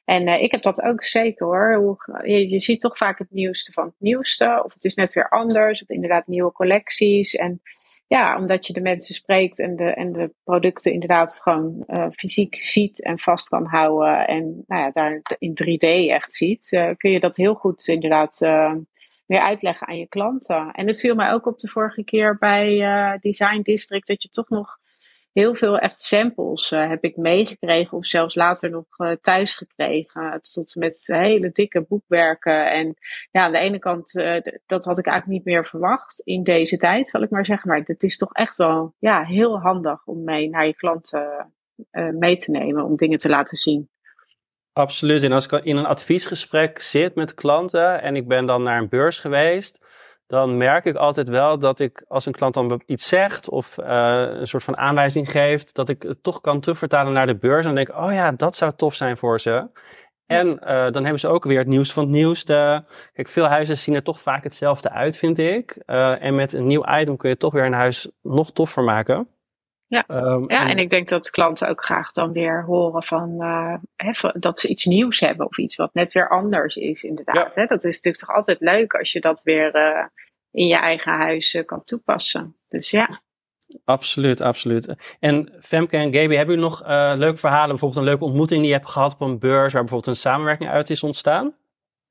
En 0.05 0.27
uh, 0.27 0.41
ik 0.41 0.51
heb 0.51 0.61
dat 0.61 0.81
ook 0.81 1.03
zeker 1.03 1.45
hoor. 1.45 1.75
Hoe, 1.75 2.21
je, 2.29 2.49
je, 2.49 2.59
ziet 2.59 2.81
toch 2.81 2.97
vaak 2.97 3.17
het 3.17 3.31
nieuwste 3.31 3.71
van 3.71 3.85
het 3.85 3.95
nieuwste. 3.99 4.61
Of 4.63 4.73
het 4.73 4.85
is 4.85 4.95
net 4.95 5.13
weer 5.13 5.29
anders. 5.29 5.81
Of 5.81 5.89
inderdaad 5.89 6.27
nieuwe 6.27 6.51
collecties. 6.51 7.33
En 7.35 7.61
ja, 8.07 8.37
omdat 8.37 8.67
je 8.67 8.73
de 8.73 8.81
mensen 8.81 9.15
spreekt 9.15 9.59
en 9.59 9.75
de, 9.75 9.93
en 9.93 10.11
de 10.11 10.33
producten 10.43 10.91
inderdaad 10.91 11.39
gewoon 11.43 11.83
uh, 11.87 12.07
fysiek 12.11 12.61
ziet 12.61 13.03
en 13.03 13.19
vast 13.19 13.47
kan 13.49 13.65
houden. 13.65 14.27
En 14.27 14.63
nou 14.67 14.81
ja, 14.81 14.91
daar 14.91 15.21
in 15.37 15.57
3D 15.63 16.09
echt 16.11 16.33
ziet, 16.33 16.71
uh, 16.71 16.89
kun 16.97 17.11
je 17.11 17.19
dat 17.19 17.35
heel 17.35 17.53
goed 17.53 17.87
inderdaad 17.87 18.41
uh, 18.41 18.73
weer 19.25 19.39
uitleggen 19.39 19.87
aan 19.87 19.97
je 19.97 20.07
klanten. 20.07 20.71
En 20.71 20.87
het 20.87 20.99
viel 20.99 21.15
mij 21.15 21.31
ook 21.31 21.45
op 21.45 21.59
de 21.59 21.67
vorige 21.67 22.03
keer 22.03 22.37
bij 22.37 22.77
Design 23.19 23.61
District 23.61 24.07
dat 24.07 24.23
je 24.23 24.29
toch 24.29 24.49
nog 24.49 24.77
heel 25.39 25.55
veel 25.55 25.77
echt 25.77 25.99
samples 25.99 26.71
uh, 26.71 26.89
heb 26.89 27.03
ik 27.03 27.17
meegekregen 27.17 27.97
of 27.97 28.05
zelfs 28.05 28.35
later 28.35 28.69
nog 28.69 28.85
uh, 28.97 29.11
thuis 29.21 29.53
gekregen. 29.53 30.41
Tot 30.41 30.75
met 30.75 31.03
hele 31.07 31.51
dikke 31.51 31.85
boekwerken. 31.87 32.71
En 32.71 32.93
ja, 33.31 33.43
aan 33.43 33.51
de 33.51 33.57
ene 33.57 33.79
kant, 33.79 34.11
dat 34.65 34.85
had 34.85 34.97
ik 34.97 35.05
eigenlijk 35.05 35.27
niet 35.27 35.45
meer 35.45 35.65
verwacht 35.65 36.19
in 36.19 36.43
deze 36.43 36.77
tijd, 36.77 37.07
zal 37.07 37.21
ik 37.21 37.29
maar 37.29 37.45
zeggen. 37.45 37.69
Maar 37.69 37.81
het 37.85 38.03
is 38.03 38.17
toch 38.17 38.33
echt 38.33 38.55
wel 38.55 38.93
ja, 38.99 39.23
heel 39.23 39.59
handig 39.59 40.05
om 40.05 40.23
mee 40.23 40.49
naar 40.49 40.65
je 40.65 40.75
klanten 40.75 41.53
mee 42.19 42.35
te 42.35 42.51
nemen, 42.51 42.83
om 42.83 42.95
dingen 42.95 43.17
te 43.17 43.29
laten 43.29 43.57
zien. 43.57 43.89
Absoluut. 44.73 45.23
En 45.23 45.31
als 45.31 45.47
ik 45.47 45.63
in 45.63 45.77
een 45.77 45.85
adviesgesprek 45.85 46.81
zit 46.81 47.15
met 47.15 47.33
klanten 47.33 48.01
en 48.01 48.15
ik 48.15 48.27
ben 48.27 48.45
dan 48.45 48.63
naar 48.63 48.81
een 48.81 48.89
beurs 48.89 49.19
geweest 49.19 49.79
dan 50.27 50.57
merk 50.57 50.85
ik 50.85 50.95
altijd 50.95 51.29
wel 51.29 51.59
dat 51.59 51.79
ik 51.79 52.05
als 52.07 52.25
een 52.25 52.33
klant 52.33 52.53
dan 52.53 52.81
iets 52.85 53.07
zegt 53.07 53.49
of 53.49 53.77
uh, 53.77 53.85
een 54.29 54.47
soort 54.47 54.63
van 54.63 54.77
aanwijzing 54.77 55.31
geeft, 55.31 55.75
dat 55.75 55.89
ik 55.89 56.03
het 56.03 56.23
toch 56.23 56.41
kan 56.41 56.59
terugvertalen 56.59 57.13
naar 57.13 57.27
de 57.27 57.37
beurs 57.37 57.65
en 57.65 57.75
denk, 57.75 57.89
oh 57.89 58.13
ja, 58.13 58.31
dat 58.31 58.55
zou 58.55 58.71
tof 58.75 58.95
zijn 58.95 59.17
voor 59.17 59.39
ze. 59.39 59.67
En 60.25 60.47
uh, 60.47 60.57
dan 60.67 61.03
hebben 61.03 61.19
ze 61.19 61.27
ook 61.27 61.43
weer 61.43 61.57
het 61.57 61.67
nieuws 61.67 61.93
van 61.93 62.03
het 62.03 62.11
nieuwste. 62.11 62.85
Kijk, 63.13 63.27
veel 63.27 63.47
huizen 63.47 63.77
zien 63.77 63.95
er 63.95 64.03
toch 64.03 64.21
vaak 64.21 64.43
hetzelfde 64.43 64.89
uit, 64.89 65.17
vind 65.17 65.37
ik. 65.37 65.83
Uh, 65.85 66.23
en 66.23 66.35
met 66.35 66.53
een 66.53 66.67
nieuw 66.67 66.83
item 66.99 67.17
kun 67.17 67.29
je 67.29 67.37
toch 67.37 67.53
weer 67.53 67.65
een 67.65 67.73
huis 67.73 68.11
nog 68.21 68.51
toffer 68.51 68.83
maken. 68.83 69.27
Ja, 69.89 70.03
um, 70.07 70.49
ja 70.49 70.61
en, 70.61 70.67
en, 70.67 70.77
ik 70.77 70.89
denk 70.89 71.09
dat 71.09 71.29
klanten 71.29 71.69
ook 71.69 71.85
graag 71.85 72.11
dan 72.11 72.31
weer 72.31 72.63
horen 72.63 73.03
van, 73.03 73.35
uh, 73.39 73.73
hè, 73.95 74.39
dat 74.39 74.59
ze 74.59 74.67
iets 74.67 74.85
nieuws 74.85 75.19
hebben 75.19 75.45
of 75.45 75.57
iets 75.57 75.75
wat 75.75 75.93
net 75.93 76.11
weer 76.11 76.29
anders 76.29 76.75
is, 76.75 77.03
inderdaad. 77.03 77.55
Ja. 77.55 77.65
Dat 77.65 77.83
is 77.83 77.95
natuurlijk 77.95 78.23
toch 78.23 78.35
altijd 78.35 78.59
leuk 78.59 78.93
als 78.93 79.11
je 79.11 79.21
dat 79.21 79.43
weer 79.43 79.75
uh, 79.75 80.05
in 80.51 80.67
je 80.67 80.75
eigen 80.75 81.11
huis 81.11 81.53
uh, 81.53 81.65
kan 81.65 81.83
toepassen. 81.83 82.55
Dus 82.67 82.91
ja. 82.91 83.21
Absoluut, 83.85 84.41
absoluut. 84.41 84.95
En 85.19 85.53
Femke 85.59 85.97
en 85.97 86.13
Gaby, 86.13 86.35
hebben 86.35 86.55
jullie 86.55 86.69
nog 86.69 86.87
leuke 87.17 87.37
verhalen? 87.37 87.69
Bijvoorbeeld 87.69 88.01
een 88.01 88.07
leuke 88.07 88.23
ontmoeting 88.23 88.59
die 88.59 88.69
je 88.69 88.75
hebt 88.75 88.89
gehad 88.89 89.13
op 89.13 89.21
een 89.21 89.39
beurs 89.39 89.73
waar 89.73 89.81
bijvoorbeeld 89.81 90.15
een 90.15 90.21
samenwerking 90.21 90.69
uit 90.69 90.89
is 90.89 91.03
ontstaan? 91.03 91.55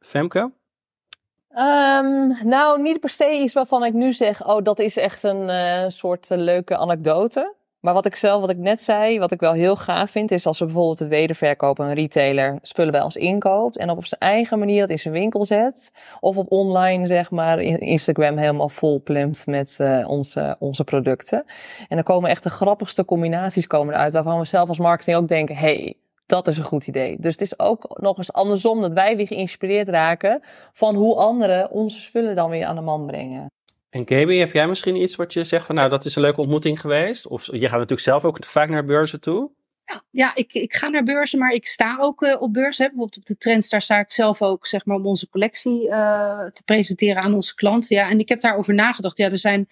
Femke? 0.00 0.38
Um, 0.38 2.38
nou, 2.48 2.82
niet 2.82 3.00
per 3.00 3.08
se 3.08 3.32
iets 3.32 3.52
waarvan 3.52 3.84
ik 3.84 3.92
nu 3.92 4.12
zeg, 4.12 4.46
oh, 4.46 4.62
dat 4.62 4.78
is 4.78 4.96
echt 4.96 5.22
een 5.22 5.90
soort 5.90 6.28
leuke 6.28 6.76
anekdote. 6.76 7.54
Maar 7.86 7.94
wat 7.94 8.06
ik 8.06 8.16
zelf, 8.16 8.40
wat 8.40 8.50
ik 8.50 8.58
net 8.58 8.82
zei, 8.82 9.18
wat 9.18 9.32
ik 9.32 9.40
wel 9.40 9.52
heel 9.52 9.76
gaaf 9.76 10.10
vind, 10.10 10.30
is 10.30 10.46
als 10.46 10.58
we 10.58 10.64
bijvoorbeeld 10.64 11.00
een 11.00 11.08
wederverkoper, 11.08 11.84
een 11.84 11.94
retailer, 11.94 12.58
spullen 12.62 12.92
bij 12.92 13.00
ons 13.00 13.16
inkoopt 13.16 13.76
en 13.76 13.90
op, 13.90 14.06
zijn 14.06 14.20
eigen 14.20 14.58
manier 14.58 14.80
dat 14.80 14.90
in 14.90 14.98
zijn 14.98 15.14
winkel 15.14 15.44
zet. 15.44 15.92
Of 16.20 16.36
op 16.36 16.52
online, 16.52 17.06
zeg 17.06 17.30
maar, 17.30 17.60
Instagram 17.60 18.36
helemaal 18.36 18.68
vol 18.68 19.02
met 19.44 19.78
uh, 19.80 20.08
onze, 20.08 20.56
onze 20.58 20.84
producten. 20.84 21.44
En 21.88 21.96
dan 21.96 22.02
komen 22.02 22.30
echt 22.30 22.42
de 22.42 22.50
grappigste 22.50 23.04
combinaties 23.04 23.66
komen 23.66 23.94
eruit, 23.94 24.12
waarvan 24.12 24.38
we 24.38 24.44
zelf 24.44 24.68
als 24.68 24.78
marketing 24.78 25.16
ook 25.16 25.28
denken, 25.28 25.56
hey, 25.56 25.94
dat 26.26 26.46
is 26.46 26.58
een 26.58 26.64
goed 26.64 26.86
idee. 26.86 27.16
Dus 27.20 27.32
het 27.32 27.42
is 27.42 27.58
ook 27.58 27.98
nog 28.00 28.16
eens 28.16 28.32
andersom 28.32 28.80
dat 28.80 28.92
wij 28.92 29.16
weer 29.16 29.26
geïnspireerd 29.26 29.88
raken 29.88 30.40
van 30.72 30.94
hoe 30.94 31.16
anderen 31.16 31.70
onze 31.70 32.00
spullen 32.00 32.34
dan 32.34 32.50
weer 32.50 32.66
aan 32.66 32.76
de 32.76 32.80
man 32.80 33.06
brengen. 33.06 33.50
En 33.96 34.08
Gaby, 34.08 34.36
heb 34.36 34.52
jij 34.52 34.68
misschien 34.68 34.96
iets 34.96 35.16
wat 35.16 35.32
je 35.32 35.44
zegt 35.44 35.66
van 35.66 35.74
nou 35.74 35.88
dat 35.88 36.04
is 36.04 36.16
een 36.16 36.22
leuke 36.22 36.40
ontmoeting 36.40 36.80
geweest? 36.80 37.26
Of 37.26 37.46
je 37.46 37.60
gaat 37.60 37.70
natuurlijk 37.70 38.00
zelf 38.00 38.24
ook 38.24 38.44
vaak 38.44 38.68
naar 38.68 38.84
beurzen 38.84 39.20
toe. 39.20 39.50
Ja, 39.84 40.02
ja 40.10 40.34
ik, 40.34 40.52
ik 40.52 40.74
ga 40.74 40.88
naar 40.88 41.02
beurzen, 41.02 41.38
maar 41.38 41.52
ik 41.52 41.66
sta 41.66 41.96
ook 42.00 42.22
uh, 42.22 42.42
op 42.42 42.52
beurzen. 42.52 42.86
Bijvoorbeeld 42.86 43.16
op 43.16 43.24
de 43.24 43.36
trends, 43.36 43.68
daar 43.68 43.82
sta 43.82 43.98
ik 43.98 44.12
zelf 44.12 44.42
ook 44.42 44.66
zeg 44.66 44.84
maar, 44.84 44.96
om 44.96 45.06
onze 45.06 45.28
collectie 45.28 45.86
uh, 45.86 46.44
te 46.44 46.62
presenteren 46.64 47.22
aan 47.22 47.34
onze 47.34 47.54
klanten. 47.54 47.96
Ja, 47.96 48.10
en 48.10 48.18
ik 48.18 48.28
heb 48.28 48.40
daarover 48.40 48.74
nagedacht. 48.74 49.18
Ja, 49.18 49.30
er 49.30 49.38
zijn 49.38 49.68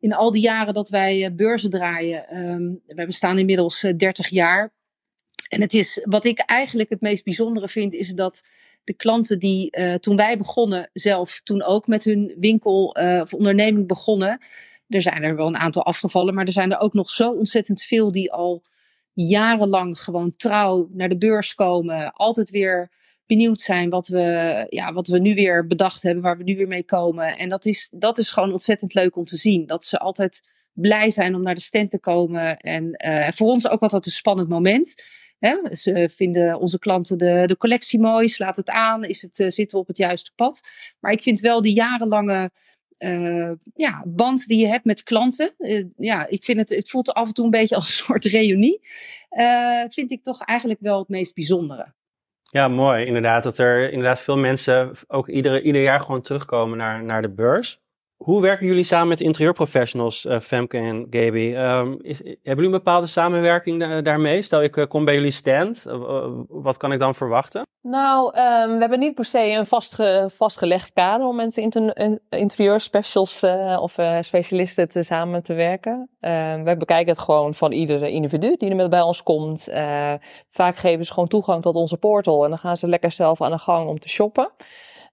in 0.00 0.12
al 0.12 0.30
die 0.30 0.42
jaren 0.42 0.74
dat 0.74 0.88
wij 0.88 1.24
uh, 1.24 1.36
beurzen 1.36 1.70
draaien, 1.70 2.36
um, 2.36 2.80
we 2.86 3.06
bestaan 3.06 3.38
inmiddels 3.38 3.80
30 3.96 4.28
jaar. 4.28 4.72
En 5.48 5.60
het 5.60 5.74
is, 5.74 6.00
wat 6.04 6.24
ik 6.24 6.38
eigenlijk 6.38 6.90
het 6.90 7.00
meest 7.00 7.24
bijzondere 7.24 7.68
vind, 7.68 7.94
is 7.94 8.08
dat 8.08 8.44
de 8.84 8.94
klanten 8.94 9.38
die 9.38 9.76
uh, 9.78 9.94
toen 9.94 10.16
wij 10.16 10.38
begonnen, 10.38 10.90
zelf 10.92 11.40
toen 11.40 11.62
ook 11.62 11.86
met 11.86 12.04
hun 12.04 12.34
winkel 12.38 12.96
uh, 13.00 13.20
of 13.20 13.34
onderneming 13.34 13.88
begonnen. 13.88 14.38
Er 14.88 15.02
zijn 15.02 15.22
er 15.22 15.36
wel 15.36 15.46
een 15.46 15.56
aantal 15.56 15.84
afgevallen, 15.84 16.34
maar 16.34 16.44
er 16.44 16.52
zijn 16.52 16.72
er 16.72 16.80
ook 16.80 16.94
nog 16.94 17.10
zo 17.10 17.30
ontzettend 17.30 17.82
veel 17.82 18.12
die 18.12 18.32
al 18.32 18.62
jarenlang 19.12 20.00
gewoon 20.00 20.36
trouw 20.36 20.88
naar 20.92 21.08
de 21.08 21.18
beurs 21.18 21.54
komen. 21.54 22.12
Altijd 22.12 22.50
weer 22.50 22.90
benieuwd 23.26 23.60
zijn 23.60 23.90
wat 23.90 24.06
we, 24.06 24.66
ja, 24.68 24.92
wat 24.92 25.06
we 25.06 25.18
nu 25.18 25.34
weer 25.34 25.66
bedacht 25.66 26.02
hebben, 26.02 26.22
waar 26.22 26.36
we 26.36 26.44
nu 26.44 26.56
weer 26.56 26.68
mee 26.68 26.84
komen. 26.84 27.38
En 27.38 27.48
dat 27.48 27.64
is, 27.64 27.88
dat 27.92 28.18
is 28.18 28.32
gewoon 28.32 28.52
ontzettend 28.52 28.94
leuk 28.94 29.16
om 29.16 29.24
te 29.24 29.36
zien. 29.36 29.66
Dat 29.66 29.84
ze 29.84 29.98
altijd 29.98 30.42
blij 30.74 31.10
zijn 31.10 31.34
om 31.34 31.42
naar 31.42 31.54
de 31.54 31.60
stand 31.60 31.90
te 31.90 32.00
komen. 32.00 32.56
En 32.56 33.04
uh, 33.06 33.28
voor 33.30 33.48
ons 33.48 33.68
ook 33.68 33.80
altijd 33.80 34.06
een 34.06 34.12
spannend 34.12 34.48
moment. 34.48 34.94
Hè? 35.38 35.56
Ze 35.70 36.10
vinden 36.14 36.60
onze 36.60 36.78
klanten 36.78 37.18
de, 37.18 37.42
de 37.46 37.56
collectie 37.56 38.00
mooi, 38.00 38.28
slaat 38.28 38.56
het 38.56 38.70
aan, 38.70 39.04
is 39.04 39.22
het, 39.22 39.38
uh, 39.38 39.48
zitten 39.48 39.76
we 39.76 39.82
op 39.82 39.88
het 39.88 39.96
juiste 39.96 40.30
pad. 40.34 40.60
Maar 41.00 41.12
ik 41.12 41.22
vind 41.22 41.40
wel 41.40 41.62
die 41.62 41.74
jarenlange 41.74 42.50
ja, 43.74 44.04
band 44.06 44.46
die 44.46 44.58
je 44.58 44.66
hebt 44.66 44.84
met 44.84 45.02
klanten. 45.02 45.54
ja, 45.96 46.26
ik 46.26 46.44
vind 46.44 46.58
het, 46.58 46.68
het 46.68 46.90
voelt 46.90 47.12
af 47.12 47.28
en 47.28 47.34
toe 47.34 47.44
een 47.44 47.50
beetje 47.50 47.74
als 47.74 47.88
een 47.88 48.04
soort 48.04 48.24
reunie. 48.24 48.80
vind 49.88 50.10
ik 50.10 50.22
toch 50.22 50.42
eigenlijk 50.42 50.80
wel 50.80 50.98
het 50.98 51.08
meest 51.08 51.34
bijzondere. 51.34 51.94
Ja, 52.54 52.68
mooi. 52.68 53.04
Inderdaad, 53.04 53.42
dat 53.42 53.58
er 53.58 53.90
inderdaad 53.90 54.20
veel 54.20 54.38
mensen 54.38 54.92
ook 55.06 55.28
ieder, 55.28 55.62
ieder 55.62 55.82
jaar 55.82 56.00
gewoon 56.00 56.22
terugkomen 56.22 56.78
naar, 56.78 57.04
naar 57.04 57.22
de 57.22 57.30
beurs. 57.30 57.83
Hoe 58.24 58.42
werken 58.42 58.66
jullie 58.66 58.84
samen 58.84 59.08
met 59.08 59.20
interieurprofessionals, 59.20 60.24
uh, 60.24 60.38
Femke 60.38 60.78
en 60.78 61.06
Gaby? 61.10 61.54
Um, 61.56 61.98
is, 62.02 62.18
hebben 62.18 62.40
jullie 62.42 62.64
een 62.64 62.70
bepaalde 62.70 63.06
samenwerking 63.06 64.02
daarmee? 64.02 64.42
Stel, 64.42 64.62
ik 64.62 64.76
uh, 64.76 64.86
kom 64.86 65.04
bij 65.04 65.14
jullie 65.14 65.30
stand. 65.30 65.84
Uh, 65.88 66.26
wat 66.48 66.76
kan 66.76 66.92
ik 66.92 66.98
dan 66.98 67.14
verwachten? 67.14 67.62
Nou, 67.82 68.26
um, 68.26 68.72
we 68.72 68.78
hebben 68.78 68.98
niet 68.98 69.14
per 69.14 69.24
se 69.24 69.50
een 69.50 69.66
vastge 69.66 70.30
vastgelegd 70.36 70.92
kader 70.92 71.26
om 71.26 71.36
met 71.36 71.56
inter 71.56 72.10
interieurspecials 72.28 73.44
of 73.78 73.96
specialisten 74.20 74.88
te 74.88 75.02
samen 75.02 75.42
te 75.42 75.54
werken. 75.54 76.08
Ehm, 76.20 76.62
we 76.62 76.76
bekijken 76.76 77.12
het 77.12 77.22
gewoon 77.22 77.54
van 77.54 77.72
iedere 77.72 78.10
individu 78.10 78.56
die 78.56 78.76
er 78.76 78.88
bij 78.88 79.02
ons 79.02 79.22
komt. 79.22 79.68
vaak 80.50 80.76
geven 80.76 81.04
ze 81.04 81.12
gewoon 81.12 81.28
toegang 81.28 81.62
tot 81.62 81.74
onze 81.74 81.96
portal 81.96 82.44
en 82.44 82.48
dan 82.48 82.58
gaan 82.58 82.76
ze 82.76 82.88
lekker 82.88 83.12
zelf 83.12 83.40
aan 83.42 83.50
de 83.50 83.58
gang 83.58 83.88
om 83.88 83.98
te 83.98 84.08
shoppen. 84.08 84.50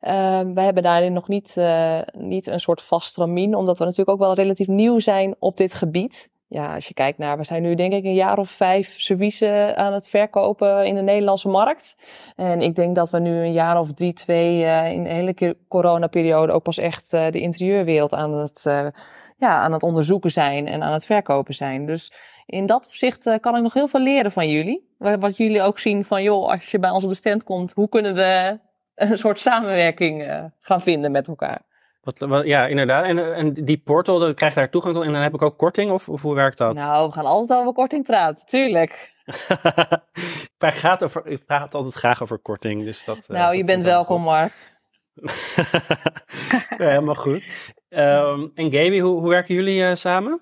Uh, 0.01 0.39
wij 0.53 0.63
hebben 0.63 0.83
daarin 0.83 1.13
nog 1.13 1.27
niet, 1.27 1.55
uh, 1.57 1.99
niet 2.11 2.47
een 2.47 2.59
soort 2.59 2.81
vast 2.81 3.17
ramien, 3.17 3.55
omdat 3.55 3.77
we 3.77 3.83
natuurlijk 3.83 4.09
ook 4.09 4.19
wel 4.19 4.33
relatief 4.33 4.67
nieuw 4.67 4.99
zijn 4.99 5.35
op 5.39 5.57
dit 5.57 5.73
gebied. 5.73 6.29
Ja, 6.47 6.75
als 6.75 6.87
je 6.87 6.93
kijkt 6.93 7.17
naar, 7.17 7.37
we 7.37 7.43
zijn 7.43 7.61
nu 7.61 7.75
denk 7.75 7.93
ik 7.93 8.03
een 8.03 8.13
jaar 8.13 8.37
of 8.37 8.49
vijf 8.49 8.99
services 8.99 9.75
aan 9.75 9.93
het 9.93 10.09
verkopen 10.09 10.85
in 10.85 10.95
de 10.95 11.01
Nederlandse 11.01 11.47
markt. 11.47 11.95
En 12.35 12.61
ik 12.61 12.75
denk 12.75 12.95
dat 12.95 13.09
we 13.09 13.19
nu 13.19 13.37
een 13.37 13.53
jaar 13.53 13.79
of 13.79 13.93
drie, 13.93 14.13
twee 14.13 14.63
uh, 14.63 14.91
in 14.91 15.03
de 15.03 15.09
hele 15.09 15.55
coronaperiode 15.67 16.51
ook 16.51 16.63
pas 16.63 16.77
echt 16.77 17.11
de 17.11 17.39
interieurwereld 17.39 18.13
aan 18.13 18.33
het, 18.33 18.61
ja, 19.37 19.61
aan 19.61 19.71
het 19.73 19.83
onderzoeken 19.83 20.31
zijn 20.31 20.67
en 20.67 20.83
aan 20.83 20.93
het 20.93 21.05
verkopen 21.05 21.53
zijn. 21.53 21.85
Dus 21.85 22.13
in 22.45 22.65
dat 22.65 22.85
opzicht 22.85 23.39
kan 23.39 23.55
ik 23.55 23.61
nog 23.61 23.73
heel 23.73 23.87
veel 23.87 24.01
leren 24.01 24.31
van 24.31 24.49
jullie. 24.49 24.89
Wat 24.97 25.37
jullie 25.37 25.61
ook 25.61 25.79
zien 25.79 26.05
van, 26.05 26.23
joh, 26.23 26.49
als 26.49 26.71
je 26.71 26.79
bij 26.79 26.89
ons 26.89 27.03
op 27.03 27.09
de 27.09 27.15
stand 27.15 27.43
komt, 27.43 27.71
hoe 27.71 27.89
kunnen 27.89 28.13
we 28.13 28.59
een 29.09 29.17
soort 29.17 29.39
samenwerking 29.39 30.21
uh, 30.21 30.43
gaan 30.59 30.81
vinden 30.81 31.11
met 31.11 31.27
elkaar. 31.27 31.61
Wat, 32.01 32.19
wat, 32.19 32.45
ja, 32.45 32.67
inderdaad. 32.67 33.05
En, 33.05 33.35
en 33.35 33.53
die 33.53 33.77
portal, 33.77 34.33
krijg 34.33 34.53
je 34.53 34.59
daar 34.59 34.69
toegang 34.69 34.93
tot 34.95 35.03
en 35.03 35.11
dan 35.11 35.21
heb 35.21 35.33
ik 35.33 35.41
ook 35.41 35.57
korting? 35.57 35.91
Of, 35.91 36.09
of 36.09 36.21
hoe 36.21 36.35
werkt 36.35 36.57
dat? 36.57 36.73
Nou, 36.73 37.07
we 37.07 37.13
gaan 37.13 37.25
altijd 37.25 37.59
over 37.59 37.73
korting 37.73 38.03
praten, 38.03 38.45
tuurlijk. 38.45 39.15
ik, 40.13 40.49
praat 40.57 41.03
over, 41.03 41.27
ik 41.27 41.45
praat 41.45 41.73
altijd 41.73 41.93
graag 41.93 42.21
over 42.21 42.39
korting. 42.39 42.83
Dus 42.83 43.05
dat, 43.05 43.17
uh, 43.17 43.37
nou, 43.37 43.55
je 43.55 43.63
bent 43.63 43.83
welkom, 43.83 44.21
Mark. 44.21 44.53
ja, 46.77 46.87
helemaal 46.87 47.15
goed. 47.15 47.43
Um, 47.89 48.51
en 48.55 48.71
Gaby, 48.71 48.99
hoe, 48.99 49.19
hoe 49.19 49.29
werken 49.29 49.55
jullie 49.55 49.81
uh, 49.81 49.93
samen? 49.93 50.41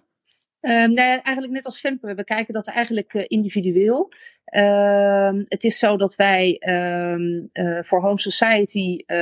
Um, 0.62 0.94
nou 0.94 1.20
eigenlijk 1.24 1.54
net 1.54 1.66
als 1.66 1.80
Femke, 1.80 2.08
we 2.08 2.16
bekijken 2.16 2.54
dat 2.54 2.68
eigenlijk 2.68 3.14
uh, 3.14 3.24
individueel. 3.28 4.12
Uh, 4.56 5.32
het 5.44 5.64
is 5.64 5.80
zo 5.80 5.98
dat 5.98 6.16
wij 6.16 6.62
um, 6.68 7.50
uh, 7.54 7.80
voor 7.82 8.02
Home 8.02 8.20
Society, 8.20 9.04
uh, 9.08 9.18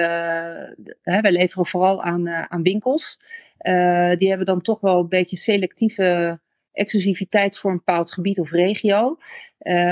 hè, 1.02 1.22
wij 1.22 1.32
leveren 1.32 1.66
vooral 1.66 2.04
aan, 2.04 2.30
aan 2.30 2.64
winkels. 2.64 3.20
die 4.18 4.28
hebben 4.28 4.46
dan 4.46 4.62
toch 4.62 4.80
wel 4.80 5.00
een 5.00 5.10
beetje 5.10 5.38
selectieve 5.38 6.40
exclusiviteit 6.72 7.58
voor 7.58 7.72
een 7.72 7.78
bepaald 7.78 8.14
gebied 8.14 8.40
of 8.40 8.52
regio. 8.52 9.18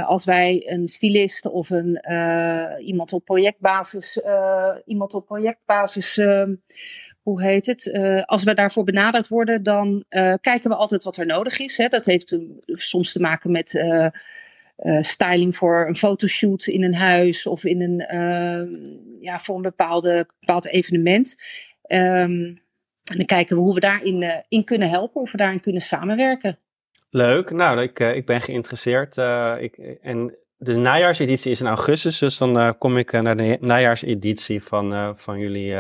als 0.06 0.26
wij 0.26 0.64
een 0.66 0.88
stylist 0.88 1.46
of 1.46 1.70
een, 1.70 2.00
iemand 2.80 3.14
op 3.14 3.26
projectbasis, 3.26 4.22
iemand 4.86 5.14
op 5.14 5.26
projectbasis 5.26 6.20
hoe 7.26 7.44
heet 7.44 7.66
het? 7.66 7.86
Uh, 7.86 8.22
als 8.22 8.44
we 8.44 8.54
daarvoor 8.54 8.84
benaderd 8.84 9.28
worden, 9.28 9.64
dan 9.64 10.04
uh, 10.10 10.34
kijken 10.42 10.70
we 10.70 10.76
altijd 10.76 11.04
wat 11.04 11.18
er 11.18 11.26
nodig 11.26 11.60
is. 11.60 11.78
Hè. 11.78 11.88
Dat 11.88 12.06
heeft 12.06 12.38
soms 12.66 13.12
te 13.12 13.20
maken 13.20 13.52
met 13.52 13.86
styling 15.00 15.56
voor 15.56 15.88
een 15.88 15.96
fotoshoot 15.96 16.66
in 16.66 16.84
een 16.84 16.96
huis 16.96 17.46
of 17.46 17.64
in 17.64 17.82
een, 17.82 17.98
ja, 19.20 19.40
voor 19.40 19.56
een 19.56 19.62
bepaalde, 19.62 20.28
bepaald 20.40 20.68
evenement. 20.68 21.36
Um, 21.88 22.64
en 23.04 23.18
dan 23.18 23.26
kijken 23.26 23.56
we 23.56 23.62
hoe 23.62 23.74
we 23.74 23.80
daarin 23.80 24.44
in 24.48 24.64
kunnen 24.64 24.90
helpen, 24.90 25.22
of 25.22 25.32
we 25.32 25.38
daarin 25.38 25.62
kunnen 25.62 25.82
samenwerken. 25.82 26.60
Leuk, 27.10 27.52
nou, 27.52 27.82
ik, 27.82 28.00
ik 28.00 28.26
ben 28.26 28.42
geïnteresseerd. 28.42 29.18
ik, 29.60 29.78
en 30.02 30.38
de 30.58 30.76
najaarseditie 30.76 31.52
is 31.52 31.60
in 31.60 31.68
augustus, 31.68 32.20
dus 32.20 32.38
dan 32.38 32.58
uh, 32.58 32.72
kom 32.78 32.98
ik 32.98 33.14
uh, 33.14 33.22
naar 33.22 33.38
de 33.38 33.58
najaarseditie 33.62 34.64
van, 34.64 34.94
uh, 34.94 35.10
van 35.16 35.40
jullie, 35.40 35.76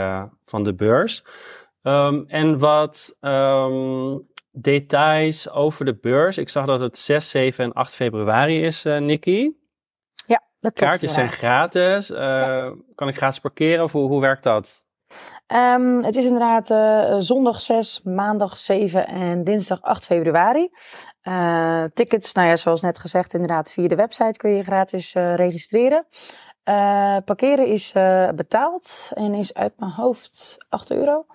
van 0.46 0.64
de 0.64 0.74
beurs. 0.74 1.24
Um, 1.82 2.26
en 2.28 2.60
wat 2.60 3.18
um, 3.22 4.28
details 4.52 5.50
over 5.50 5.86
de 5.86 5.98
beurs. 6.02 6.38
Ik 6.38 6.50
zag 6.50 6.66
dat 6.66 6.80
het 6.80 6.98
6, 6.98 7.30
7 7.30 7.64
en 7.64 7.74
8 7.74 7.96
februari 7.96 8.64
is, 8.64 8.84
Nikki. 8.84 9.58
Ja, 10.28 10.44
dat 10.60 10.74
klopt. 10.74 10.80
Kaartjes 10.80 11.14
zijn 11.14 11.30
gratis. 11.30 12.08
Ja. 12.08 12.74
Kan 12.96 13.08
ik 13.08 13.16
gratis 13.16 13.40
parkeren 13.40 13.84
of 13.84 13.92
hoe, 13.92 14.08
hoe 14.08 14.22
werkt 14.22 14.44
dat? 14.44 14.86
Um, 15.48 16.04
het 16.04 16.16
is 16.16 16.26
inderdaad 16.26 16.68
zondag 17.24 17.62
6, 17.62 18.02
maandag 18.04 18.58
7 18.58 19.08
en 19.08 19.44
dinsdag 19.44 19.82
8 19.82 20.06
februari. 20.06 20.70
Uh, 21.28 21.84
tickets, 21.94 22.34
nou 22.34 22.48
ja, 22.48 22.56
zoals 22.56 22.82
net 22.82 23.00
gezegd, 23.00 23.34
inderdaad 23.34 23.72
via 23.72 23.88
de 23.88 23.96
website 23.96 24.38
kun 24.38 24.50
je 24.50 24.64
gratis 24.64 25.16
uh, 25.16 25.36
registreren. 25.36 26.06
parkeren 27.26 27.68
is 27.68 27.92
betaald 28.36 29.12
en 29.14 29.34
is 29.34 29.54
uit 29.54 29.74
mijn 29.78 29.92
hoofd 29.92 30.58
8 30.70 30.92
euro. 30.92 31.26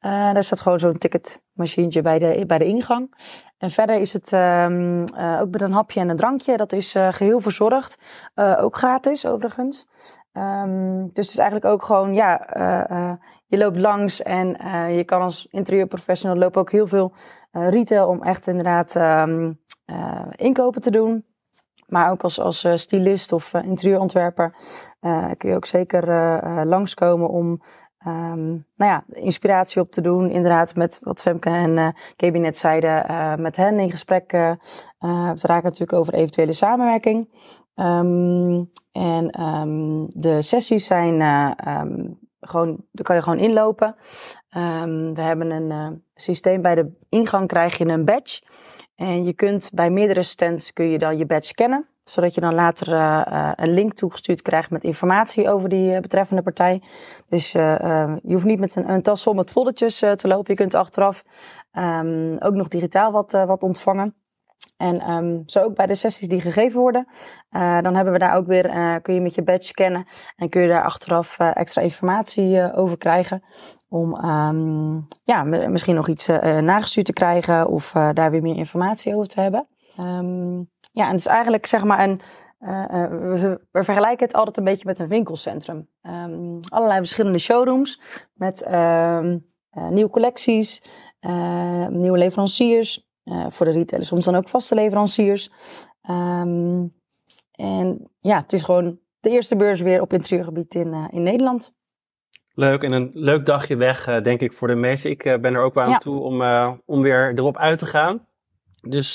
daar 0.00 0.44
staat 0.44 0.60
gewoon 0.60 0.78
zo'n 0.78 0.98
ticketmachientje 0.98 2.02
bij 2.02 2.18
de, 2.18 2.44
bij 2.46 2.58
de 2.58 2.64
ingang. 2.64 3.14
En 3.58 3.70
verder 3.70 4.00
is 4.00 4.12
het 4.12 4.32
um, 4.32 5.04
ook 5.40 5.50
met 5.50 5.62
een 5.62 5.72
hapje 5.72 6.00
en 6.00 6.08
een 6.08 6.16
drankje. 6.16 6.56
Dat 6.56 6.72
is 6.72 6.92
geheel 6.92 7.40
verzorgd. 7.40 7.96
ook 8.34 8.76
gratis 8.76 9.26
overigens. 9.26 9.86
Um, 10.32 11.10
dus 11.12 11.26
het 11.26 11.34
is 11.34 11.38
eigenlijk 11.38 11.72
ook 11.72 11.82
gewoon, 11.82 12.14
ja, 12.14 13.18
je 13.46 13.58
loopt 13.58 13.78
langs 13.78 14.22
en 14.22 14.56
uh, 14.60 14.96
je 14.96 15.04
kan 15.04 15.22
als 15.22 15.46
interieurprofessional 15.50 16.36
lopen 16.36 16.60
ook 16.60 16.72
heel 16.72 16.86
veel 16.86 17.12
uh, 17.52 17.68
retail 17.68 18.08
om 18.08 18.22
echt 18.22 18.46
inderdaad 18.46 18.94
um, 18.94 19.60
uh, 19.86 20.26
inkopen 20.36 20.82
te 20.82 20.90
doen. 20.90 21.24
Maar 21.86 22.10
ook 22.10 22.22
als, 22.22 22.40
als 22.40 22.66
stylist 22.74 23.32
of 23.32 23.54
interieurontwerper 23.54 24.54
kun 25.36 25.50
je 25.50 25.54
ook 25.54 25.64
zeker 25.64 26.06
langskomen 26.66 27.28
om 27.28 27.62
um, 28.06 28.66
nou 28.76 28.90
ja, 28.90 29.04
inspiratie 29.06 29.80
op 29.80 29.90
te 29.90 30.00
doen. 30.00 30.30
Inderdaad, 30.30 30.74
met 30.74 31.00
wat 31.02 31.20
Femke 31.20 31.50
en 31.50 31.94
Gaby 32.16 32.38
net 32.38 32.58
zeiden, 32.58 33.42
met 33.42 33.56
hen 33.56 33.78
in 33.78 33.90
gesprek. 33.90 34.30
We 34.98 35.38
raken 35.40 35.62
natuurlijk 35.62 35.92
over 35.92 36.14
eventuele 36.14 36.52
samenwerking. 36.52 37.28
Um, 37.74 38.70
en 38.92 39.30
de 40.12 40.42
sessies 40.42 40.86
zijn 40.86 41.20
gewoon, 42.46 42.84
daar 42.92 43.04
kan 43.04 43.16
je 43.16 43.22
gewoon 43.22 43.38
inlopen. 43.38 43.96
Um, 44.56 45.14
we 45.14 45.20
hebben 45.20 45.50
een 45.50 45.70
uh, 45.70 45.88
systeem 46.14 46.62
bij 46.62 46.74
de 46.74 46.92
ingang 47.08 47.48
krijg 47.48 47.78
je 47.78 47.86
een 47.86 48.04
badge. 48.04 48.42
En 48.94 49.24
je 49.24 49.32
kunt 49.32 49.70
bij 49.72 49.90
meerdere 49.90 50.22
stands 50.22 50.72
kun 50.72 50.88
je 50.88 50.98
dan 50.98 51.16
je 51.16 51.26
badge 51.26 51.48
scannen. 51.48 51.86
Zodat 52.04 52.34
je 52.34 52.40
dan 52.40 52.54
later 52.54 52.88
uh, 52.88 53.22
uh, 53.28 53.50
een 53.54 53.74
link 53.74 53.92
toegestuurd 53.92 54.42
krijgt 54.42 54.70
met 54.70 54.84
informatie 54.84 55.50
over 55.50 55.68
die 55.68 56.00
betreffende 56.00 56.42
partij. 56.42 56.82
Dus 57.28 57.52
je 57.52 58.18
hoeft 58.22 58.44
niet 58.44 58.60
met 58.60 58.76
een, 58.76 58.90
een 58.90 59.02
tas 59.02 59.22
vol 59.22 59.34
met 59.34 59.50
foldertjes 59.50 59.98
te 59.98 60.28
lopen. 60.28 60.52
Je 60.52 60.60
kunt 60.60 60.74
achteraf 60.74 61.24
um, 61.72 62.36
ook 62.38 62.54
nog 62.54 62.68
digitaal 62.68 63.12
wat, 63.12 63.32
wat 63.32 63.62
ontvangen. 63.62 64.14
En 64.76 65.10
um, 65.10 65.42
zo 65.46 65.62
ook 65.62 65.74
bij 65.74 65.86
de 65.86 65.94
sessies 65.94 66.28
die 66.28 66.40
gegeven 66.40 66.80
worden. 66.80 67.06
Uh, 67.50 67.80
dan 67.80 67.94
hebben 67.94 68.12
we 68.12 68.18
daar 68.18 68.36
ook 68.36 68.46
weer, 68.46 68.66
uh, 68.66 68.96
kun 69.02 69.14
je 69.14 69.20
met 69.20 69.34
je 69.34 69.42
badge 69.42 69.66
scannen 69.66 70.06
en 70.36 70.48
kun 70.48 70.62
je 70.62 70.68
daar 70.68 70.84
achteraf 70.84 71.38
uh, 71.38 71.50
extra 71.54 71.82
informatie 71.82 72.74
over 72.74 72.98
krijgen. 72.98 73.42
Om 73.88 74.24
um, 74.24 75.06
ja, 75.24 75.42
misschien 75.42 75.94
nog 75.94 76.08
iets 76.08 76.26
nagestuurd 76.60 77.06
te 77.06 77.12
krijgen 77.12 77.68
of 77.68 77.92
daar 78.12 78.30
weer 78.30 78.42
meer 78.42 78.56
informatie 78.56 79.14
over 79.14 79.28
te 79.28 79.40
hebben. 79.40 79.68
Um, 80.00 80.70
ja, 80.92 81.04
en 81.04 81.10
het 81.10 81.20
is 81.20 81.26
eigenlijk 81.26 81.66
zeg 81.66 81.84
maar 81.84 82.04
een, 82.04 82.20
we, 83.30 83.60
vergelijken 83.72 84.26
het 84.26 84.34
altijd 84.34 84.56
een 84.56 84.64
beetje 84.64 84.86
met 84.86 84.98
een 84.98 85.08
winkelcentrum. 85.08 85.88
allerlei 86.68 86.98
verschillende 86.98 87.38
showrooms 87.38 88.02
met 88.34 88.68
nieuwe 89.90 90.10
collecties, 90.10 90.82
nieuwe 91.88 92.18
leveranciers. 92.18 93.05
Uh, 93.26 93.46
voor 93.48 93.66
de 93.66 93.72
retailers, 93.72 94.08
soms 94.08 94.24
dan 94.24 94.34
ook 94.34 94.48
vaste 94.48 94.74
leveranciers. 94.74 95.50
Um, 96.10 96.94
en 97.52 98.10
ja, 98.20 98.40
het 98.40 98.52
is 98.52 98.62
gewoon 98.62 98.98
de 99.20 99.30
eerste 99.30 99.56
beurs 99.56 99.80
weer 99.80 100.00
op 100.00 100.12
interieurgebied 100.12 100.74
in, 100.74 100.86
uh, 100.86 101.04
in 101.10 101.22
Nederland. 101.22 101.74
Leuk 102.54 102.82
en 102.82 102.92
een 102.92 103.10
leuk 103.12 103.46
dagje 103.46 103.76
weg, 103.76 104.08
uh, 104.08 104.20
denk 104.20 104.40
ik, 104.40 104.52
voor 104.52 104.68
de 104.68 104.74
meesten. 104.74 105.10
Ik 105.10 105.22
ben 105.22 105.54
er 105.54 105.62
ook 105.62 105.74
wel 105.74 105.84
aan 105.84 105.90
ja. 105.90 105.98
toe 105.98 106.20
om, 106.20 106.42
om 106.84 107.02
weer 107.02 107.38
erop 107.38 107.56
uit 107.56 107.78
te 107.78 107.86
gaan. 107.86 108.26
Dus 108.80 109.14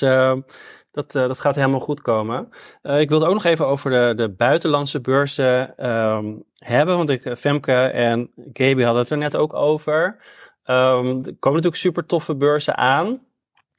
dat, 0.92 1.12
dat 1.12 1.40
gaat 1.40 1.56
helemaal 1.56 1.80
goed 1.80 2.02
komen. 2.02 2.50
ik 2.82 3.10
wilde 3.10 3.26
ook 3.26 3.34
nog 3.34 3.44
even 3.44 3.68
over 3.68 3.92
de, 3.92 4.14
de 4.16 4.30
buitenlandse 4.30 5.02
beurzen 5.02 5.88
um, 5.92 6.44
hebben. 6.58 6.98
Want 6.98 7.10
ik, 7.10 7.38
Femke 7.38 7.74
en 7.74 8.32
Gaby 8.36 8.82
hadden 8.82 9.02
het 9.02 9.12
er 9.12 9.18
net 9.18 9.36
ook 9.36 9.54
over. 9.54 10.18
Ehm, 10.64 11.06
er 11.06 11.36
komen 11.40 11.62
natuurlijk 11.62 11.76
super 11.76 12.06
toffe 12.06 12.36
beurzen 12.36 12.78
aan. 12.78 13.22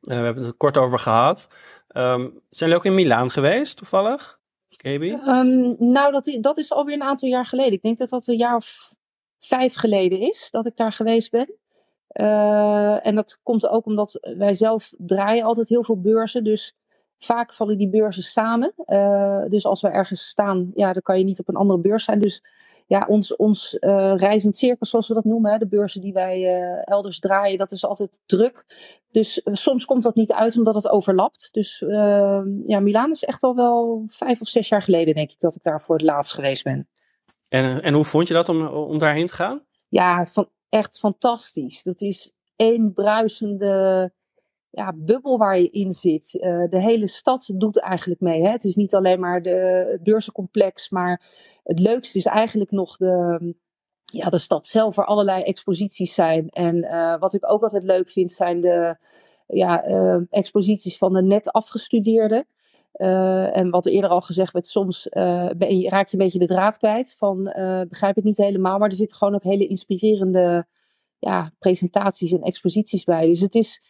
Uh, 0.02 0.18
we 0.18 0.24
hebben 0.24 0.44
het 0.44 0.56
kort 0.56 0.76
over 0.76 0.98
gehad. 0.98 1.48
Um, 1.96 2.20
zijn 2.30 2.40
jullie 2.50 2.74
ook 2.74 2.84
in 2.84 2.94
Milaan 2.94 3.30
geweest, 3.30 3.76
toevallig? 3.76 4.40
Um, 5.26 5.76
nou, 5.78 6.12
dat, 6.12 6.38
dat 6.40 6.58
is 6.58 6.72
alweer 6.72 6.94
een 6.94 7.02
aantal 7.02 7.28
jaar 7.28 7.44
geleden. 7.46 7.72
Ik 7.72 7.82
denk 7.82 7.98
dat 7.98 8.08
dat 8.08 8.26
een 8.26 8.36
jaar 8.36 8.56
of 8.56 8.94
vijf 9.38 9.74
geleden 9.74 10.20
is 10.20 10.48
dat 10.50 10.66
ik 10.66 10.76
daar 10.76 10.92
geweest 10.92 11.30
ben. 11.30 11.54
Uh, 12.20 13.06
en 13.06 13.14
dat 13.14 13.38
komt 13.42 13.68
ook 13.68 13.86
omdat 13.86 14.18
wij 14.36 14.54
zelf 14.54 14.92
draaien 14.98 15.44
altijd 15.44 15.68
heel 15.68 15.84
veel 15.84 16.00
beurzen. 16.00 16.44
Dus 16.44 16.74
vaak 17.24 17.54
vallen 17.54 17.78
die 17.78 17.88
beurzen 17.88 18.22
samen. 18.22 18.72
Uh, 18.86 19.44
dus 19.48 19.66
als 19.66 19.80
we 19.80 19.88
ergens 19.88 20.28
staan, 20.28 20.70
ja, 20.74 20.92
dan 20.92 21.02
kan 21.02 21.18
je 21.18 21.24
niet 21.24 21.40
op 21.40 21.48
een 21.48 21.56
andere 21.56 21.80
beurs 21.80 22.04
zijn. 22.04 22.20
Dus 22.20 22.44
ja, 22.86 23.06
ons, 23.08 23.36
ons 23.36 23.76
uh, 23.80 24.12
reizend 24.16 24.56
circus, 24.56 24.90
zoals 24.90 25.08
we 25.08 25.14
dat 25.14 25.24
noemen, 25.24 25.52
hè, 25.52 25.58
de 25.58 25.68
beurzen 25.68 26.00
die 26.00 26.12
wij 26.12 26.40
uh, 26.40 26.88
elders 26.88 27.18
draaien, 27.18 27.58
dat 27.58 27.72
is 27.72 27.86
altijd 27.86 28.18
druk. 28.26 28.64
Dus 29.10 29.40
soms 29.44 29.84
komt 29.84 30.02
dat 30.02 30.14
niet 30.14 30.32
uit 30.32 30.56
omdat 30.56 30.74
het 30.74 30.88
overlapt. 30.88 31.48
Dus 31.52 31.78
ja, 32.64 32.80
Milaan 32.80 33.10
is 33.10 33.24
echt 33.24 33.42
al 33.42 33.54
wel 33.54 34.04
vijf 34.06 34.40
of 34.40 34.48
zes 34.48 34.68
jaar 34.68 34.82
geleden, 34.82 35.14
denk 35.14 35.30
ik, 35.30 35.40
dat 35.40 35.54
ik 35.54 35.62
daar 35.62 35.82
voor 35.82 35.94
het 35.94 36.04
laatst 36.04 36.34
geweest 36.34 36.64
ben. 36.64 36.88
En, 37.48 37.82
en 37.82 37.94
hoe 37.94 38.04
vond 38.04 38.28
je 38.28 38.34
dat 38.34 38.48
om, 38.48 38.66
om 38.66 38.98
daarheen 38.98 39.26
te 39.26 39.32
gaan? 39.32 39.62
Ja, 39.88 40.24
van, 40.24 40.48
echt 40.68 40.98
fantastisch. 40.98 41.82
Dat 41.82 42.00
is 42.00 42.32
één 42.56 42.92
bruisende 42.92 44.12
ja, 44.72 44.92
bubbel 44.96 45.38
waar 45.38 45.58
je 45.58 45.70
in 45.70 45.92
zit. 45.92 46.34
Uh, 46.34 46.68
de 46.68 46.80
hele 46.80 47.06
stad 47.06 47.52
doet 47.56 47.80
eigenlijk 47.80 48.20
mee. 48.20 48.42
Hè? 48.42 48.50
Het 48.50 48.64
is 48.64 48.74
niet 48.74 48.94
alleen 48.94 49.20
maar 49.20 49.42
de, 49.42 49.86
het 49.90 50.02
beurzencomplex, 50.02 50.90
maar 50.90 51.22
het 51.62 51.78
leukste 51.78 52.18
is 52.18 52.24
eigenlijk 52.24 52.70
nog 52.70 52.96
de, 52.96 53.54
ja, 54.04 54.28
de 54.28 54.38
stad 54.38 54.66
zelf, 54.66 54.96
waar 54.96 55.06
allerlei 55.06 55.42
exposities 55.42 56.14
zijn. 56.14 56.48
En 56.48 56.76
uh, 56.76 57.18
wat 57.18 57.34
ik 57.34 57.50
ook 57.50 57.62
altijd 57.62 57.82
leuk 57.82 58.08
vind, 58.08 58.32
zijn 58.32 58.60
de 58.60 58.96
ja, 59.46 59.88
uh, 59.88 60.16
exposities 60.30 60.98
van 60.98 61.12
de 61.12 61.22
net 61.22 61.52
afgestudeerden. 61.52 62.46
en 63.52 63.70
wat 63.70 63.86
eerder 63.86 64.10
al 64.10 64.20
gezegd 64.20 64.52
werd, 64.52 64.66
soms 64.66 65.08
ben 65.56 65.78
je, 65.78 65.88
raakt 65.88 66.10
je 66.10 66.16
een 66.16 66.22
beetje 66.22 66.38
de 66.38 66.46
draad 66.46 66.78
kwijt 66.78 67.16
van 67.18 67.42
begrijp 67.88 68.14
het 68.14 68.24
niet 68.24 68.36
helemaal, 68.36 68.78
maar 68.78 68.88
er 68.88 68.96
zitten 68.96 69.16
gewoon 69.16 69.34
ook 69.34 69.42
hele 69.42 69.66
inspirerende 69.66 70.66
ja, 71.18 71.52
presentaties 71.58 72.32
en 72.32 72.42
exposities 72.42 73.04
bij. 73.04 73.28
Dus 73.28 73.40
het 73.40 73.54
is, 73.54 73.80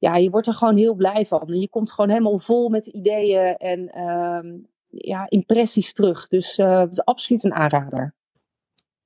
ja, 0.00 0.16
je 0.16 0.30
wordt 0.30 0.46
er 0.46 0.54
gewoon 0.54 0.76
heel 0.76 0.94
blij 0.94 1.26
van. 1.26 1.42
Je 1.46 1.68
komt 1.68 1.92
gewoon 1.92 2.10
helemaal 2.10 2.38
vol 2.38 2.68
met 2.68 2.86
ideeën 2.86 3.56
en 3.56 3.80
uh, 3.96 4.52
ja, 4.88 5.26
impressies 5.28 5.92
terug. 5.92 6.28
Dus 6.28 6.58
uh, 6.58 6.78
het 6.78 6.90
is 6.90 7.04
absoluut 7.04 7.44
een 7.44 7.54
aanrader. 7.54 8.14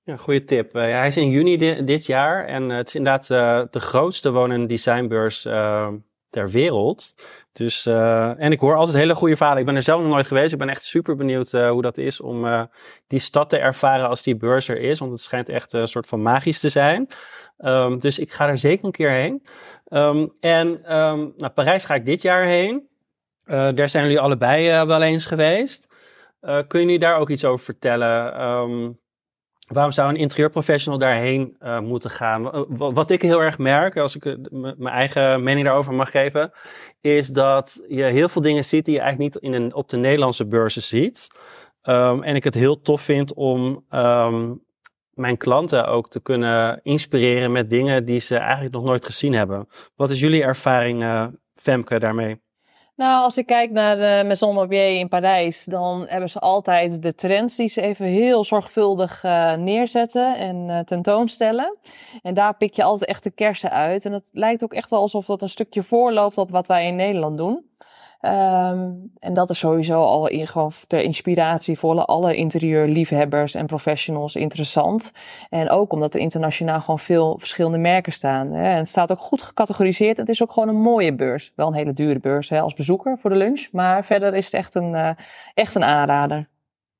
Ja, 0.03 0.17
goede 0.17 0.45
tip. 0.45 0.77
Uh, 0.77 0.83
hij 0.83 1.07
is 1.07 1.17
in 1.17 1.31
juni 1.31 1.57
di 1.57 1.85
dit 1.85 2.07
jaar 2.07 2.47
en 2.47 2.69
het 2.69 2.89
is 2.89 2.95
inderdaad 2.95 3.27
de 3.73 3.81
grootste 3.81 4.33
wonen 4.33 4.67
designbeurs 4.67 5.43
ter 6.29 6.51
wereld. 6.51 7.15
Dus, 7.53 7.87
en 7.87 8.53
ik 8.53 8.61
hoor 8.61 8.77
altijd 8.77 8.97
hele 8.97 9.15
goede 9.15 9.37
verhalen. 9.37 9.61
Ik 9.61 9.67
ben 9.67 9.77
er 9.77 9.83
zelf 9.83 10.01
nog 10.01 10.11
nooit 10.11 10.27
geweest. 10.27 10.53
Ik 10.53 10.59
ben 10.59 10.69
echt 10.69 10.83
super 10.83 11.17
benieuwd 11.17 11.51
hoe 11.51 11.83
dat 11.83 11.99
is 11.99 12.21
om 12.21 12.69
die 13.07 13.19
stad 13.19 13.51
te 13.51 13.59
ervaren 13.59 14.09
als 14.09 14.23
die 14.23 14.37
beurs 14.37 14.69
er 14.69 14.81
is. 14.81 14.99
Want 14.99 15.11
het 15.11 15.21
schijnt 15.21 15.49
echt 15.49 15.73
een 15.73 15.89
soort 15.89 16.07
van 16.07 16.23
magisch 16.23 16.61
te 16.61 16.69
zijn. 16.69 17.09
Um, 17.59 17.99
dus 17.99 18.19
ik 18.19 18.33
ga 18.33 18.49
er 18.49 18.59
zeker 18.59 18.85
een 18.85 18.91
keer 18.91 19.11
heen. 19.11 19.47
Um, 19.89 20.33
en 20.41 20.97
um, 20.97 21.35
naar 21.37 21.51
Parijs 21.51 21.85
ga 21.85 21.95
ik 21.95 22.05
dit 22.05 22.23
jaar 22.23 22.45
heen. 22.45 22.89
Uh, 23.47 23.69
daar 23.75 23.89
zijn 23.89 24.05
jullie 24.05 24.21
allebei 24.21 24.69
uh, 24.69 24.87
wel 24.87 25.03
eens 25.03 25.27
geweest. 25.27 25.89
Uh, 26.41 26.59
kun 26.69 26.89
je 26.89 26.99
daar 26.99 27.19
ook 27.19 27.31
iets 27.31 27.45
over 27.45 27.65
vertellen? 27.65 28.33
waarom 29.65 29.93
zou 29.93 30.09
een 30.09 30.17
interieurprofessional 30.17 30.99
daarheen 30.99 31.57
moeten 31.83 32.11
gaan? 32.11 32.67
wat 32.79 33.11
ik 33.11 33.23
heel 33.23 33.43
erg 33.43 33.59
merk, 33.59 33.97
als 33.97 34.17
ik 34.17 34.25
mijn 34.51 34.95
eigen 34.95 35.43
mening 35.43 35.67
daarover 35.67 35.95
mag 35.95 36.11
geven, 36.11 36.53
is 37.01 37.29
dat 37.29 37.85
je 37.89 38.03
heel 38.03 38.29
veel 38.29 38.43
dingen 38.43 38.65
ziet 38.65 38.85
die 38.85 38.95
je 38.95 39.01
eigenlijk 39.01 39.35
niet 39.35 39.43
in 39.43 39.53
een, 39.63 39.75
op 39.75 39.89
de 39.89 39.97
Nederlandse 39.97 40.47
beurzen 40.47 40.83
ziet. 40.83 41.27
en 41.83 42.35
ik 42.35 42.45
het 42.45 42.55
heel 42.55 42.81
tof 42.81 43.01
vind 43.01 43.35
om 43.35 43.85
mijn 45.15 45.37
klanten 45.37 45.87
ook 45.87 46.09
te 46.09 46.21
kunnen 46.21 46.81
inspireren 46.83 47.53
met 47.53 47.71
dingen 47.71 48.05
die 48.05 48.19
ze 48.19 48.37
eigenlijk 48.37 48.75
nog 48.75 48.85
nooit 48.85 49.05
gezien 49.05 49.33
hebben. 49.33 49.67
Wat 49.97 50.11
is 50.11 50.21
jullie 50.21 50.43
ervaring, 50.43 51.03
uh, 51.03 51.27
Femke, 51.55 51.99
daarmee? 51.99 52.43
Nou, 52.97 53.23
als 53.23 53.37
ik 53.39 53.47
kijk 53.47 53.71
naar 53.71 53.97
de 53.97 54.23
Maison 54.27 54.55
Mobier 54.55 54.99
in 54.99 55.09
Parijs, 55.09 55.65
dan 55.65 56.07
hebben 56.07 56.29
ze 56.29 56.39
altijd 56.39 57.03
de 57.03 57.15
trends 57.15 57.57
die 57.57 57.69
ze 57.69 57.81
even 57.81 58.07
heel 58.07 58.45
zorgvuldig 58.45 59.25
uh, 59.25 59.55
neerzetten 59.55 60.37
en 60.37 60.69
uh, 60.69 60.79
tentoonstellen. 60.79 61.77
En 62.23 62.35
daar 62.35 62.57
pik 62.57 62.75
je 62.75 62.83
altijd 62.83 63.11
echt 63.11 63.23
de 63.23 63.31
kersen 63.31 63.71
uit. 63.71 64.05
En 64.05 64.13
het 64.13 64.29
lijkt 64.33 64.65
ook 64.65 64.73
echt 64.73 64.91
wel 64.91 65.01
alsof 65.01 65.27
dat 65.27 65.43
een 65.43 65.49
stukje 65.49 65.83
voorloopt 65.83 66.39
op 66.39 66.51
wat 66.51 66.67
wij 66.67 66.87
in 66.87 66.97
Nederland 66.97 67.39
doen. 67.39 67.65
Um, 68.27 69.13
en 69.19 69.35
dat 69.35 69.51
is 69.51 69.59
sowieso 69.59 70.01
al 70.01 70.29
in, 70.29 70.47
gewoon 70.47 70.73
ter 70.87 71.01
inspiratie 71.01 71.79
voor 71.79 72.05
alle 72.05 72.37
interieurliefhebbers 72.37 73.55
en 73.55 73.67
professionals 73.67 74.37
interessant. 74.37 75.13
En 75.49 75.71
ook 75.71 75.93
omdat 75.93 76.15
er 76.15 76.21
internationaal 76.21 76.81
gewoon 76.81 76.99
veel 76.99 77.39
verschillende 77.39 77.79
merken 77.79 78.13
staan. 78.13 78.53
Hè. 78.53 78.69
En 78.69 78.77
het 78.77 78.89
staat 78.89 79.13
ook 79.13 79.21
goed 79.21 79.43
gecategoriseerd. 79.43 80.17
Het 80.17 80.29
is 80.29 80.43
ook 80.43 80.53
gewoon 80.53 80.69
een 80.69 80.81
mooie 80.81 81.15
beurs. 81.15 81.53
Wel 81.57 81.67
een 81.67 81.75
hele 81.75 81.93
dure 81.93 82.19
beurs 82.19 82.49
hè, 82.49 82.61
als 82.61 82.75
bezoeker 82.75 83.19
voor 83.19 83.31
de 83.31 83.37
lunch. 83.37 83.69
Maar 83.73 84.05
verder 84.05 84.35
is 84.35 84.45
het 84.45 84.55
echt 84.55 84.75
een, 84.75 84.93
uh, 84.93 85.11
echt 85.55 85.75
een 85.75 85.85
aanrader. 85.85 86.49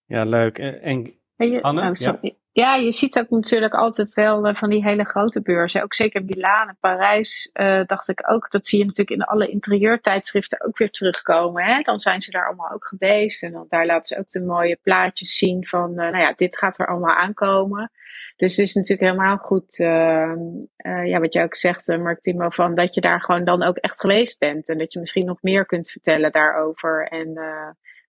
Ja, 0.07 0.25
leuk. 0.25 0.59
En, 0.59 0.83
en 0.83 1.61
Anne? 1.61 1.91
Oh, 1.91 1.95
ja. 1.95 2.19
Ja, 2.55 2.75
je 2.75 2.93
ziet 2.93 3.19
ook 3.19 3.31
natuurlijk 3.31 3.75
altijd 3.75 4.13
wel 4.13 4.47
uh, 4.47 4.55
van 4.55 4.71
die 4.71 4.83
hele 4.83 5.05
grote 5.05 5.43
beurzen. 5.43 5.83
Ook 5.83 5.95
zeker 5.95 6.25
Milaan 6.25 6.69
en 6.69 6.77
Parijs 6.81 7.51
uh, 7.55 7.85
dacht 7.87 8.09
ik 8.09 8.31
ook. 8.31 8.51
Dat 8.51 8.67
zie 8.67 8.79
je 8.79 8.85
natuurlijk 8.85 9.21
in 9.21 9.27
alle 9.27 9.49
interieurtijdschriften 9.49 10.65
ook 10.67 10.79
weer 10.79 10.91
terugkomen. 10.91 11.65
Hè? 11.65 11.81
Dan 11.81 11.99
zijn 11.99 12.23
ze 12.23 12.31
daar 12.31 12.47
allemaal 12.47 12.71
ook 12.73 12.87
geweest. 12.87 13.43
En 13.43 13.53
dan, 13.53 13.67
daar 13.69 13.87
laten 13.87 14.05
ze 14.05 14.19
ook 14.19 14.31
de 14.31 14.41
mooie 14.41 14.79
plaatjes 14.83 15.37
zien 15.37 15.67
van, 15.67 15.91
uh, 15.91 15.97
nou 15.97 16.17
ja, 16.17 16.33
dit 16.33 16.59
gaat 16.59 16.79
er 16.79 16.87
allemaal 16.87 17.15
aankomen. 17.15 17.91
Dus 18.37 18.57
het 18.57 18.67
is 18.67 18.75
natuurlijk 18.75 19.11
helemaal 19.11 19.37
goed, 19.37 19.77
ja, 19.77 21.21
wat 21.21 21.33
jij 21.33 21.45
ook 21.45 21.55
zegt, 21.55 21.87
Mark 21.87 22.21
Timo, 22.21 22.49
van 22.49 22.75
dat 22.75 22.95
je 22.95 23.01
daar 23.01 23.21
gewoon 23.21 23.45
dan 23.45 23.63
ook 23.63 23.77
echt 23.77 24.01
geweest 24.01 24.39
bent. 24.39 24.69
En 24.69 24.79
dat 24.79 24.93
je 24.93 24.99
misschien 24.99 25.27
nog 25.27 25.43
meer 25.43 25.67
kunt 25.67 25.91
vertellen 25.91 26.33
daarover. 26.33 27.09
En 27.09 27.39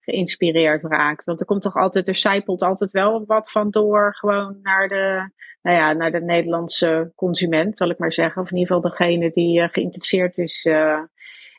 geïnspireerd 0.06 0.84
raakt. 0.84 1.24
Want 1.24 1.39
er 1.39 1.45
komt 1.45 1.62
toch 1.62 1.76
altijd, 1.76 2.08
er 2.08 2.16
zijpelt 2.16 2.62
altijd 2.62 2.91
wel 2.91 3.26
wat 3.26 3.51
van 3.51 3.70
door, 3.70 4.16
gewoon 4.16 4.60
naar 4.62 4.88
de, 4.88 5.30
nou 5.62 5.78
ja, 5.78 5.93
naar 5.93 6.12
de 6.12 6.22
Nederlandse 6.22 7.12
consument, 7.16 7.78
zal 7.78 7.89
ik 7.89 7.97
maar 7.97 8.14
zeggen. 8.14 8.41
Of 8.41 8.51
in 8.51 8.58
ieder 8.58 8.76
geval 8.76 8.89
degene 8.89 9.30
die 9.32 9.62
uh, 9.62 9.68
geïnteresseerd 9.72 10.38
is 10.38 10.66
uh, 10.66 10.99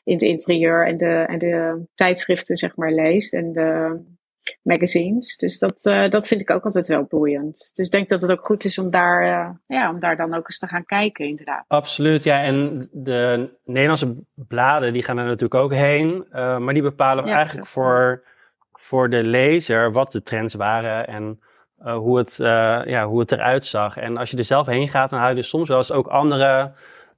in 0.03 0.13
het 0.13 0.21
interieur 0.21 0.87
en 0.87 0.97
de, 0.97 1.25
en 1.27 1.37
de 1.37 1.85
tijdschriften, 1.95 2.57
zeg 2.57 2.75
maar, 2.75 2.91
leest. 2.91 3.33
En 3.33 3.51
de 3.51 3.99
magazines. 4.61 5.35
Dus 5.35 5.59
dat, 5.59 5.85
uh, 5.85 6.09
dat 6.09 6.27
vind 6.27 6.41
ik 6.41 6.49
ook 6.49 6.63
altijd 6.63 6.87
wel 6.87 7.03
boeiend. 7.03 7.69
Dus 7.73 7.85
ik 7.85 7.91
denk 7.91 8.09
dat 8.09 8.21
het 8.21 8.31
ook 8.31 8.45
goed 8.45 8.65
is 8.65 8.77
om 8.77 8.89
daar, 8.89 9.23
ja, 9.67 9.89
om 9.89 9.99
daar 9.99 10.17
dan 10.17 10.33
ook 10.33 10.45
eens 10.45 10.59
te 10.59 10.67
gaan 10.67 10.85
kijken, 10.85 11.25
inderdaad. 11.25 11.65
Absoluut, 11.67 12.23
ja. 12.23 12.43
En 12.43 12.89
de 12.91 13.49
Nederlandse 13.65 14.15
bladen, 14.33 14.93
die 14.93 15.03
gaan 15.03 15.17
er 15.17 15.25
natuurlijk 15.25 15.61
ook 15.61 15.73
heen. 15.73 16.25
maar 16.31 16.73
die 16.73 16.81
bepalen 16.81 17.25
ja, 17.25 17.35
eigenlijk 17.35 17.67
voor 17.67 18.23
voor 18.79 19.09
de 19.09 19.23
lezer 19.23 19.91
wat 19.91 20.11
de 20.11 20.21
trends 20.21 20.53
waren 20.53 21.07
en 21.07 21.39
uh, 21.79 21.95
hoe, 21.95 22.17
het, 22.17 22.37
uh, 22.41 22.81
ja, 22.85 23.05
hoe 23.05 23.19
het 23.19 23.31
eruit 23.31 23.65
zag. 23.65 23.97
En 23.97 24.17
als 24.17 24.31
je 24.31 24.37
er 24.37 24.43
zelf 24.43 24.65
heen 24.65 24.89
gaat, 24.89 25.09
dan 25.09 25.19
haal 25.19 25.29
je 25.29 25.35
dus 25.35 25.49
soms 25.49 25.67
wel 25.67 25.77
eens 25.77 25.91
ook 25.91 26.07
andere 26.07 26.73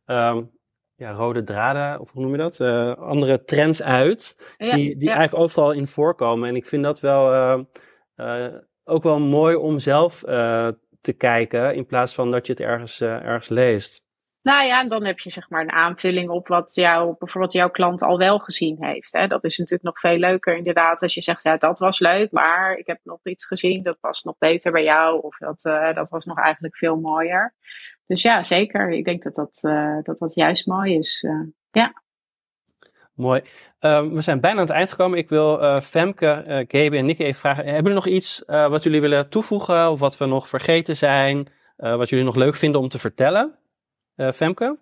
um, 0.05 0.51
ja, 0.95 1.11
rode 1.11 1.43
draden, 1.43 1.99
of 1.99 2.11
hoe 2.11 2.21
noem 2.21 2.31
je 2.31 2.37
dat? 2.37 2.59
Uh, 2.59 2.95
andere 2.95 3.43
trends 3.43 3.83
uit, 3.83 4.53
ja, 4.57 4.75
die, 4.75 4.97
die 4.97 5.09
ja. 5.09 5.15
eigenlijk 5.15 5.43
overal 5.43 5.71
in 5.71 5.87
voorkomen. 5.87 6.49
En 6.49 6.55
ik 6.55 6.65
vind 6.65 6.83
dat 6.83 6.99
wel 6.99 7.65
ook 8.83 9.03
wel 9.03 9.19
mooi 9.19 9.55
om 9.55 9.79
zelf 9.79 10.19
te 11.01 11.13
kijken, 11.17 11.75
in 11.75 11.85
plaats 11.85 12.13
van 12.13 12.31
dat 12.31 12.45
je 12.45 12.51
het 12.51 12.61
ergens, 12.61 13.01
ergens 13.01 13.49
leest. 13.49 14.07
Nou 14.41 14.65
ja, 14.65 14.81
en 14.81 14.89
dan 14.89 15.05
heb 15.05 15.19
je 15.19 15.29
zeg 15.29 15.49
maar 15.49 15.61
een 15.61 15.71
aanvulling 15.71 16.29
op 16.29 16.47
wat 16.47 16.75
jou, 16.75 17.15
bijvoorbeeld 17.17 17.53
jouw 17.53 17.69
klant 17.69 18.01
al 18.01 18.17
wel 18.17 18.39
gezien 18.39 18.77
heeft. 18.79 19.11
Hè. 19.11 19.27
Dat 19.27 19.43
is 19.43 19.57
natuurlijk 19.57 19.83
nog 19.83 19.99
veel 19.99 20.17
leuker 20.17 20.57
inderdaad 20.57 21.01
als 21.01 21.13
je 21.13 21.21
zegt, 21.21 21.43
ja, 21.43 21.57
dat 21.57 21.79
was 21.79 21.99
leuk, 21.99 22.31
maar 22.31 22.77
ik 22.77 22.87
heb 22.87 22.99
nog 23.03 23.19
iets 23.23 23.45
gezien, 23.45 23.83
dat 23.83 23.99
past 23.99 24.25
nog 24.25 24.37
beter 24.37 24.71
bij 24.71 24.83
jou. 24.83 25.21
Of 25.21 25.37
dat, 25.37 25.65
uh, 25.65 25.93
dat 25.93 26.09
was 26.09 26.25
nog 26.25 26.37
eigenlijk 26.39 26.77
veel 26.77 26.99
mooier. 26.99 27.53
Dus 28.05 28.21
ja, 28.21 28.43
zeker. 28.43 28.89
Ik 28.89 29.05
denk 29.05 29.23
dat 29.23 29.35
dat, 29.35 29.59
uh, 29.61 29.97
dat, 30.01 30.17
dat 30.17 30.33
juist 30.33 30.67
mooi 30.67 30.97
is. 30.97 31.23
Uh, 31.27 31.47
ja. 31.71 32.01
Mooi. 33.13 33.41
Um, 33.79 34.15
we 34.15 34.21
zijn 34.21 34.41
bijna 34.41 34.55
aan 34.55 34.65
het 34.65 34.75
eind 34.75 34.89
gekomen. 34.89 35.17
Ik 35.17 35.29
wil 35.29 35.81
Femke, 35.81 36.43
Gabe 36.67 36.97
en 36.97 37.05
Nicky 37.05 37.23
even 37.23 37.39
vragen. 37.39 37.63
Hebben 37.63 37.83
jullie 37.83 37.93
nog 37.93 38.07
iets 38.07 38.43
wat 38.45 38.83
jullie 38.83 39.01
willen 39.01 39.29
toevoegen? 39.29 39.91
Of 39.91 39.99
wat 39.99 40.17
we 40.17 40.25
nog 40.25 40.47
vergeten 40.47 40.97
zijn? 40.97 41.47
wat 41.75 42.09
jullie 42.09 42.25
nog 42.25 42.35
leuk 42.35 42.55
vinden 42.55 42.81
om 42.81 42.87
te 42.87 42.99
vertellen? 42.99 43.59
Uh, 44.19 44.31
Femke? 44.31 44.77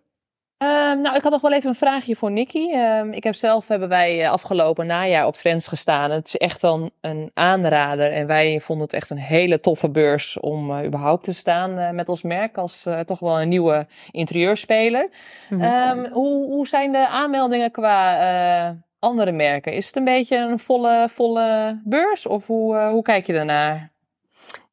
Ehm, 0.58 1.02
nou, 1.02 1.16
ik 1.16 1.24
had 1.24 1.32
nog 1.32 1.42
wel 1.42 1.54
even 1.54 1.70
een 1.70 1.76
vraagje 1.76 2.16
voor 2.16 2.32
Nicky. 2.32 2.72
Ehm, 2.72 3.12
ik 3.12 3.24
heb 3.24 3.36
zelf, 3.36 3.68
hebben 3.68 3.90
wij 3.90 4.24
eh, 4.24 4.32
afgelopen 4.32 4.88
najaar 4.88 5.26
op 5.26 5.34
Trends 5.34 5.68
gestaan. 5.68 6.12
Het 6.12 6.28
is 6.28 6.38
echt 6.38 6.62
dan 6.62 6.92
een 7.02 7.32
aanrader. 7.34 8.12
En 8.12 8.28
wij 8.28 8.60
vonden 8.60 8.86
het 8.86 8.94
echt 8.94 9.10
een 9.10 9.18
hele 9.18 9.60
toffe 9.60 9.90
beurs 9.90 10.40
om 10.40 10.72
uh, 10.72 10.86
überhaupt 10.86 11.24
te 11.24 11.34
staan 11.34 11.78
uh, 11.78 11.90
met 11.90 12.10
ons 12.10 12.24
merk. 12.24 12.58
Als 12.58 12.88
toch 13.06 13.20
wel 13.20 13.42
een 13.42 13.50
nieuwe 13.50 13.88
interieurspeler. 14.12 15.10
Mm 15.50 15.62
-hmm. 15.62 16.00
um, 16.00 16.12
hoe, 16.12 16.46
hoe 16.46 16.68
zijn 16.68 16.92
de 16.92 17.08
aanmeldingen 17.08 17.72
qua 17.72 18.76
andere 19.00 19.32
merken? 19.32 19.74
Is 19.74 19.86
het 19.86 19.96
een 19.96 20.04
beetje 20.04 20.38
een 20.38 20.60
volle, 20.60 21.08
volle 21.10 21.80
beurs? 21.84 22.28
Of 22.28 22.48
hoe, 22.48 22.78
hoe 22.78 23.02
kijk 23.02 23.26
je 23.28 23.34
daarnaar? 23.34 23.92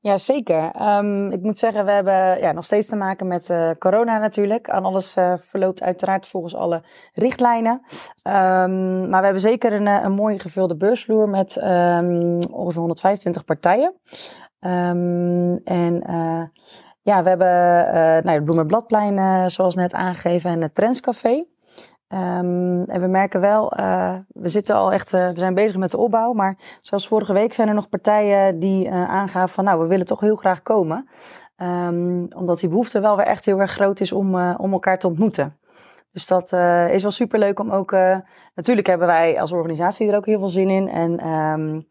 Ja, 0.04 0.18
zeker. 0.18 0.82
Um, 0.82 1.30
ik 1.32 1.42
moet 1.42 1.58
zeggen, 1.58 1.84
we 1.84 1.90
hebben 1.90 2.40
ja, 2.40 2.52
nog 2.52 2.64
steeds 2.64 2.88
te 2.88 2.96
maken 2.96 3.26
met 3.26 3.50
uh, 3.50 3.70
corona 3.78 4.18
natuurlijk. 4.18 4.68
En 4.68 4.84
alles 4.84 5.16
uh, 5.16 5.34
verloopt 5.36 5.82
uiteraard 5.82 6.28
volgens 6.28 6.54
alle 6.54 6.82
richtlijnen. 7.12 7.72
Um, 7.72 9.08
maar 9.08 9.18
we 9.18 9.24
hebben 9.24 9.40
zeker 9.40 9.72
een, 9.72 9.86
een 9.86 10.12
mooie 10.12 10.38
gevulde 10.38 10.76
beursvloer 10.76 11.28
met 11.28 11.56
um, 11.56 12.38
ongeveer 12.50 12.80
125 12.80 13.44
partijen. 13.44 13.94
en 15.64 16.02
ja, 17.02 17.22
we 17.22 17.28
hebben 17.28 17.54
nou, 18.24 18.36
het 18.36 18.44
Bloemenbladplein, 18.44 19.50
zoals 19.50 19.74
net 19.74 19.92
aangegeven, 19.92 20.50
en 20.50 20.62
het 20.62 20.74
Trendscafé. 20.74 21.44
Um, 22.14 22.84
en 22.84 23.00
we 23.00 23.06
merken 23.06 23.40
wel, 23.40 23.78
uh, 23.80 24.14
we 24.28 24.48
zitten 24.48 24.74
al 24.74 24.92
echt, 24.92 25.12
uh, 25.12 25.26
we 25.26 25.38
zijn 25.38 25.54
bezig 25.54 25.76
met 25.76 25.90
de 25.90 25.96
opbouw. 25.96 26.32
Maar 26.32 26.56
zoals 26.82 27.08
vorige 27.08 27.32
week 27.32 27.52
zijn 27.52 27.68
er 27.68 27.74
nog 27.74 27.88
partijen 27.88 28.58
die 28.58 28.86
uh, 28.86 29.08
aangaven 29.08 29.54
van, 29.54 29.64
nou, 29.64 29.80
we 29.80 29.86
willen 29.86 30.06
toch 30.06 30.20
heel 30.20 30.36
graag 30.36 30.62
komen. 30.62 31.08
Um, 31.56 32.26
omdat 32.36 32.60
die 32.60 32.68
behoefte 32.68 33.00
wel 33.00 33.16
weer 33.16 33.26
echt 33.26 33.44
heel 33.44 33.60
erg 33.60 33.72
groot 33.72 34.00
is 34.00 34.12
om, 34.12 34.54
om 34.56 34.72
elkaar 34.72 34.98
te 34.98 35.06
ontmoeten. 35.06 35.56
Dus 36.12 36.26
dat 36.26 36.52
is 36.90 37.02
wel 37.02 37.10
super 37.10 37.38
leuk 37.38 37.60
om 37.60 37.70
ook. 37.70 37.90
natuurlijk 38.54 38.86
hebben 38.86 39.06
wij 39.06 39.40
als 39.40 39.52
organisatie 39.52 40.10
er 40.10 40.16
ook 40.16 40.26
heel 40.26 40.38
veel 40.38 40.48
zin 40.48 40.70
in. 40.70 40.88
En, 40.88 41.26
um, 41.26 41.86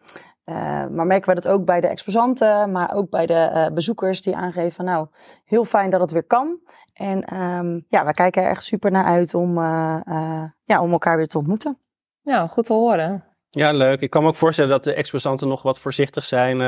maar 0.96 1.06
merken 1.06 1.30
we 1.30 1.42
dat 1.42 1.52
ook 1.52 1.66
bij 1.66 1.82
de 1.82 1.88
exposanten, 1.88 2.72
maar 2.72 2.96
ook 2.96 3.10
bij 3.10 3.26
de 3.26 3.72
bezoekers 3.74 4.22
die 4.22 4.36
aangeven 4.36 4.72
van, 4.72 4.86
nou, 4.86 5.08
heel 5.46 5.66
fijn 5.66 5.90
dat 5.90 6.02
het 6.02 6.12
weer 6.12 6.24
kan. 6.24 6.58
En 6.94 7.42
um, 7.42 7.86
ja, 7.88 8.06
we 8.06 8.12
kijken 8.12 8.44
er 8.44 8.50
echt 8.50 8.64
super 8.64 8.92
naar 8.92 9.06
uit 9.06 9.34
om, 9.34 9.58
uh, 9.58 9.98
uh, 10.06 10.44
ja, 10.64 10.82
om 10.82 10.92
elkaar 10.92 11.18
weer 11.18 11.28
te 11.28 11.38
ontmoeten. 11.38 11.78
Nou, 12.24 12.50
goed 12.50 12.66
te 12.66 12.74
horen. 12.74 13.24
Ja, 13.50 13.72
leuk. 13.72 14.02
Ik 14.02 14.10
kan 14.10 14.22
me 14.22 14.28
ook 14.28 14.36
voorstellen 14.36 14.72
dat 14.72 14.84
de 14.84 14.94
exposanten 14.94 15.48
nog 15.48 15.62
wat 15.62 15.80
voorzichtig 15.80 16.24
zijn 16.24 16.60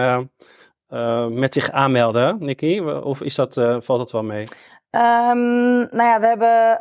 uh, 0.90 1.28
met 1.28 1.54
zich 1.54 1.72
aanmelden, 1.72 2.38
Nicky. 2.40 2.80
Of 2.80 3.22
is 3.22 3.36
dat, 3.36 3.54
valt 3.54 4.00
dat 4.00 4.12
wel 4.12 4.24
mee? 4.24 4.44
Um, 4.92 5.78
nou 5.78 6.04
ja, 6.04 6.20
we 6.20 6.28
hebben, 6.28 6.78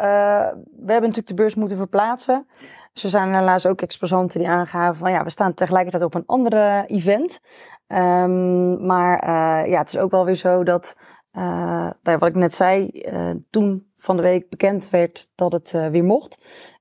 we 0.86 0.92
hebben 0.92 1.08
natuurlijk 1.08 1.26
de 1.26 1.34
beurs 1.34 1.54
moeten 1.54 1.76
verplaatsen. 1.76 2.46
Dus 2.92 3.04
er 3.04 3.10
zijn 3.10 3.34
helaas 3.34 3.66
ook 3.66 3.80
exposanten 3.80 4.40
die 4.40 4.48
aangaven 4.48 4.96
van 4.96 5.10
ja, 5.10 5.24
we 5.24 5.30
staan 5.30 5.54
tegelijkertijd 5.54 6.04
op 6.04 6.14
een 6.14 6.26
andere 6.26 6.84
event. 6.86 7.40
Um, 7.86 8.86
maar 8.86 9.28
ja, 9.68 9.78
het 9.78 9.88
is 9.88 9.98
ook 9.98 10.10
wel 10.10 10.24
weer 10.24 10.34
zo 10.34 10.62
dat 10.62 10.96
bij 12.02 12.18
wat 12.18 12.28
ik 12.28 12.34
net 12.34 12.54
zei, 12.54 12.90
uh, 12.92 13.30
toen 13.50 13.86
van 13.96 14.16
de 14.16 14.22
week 14.22 14.48
bekend 14.48 14.90
werd 14.90 15.30
dat 15.34 15.52
het 15.52 15.72
uh, 15.76 15.86
weer 15.86 16.04
mocht, 16.04 16.38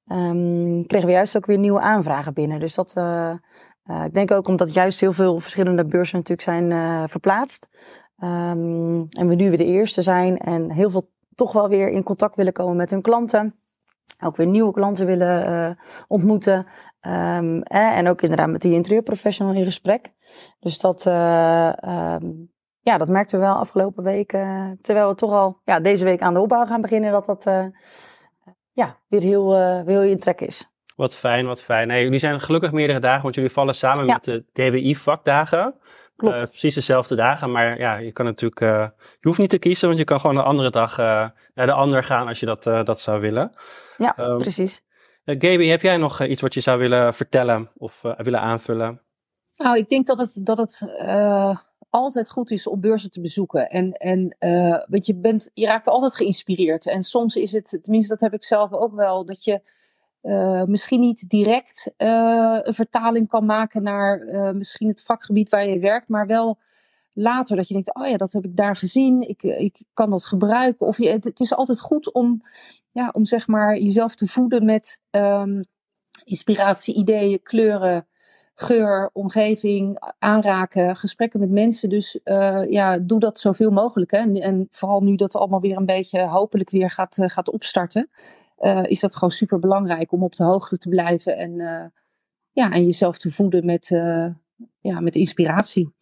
um, 0.08 0.88
kregen 0.88 1.08
we 1.08 1.14
juist 1.14 1.38
ook 1.38 1.46
weer 1.46 1.58
nieuwe 1.58 1.80
aanvragen 1.80 2.34
binnen. 2.34 2.60
Dus 2.60 2.76
dat, 2.76 2.96
ik 4.06 4.14
denk 4.14 4.32
ook 4.32 4.48
omdat 4.48 4.74
juist 4.74 5.00
heel 5.00 5.14
veel 5.14 5.40
verschillende 5.40 5.86
beurzen 5.86 6.18
natuurlijk 6.18 6.70
zijn 6.70 7.10
verplaatst. 7.10 7.70
Um, 8.24 9.08
en 9.10 9.28
we 9.28 9.36
nu 9.36 9.50
weer 9.50 9.58
de 9.58 9.66
eerste 9.66 10.02
zijn 10.02 10.38
en 10.38 10.72
heel 10.72 10.90
veel 10.90 11.10
toch 11.36 11.54
wel 11.54 11.70
weer 11.70 11.90
in 11.90 12.04
contact 12.04 12.36
willen 12.36 12.54
komen 12.54 12.76
met 12.76 12.90
hun 12.90 13.02
klanten. 13.02 13.56
Ook 14.24 14.36
weer 14.36 14.48
nieuwe 14.48 14.74
klanten 14.74 15.06
willen 15.06 15.78
ontmoeten. 16.08 16.66
Um, 17.02 17.64
eh, 17.64 17.98
en 17.98 18.08
ook 18.08 18.22
inderdaad 18.22 18.50
met 18.50 18.62
die 18.62 18.74
interieurprofessional 18.74 19.54
in 19.54 19.64
gesprek. 19.64 20.12
Dus 20.60 20.80
dat, 20.80 21.04
ja, 22.84 22.98
dat 22.98 23.08
merkten 23.08 23.40
we 23.40 23.46
wel 23.46 23.56
afgelopen 23.56 24.04
weken. 24.04 24.80
Terwijl 24.82 25.10
we 25.10 25.16
toch 25.16 25.32
al 25.32 25.58
ja, 25.66 25.80
deze 25.80 26.04
week 26.04 26.22
aan 26.22 26.34
de 26.34 26.40
opbouw 26.40 26.66
gaan 26.66 26.82
beginnen, 26.82 27.12
dat 27.12 27.26
dat 27.26 27.46
uh, 27.46 27.66
ja, 28.72 28.98
weer 29.08 29.22
heel, 29.22 29.54
uh, 29.54 29.82
weer 29.82 30.00
heel 30.00 30.12
in 30.12 30.20
trek 30.20 30.42
is. 30.42 30.72
Wat 30.96 31.16
fijn, 31.16 31.46
wat 31.46 31.62
fijn. 31.62 31.88
Nee, 31.88 32.04
jullie 32.04 32.20
zijn 32.20 32.40
gelukkig 32.40 32.72
meerdere 32.72 33.00
dagen, 33.00 33.22
want 33.22 33.36
jullie 33.36 33.50
vallen 33.50 33.76
samen 33.76 34.06
ja. 34.06 34.14
met 34.14 34.24
de 34.24 34.46
DWI-vakdagen. 34.54 35.76
Uh, 36.18 36.30
precies 36.44 36.76
dezelfde 36.76 37.16
dagen, 37.16 37.52
maar 37.52 37.80
ja, 37.80 37.96
je 37.96 38.12
kan 38.12 38.26
natuurlijk, 38.26 38.60
je 39.20 39.28
hoeft 39.28 39.40
niet 39.40 39.50
te 39.50 39.60
kiezen, 39.60 39.88
want 39.88 40.00
je 40.00 40.06
kan 40.06 40.20
gewoon 40.20 40.38
een 40.38 40.44
andere 40.44 40.70
dag 40.70 40.98
naar 40.98 41.66
de 41.66 41.72
ander 41.72 42.04
gaan 42.04 42.28
als 42.28 42.40
je 42.40 42.46
dat, 42.46 42.64
dat 42.64 43.00
zou 43.00 43.22
willen. 43.22 43.52
Ja, 43.98 44.18
um, 44.18 44.38
precies. 44.38 44.84
Gaby, 45.26 45.68
heb 45.68 45.82
jij 45.82 45.98
nog 45.98 46.24
iets 46.24 46.42
wat 46.42 46.54
je 46.54 46.60
zou 46.60 46.80
willen 46.80 47.14
vertellen 47.14 47.72
of 47.78 48.02
willen 48.02 48.40
aanvullen? 48.40 49.02
Nou, 49.54 49.78
ik 49.78 49.90
denk 49.90 50.08
dat 50.08 50.18
het, 50.18 50.40
dat 50.44 50.58
het 50.58 50.82
altijd 51.94 52.30
goed 52.30 52.52
is 52.52 52.68
om 52.68 52.80
beurzen 52.80 53.12
te 53.12 53.22
bezoeken. 53.22 53.70
En, 53.70 53.92
en 53.92 54.36
uh, 54.40 54.84
want 54.88 55.06
je, 55.06 55.16
bent, 55.16 55.50
je 55.54 55.66
raakt 55.66 55.88
altijd 55.88 56.16
geïnspireerd. 56.16 56.88
En 56.88 57.04
soms 57.04 57.36
is 57.36 57.52
het, 57.52 57.80
tenminste 57.82 58.14
dat 58.14 58.22
heb 58.22 58.34
ik 58.34 58.44
zelf 58.44 58.72
ook 58.72 58.94
wel, 58.94 59.26
dat 59.26 59.44
je 59.44 59.62
uh, 60.22 60.64
misschien 60.64 61.00
niet 61.00 61.30
direct 61.30 61.92
uh, 61.98 62.60
een 62.62 62.74
vertaling 62.74 63.28
kan 63.28 63.46
maken 63.46 63.84
naar 63.84 64.20
misschien 64.56 64.88
het 64.88 65.04
vakgebied 65.04 65.50
waar 65.50 65.68
je 65.68 65.80
werkt, 65.80 66.10
maar 66.10 66.28
wel 66.28 66.60
later 67.14 67.56
dat 67.56 67.68
je 67.68 67.74
denkt, 67.74 67.96
oh 67.96 68.08
ja, 68.08 68.18
dat 68.18 68.32
heb 68.32 68.46
ik 68.46 68.56
daar 68.56 68.76
gezien, 68.76 69.22
ik, 69.30 69.44
ik 69.44 69.84
kan 69.94 70.10
dat 70.10 70.26
gebruiken. 70.26 70.88
Of 70.88 70.98
je, 70.98 71.10
het, 71.10 71.40
is 71.40 71.56
altijd 71.56 71.80
goed 71.80 72.14
om, 72.14 72.44
ja, 72.92 73.10
om 73.14 73.26
zeg 73.26 73.48
maar 73.48 73.78
jezelf 73.78 74.16
te 74.16 74.28
voeden 74.28 74.66
met 74.66 75.00
um, 75.12 75.66
inspiratie, 76.24 76.96
ideeën, 76.96 77.42
kleuren, 77.42 78.08
geur, 78.56 79.10
omgeving, 79.14 80.14
aanraken, 80.20 80.96
gesprekken 80.96 81.40
met 81.40 81.50
mensen. 81.50 81.90
Dus 81.90 82.20
uh, 82.24 82.64
ja, 82.70 83.00
doe 83.00 83.20
dat 83.20 83.40
zoveel 83.40 83.72
mogelijk. 83.72 84.12
Hè. 84.12 84.32
En, 84.40 84.68
vooral 84.70 85.02
nu 85.02 85.16
dat 85.16 85.36
allemaal 85.36 85.62
weer 85.62 85.78
een 85.78 85.86
beetje 85.86 86.28
hopelijk 86.28 86.70
weer 86.70 86.90
gaat, 86.90 87.18
uh, 87.18 87.30
gaat 87.30 87.50
opstarten, 87.50 88.10
uh, 88.60 88.84
is 88.84 89.00
dat 89.00 89.14
gewoon 89.14 89.32
super 89.32 89.60
belangrijk 89.60 90.12
om 90.12 90.24
op 90.24 90.36
de 90.36 90.44
hoogte 90.44 90.78
te 90.78 90.90
blijven 90.90 91.38
en, 91.38 91.54
ja, 92.52 92.72
en 92.72 92.86
jezelf 92.86 93.18
te 93.18 93.32
voeden 93.32 93.66
met, 93.66 93.88
ja, 94.80 95.00
met 95.00 95.16
inspiratie. 95.16 95.94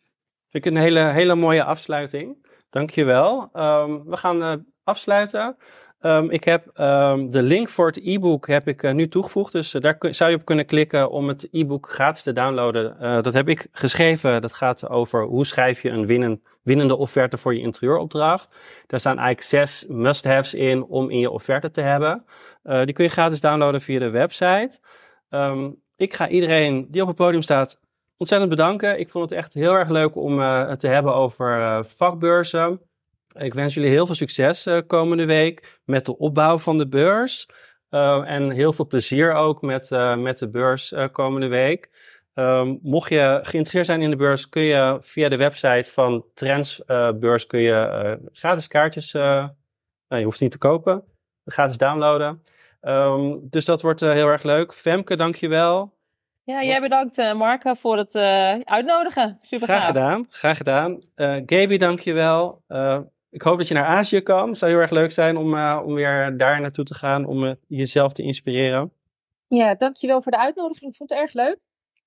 Vind 0.47 0.65
ik 0.65 0.71
een 0.71 0.81
hele, 0.81 0.99
hele 0.99 1.35
mooie 1.35 1.63
afsluiting. 1.63 2.49
Dankjewel. 2.69 3.49
Um, 3.53 4.05
we 4.05 4.17
gaan 4.17 4.65
afsluiten. 4.83 5.57
Um, 6.01 6.29
ik 6.29 6.43
heb 6.43 6.79
um, 6.79 7.29
de 7.29 7.41
link 7.41 7.69
voor 7.69 7.87
het 7.87 7.99
e-book 8.03 8.47
heb 8.47 8.67
ik 8.67 8.83
uh, 8.83 8.91
nu 8.91 9.07
toegevoegd. 9.07 9.51
Dus 9.51 9.73
uh, 9.73 9.81
daar 9.81 9.97
zou 9.99 10.29
je 10.29 10.35
op 10.35 10.45
kunnen 10.45 10.65
klikken 10.65 11.09
om 11.09 11.27
het 11.27 11.47
e-book 11.51 11.89
gratis 11.89 12.23
te 12.23 12.33
downloaden. 12.33 12.97
Uh, 13.01 13.21
dat 13.21 13.33
heb 13.33 13.49
ik 13.49 13.67
geschreven. 13.71 14.41
Dat 14.41 14.53
gaat 14.53 14.89
over 14.89 15.23
hoe 15.23 15.45
schrijf 15.45 15.81
je 15.81 15.89
een 15.89 16.05
winnen, 16.05 16.41
winnende 16.63 16.95
offerte 16.95 17.37
voor 17.37 17.55
je 17.55 17.61
interieuropdracht. 17.61 18.55
Daar 18.87 18.99
staan 18.99 19.17
eigenlijk 19.17 19.47
zes 19.47 19.85
must-haves 19.87 20.53
in 20.53 20.83
om 20.83 21.09
in 21.09 21.19
je 21.19 21.29
offerte 21.29 21.71
te 21.71 21.81
hebben. 21.81 22.25
die 22.63 22.93
kun 22.93 23.03
je 23.03 23.11
gratis 23.11 23.41
downloaden 23.41 23.81
via 23.81 23.99
de 23.99 24.09
website. 24.09 24.79
Um, 25.29 25.81
ik 25.95 26.13
ga 26.13 26.29
iedereen 26.29 26.87
die 26.89 27.01
op 27.01 27.07
het 27.07 27.17
podium 27.17 27.41
staat 27.41 27.79
ontzettend 28.17 28.49
bedanken. 28.49 28.99
Ik 28.99 29.09
vond 29.09 29.29
het 29.29 29.39
echt 29.39 29.53
heel 29.53 29.73
erg 29.73 29.89
leuk 29.89 30.15
om 30.15 30.39
het 30.39 30.79
te 30.79 30.87
hebben 30.87 31.15
over 31.15 31.85
vakbeurzen. 31.85 32.81
Ik 33.33 33.53
wens 33.53 33.73
jullie 33.73 33.89
heel 33.89 34.05
veel 34.05 34.15
succes 34.15 34.67
uh, 34.67 34.79
komende 34.87 35.25
week 35.25 35.79
met 35.85 36.05
de 36.05 36.17
opbouw 36.17 36.57
van 36.57 36.77
de 36.77 36.87
beurs. 36.87 37.47
Uh, 37.89 38.29
en 38.29 38.51
heel 38.51 38.73
veel 38.73 38.87
plezier 38.87 39.33
ook 39.33 39.61
met, 39.61 39.89
uh, 39.91 40.17
met 40.17 40.37
de 40.37 40.49
beurs 40.49 40.93
komende 41.11 41.47
week. 41.47 41.89
Um, 42.33 42.79
mocht 42.81 43.09
je 43.09 43.39
geïnteresseerd 43.41 43.85
zijn 43.85 44.01
in 44.01 44.09
de 44.09 44.15
beurs, 44.15 44.49
kun 44.49 44.61
je 44.61 44.97
via 45.01 45.29
de 45.29 45.37
website 45.37 45.89
van 45.89 46.25
Trendsbeurs 46.33 47.47
kun 47.47 47.59
je 47.59 48.19
gratis 48.31 48.67
kaartjes, 48.67 49.13
nou, 49.13 49.51
je 50.07 50.23
hoeft 50.23 50.41
niet 50.41 50.51
te 50.51 50.57
kopen, 50.57 51.03
gratis 51.45 51.77
downloaden. 51.77 52.43
Um, 52.81 53.47
dus 53.49 53.65
dat 53.65 53.81
wordt 53.81 53.99
heel 53.99 54.27
erg 54.27 54.43
leuk. 54.43 54.73
Femke, 54.73 55.15
dankjewel. 55.15 55.93
Ja, 56.43 56.63
jij 56.63 56.81
bedankt 56.81 57.33
Mark 57.33 57.63
voor 57.77 57.97
het 57.97 58.15
uitnodigen. 58.65 59.37
Super 59.41 59.67
Graag 59.67 59.85
gedaan, 59.85 60.25
graag 60.29 60.57
gedaan. 60.57 60.97
Gaby, 61.45 61.77
dankjewel. 61.77 62.61
Ik 63.31 63.41
hoop 63.41 63.57
dat 63.57 63.67
je 63.67 63.73
naar 63.73 63.85
Azië 63.85 64.21
kan. 64.21 64.49
Het 64.49 64.57
zou 64.57 64.71
heel 64.71 64.79
erg 64.79 64.91
leuk 64.91 65.11
zijn 65.11 65.37
om, 65.37 65.53
uh, 65.53 65.81
om 65.85 65.93
weer 65.93 66.37
daar 66.37 66.61
naartoe 66.61 66.85
te 66.85 66.93
gaan, 66.93 67.25
om 67.25 67.43
uh, 67.43 67.51
jezelf 67.67 68.13
te 68.13 68.23
inspireren. 68.23 68.93
Ja, 69.47 69.75
dankjewel 69.75 70.21
voor 70.21 70.31
de 70.31 70.37
uitnodiging. 70.37 70.91
Ik 70.91 70.97
vond 70.97 71.09
het 71.09 71.19
erg 71.19 71.33
leuk. 71.33 71.57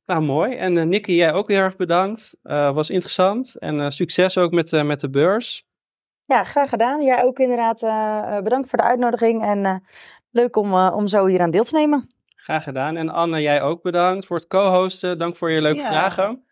Nou, 0.06 0.22
mooi. 0.22 0.56
En 0.56 0.76
uh, 0.76 0.82
Nicky, 0.82 1.12
jij 1.12 1.32
ook 1.32 1.48
heel 1.48 1.60
erg 1.60 1.76
bedankt. 1.76 2.36
was 2.42 2.90
interessant. 2.90 3.58
En 3.58 3.92
succes 3.92 4.38
ook 4.38 4.52
met, 4.52 4.82
met 4.84 5.00
de 5.00 5.10
beurs. 5.10 5.64
Ja, 6.24 6.44
graag 6.44 6.68
gedaan. 6.68 7.02
Jij 7.02 7.24
ook 7.24 7.38
inderdaad 7.38 7.80
bedankt 8.42 8.68
voor 8.68 8.78
de 8.78 8.84
uitnodiging. 8.84 9.44
En 9.44 9.84
leuk 10.30 10.56
om, 10.56 10.74
om 10.74 11.06
zo 11.06 11.26
hier 11.26 11.40
aan 11.40 11.50
deel 11.50 11.64
te 11.64 11.76
nemen. 11.76 12.08
Graag 12.36 12.62
gedaan. 12.62 12.96
En 12.96 13.08
Anne, 13.08 13.40
jij 13.40 13.62
ook 13.62 13.82
bedankt 13.82 14.26
voor 14.26 14.36
het 14.36 14.46
co-hosten. 14.46 15.18
Dank 15.18 15.36
voor 15.36 15.50
je 15.50 15.60
leuke 15.60 15.80
ja. 15.80 15.86
vragen. 15.86 16.44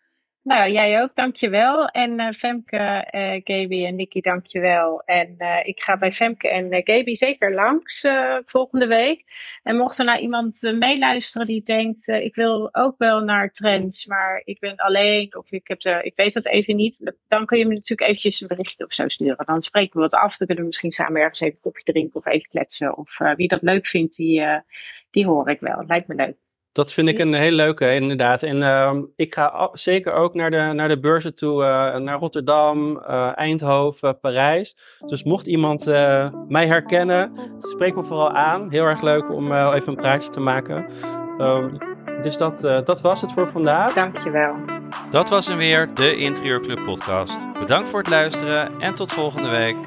Nou, 0.43 0.71
jij 0.71 1.01
ook, 1.01 1.15
dankjewel. 1.15 1.87
En 1.87 2.19
uh, 2.19 2.31
Femke, 2.31 3.07
uh, 3.11 3.41
Gaby 3.43 3.85
en 3.85 3.95
Nicky, 3.95 4.21
dankjewel. 4.21 5.01
En 5.05 5.35
uh, 5.37 5.59
ik 5.63 5.83
ga 5.83 5.97
bij 5.97 6.11
Femke 6.11 6.49
en 6.49 6.67
Gaby 6.83 7.13
zeker 7.13 7.53
langs 7.53 8.05
volgende 8.45 8.87
week. 8.87 9.23
En 9.63 9.77
mocht 9.77 9.97
er 9.97 10.05
nou 10.05 10.19
iemand 10.19 10.73
meeluisteren 10.79 11.47
die 11.47 11.63
denkt, 11.63 12.07
ik 12.07 12.35
wil 12.35 12.69
ook 12.71 12.97
wel 12.97 13.19
naar 13.19 13.51
trends, 13.51 14.05
maar 14.05 14.41
ik 14.45 14.59
ben 14.59 14.75
alleen 14.75 15.35
of 15.35 15.51
ik, 15.51 15.67
heb 15.67 16.03
ik 16.03 16.13
weet 16.15 16.33
dat 16.33 16.47
even 16.47 16.75
niet, 16.75 17.13
dan 17.27 17.45
kun 17.45 17.57
je 17.57 17.65
me 17.65 17.73
natuurlijk 17.73 18.09
eventjes 18.09 18.41
een 18.41 18.47
berichtje 18.47 18.85
of 18.85 18.93
zo 18.93 19.07
sturen. 19.07 19.45
Dan 19.45 19.61
spreken 19.61 19.93
we 19.93 19.99
wat 19.99 20.15
af, 20.15 20.37
dan 20.37 20.47
kunnen 20.47 20.57
we 20.57 20.69
misschien 20.69 20.91
samen 20.91 21.21
ergens 21.21 21.39
even 21.39 21.55
een 21.55 21.61
kopje 21.61 21.83
drinken 21.83 22.15
of 22.15 22.25
even 22.25 22.49
kletsen. 22.49 22.97
Of 22.97 23.17
wie 23.35 23.47
dat 23.47 23.61
leuk 23.61 23.85
vindt, 23.85 24.15
die, 24.15 24.43
die 25.11 25.25
hoor 25.25 25.49
ik 25.49 25.59
wel. 25.59 25.83
Lijkt 25.87 26.07
me 26.07 26.15
leuk. 26.15 26.42
Dat 26.73 26.93
vind 26.93 27.07
ik 27.07 27.19
een 27.19 27.33
hele 27.33 27.55
leuke, 27.55 27.93
inderdaad. 27.93 28.43
En 28.43 28.57
uh, 28.57 28.93
ik 29.15 29.33
ga 29.33 29.69
zeker 29.73 30.13
ook 30.13 30.33
naar 30.33 30.51
de, 30.51 30.57
naar 30.73 30.87
de 30.87 30.99
beurzen 30.99 31.35
toe, 31.35 31.63
uh, 31.63 31.95
naar 31.95 32.19
Rotterdam, 32.19 32.97
uh, 32.97 33.37
Eindhoven, 33.37 34.19
Parijs. 34.19 34.77
Dus 35.05 35.23
mocht 35.23 35.47
iemand 35.47 35.87
eh, 35.87 36.29
mij 36.47 36.67
herkennen, 36.67 37.31
spreek 37.57 37.95
me 37.95 38.03
vooral 38.03 38.31
aan. 38.31 38.71
Heel 38.71 38.85
erg 38.85 39.01
leuk 39.01 39.31
om 39.31 39.53
even 39.53 39.89
een 39.89 39.95
praatje 39.95 40.29
te 40.29 40.39
maken. 40.39 40.85
Um, 41.37 41.77
dus 42.21 42.37
dat, 42.37 42.61
dat 42.85 43.01
was 43.01 43.21
het 43.21 43.31
voor 43.31 43.47
vandaag. 43.47 43.93
Dankjewel. 43.93 44.55
Dat 45.09 45.29
was 45.29 45.47
hem 45.47 45.57
weer, 45.57 45.93
de 45.93 46.15
Interieurclub 46.15 46.83
podcast. 46.83 47.37
Bedankt 47.59 47.89
voor 47.89 47.99
het 47.99 48.09
luisteren 48.09 48.79
en 48.79 48.95
tot 48.95 49.11
volgende 49.11 49.49
week. 49.49 49.77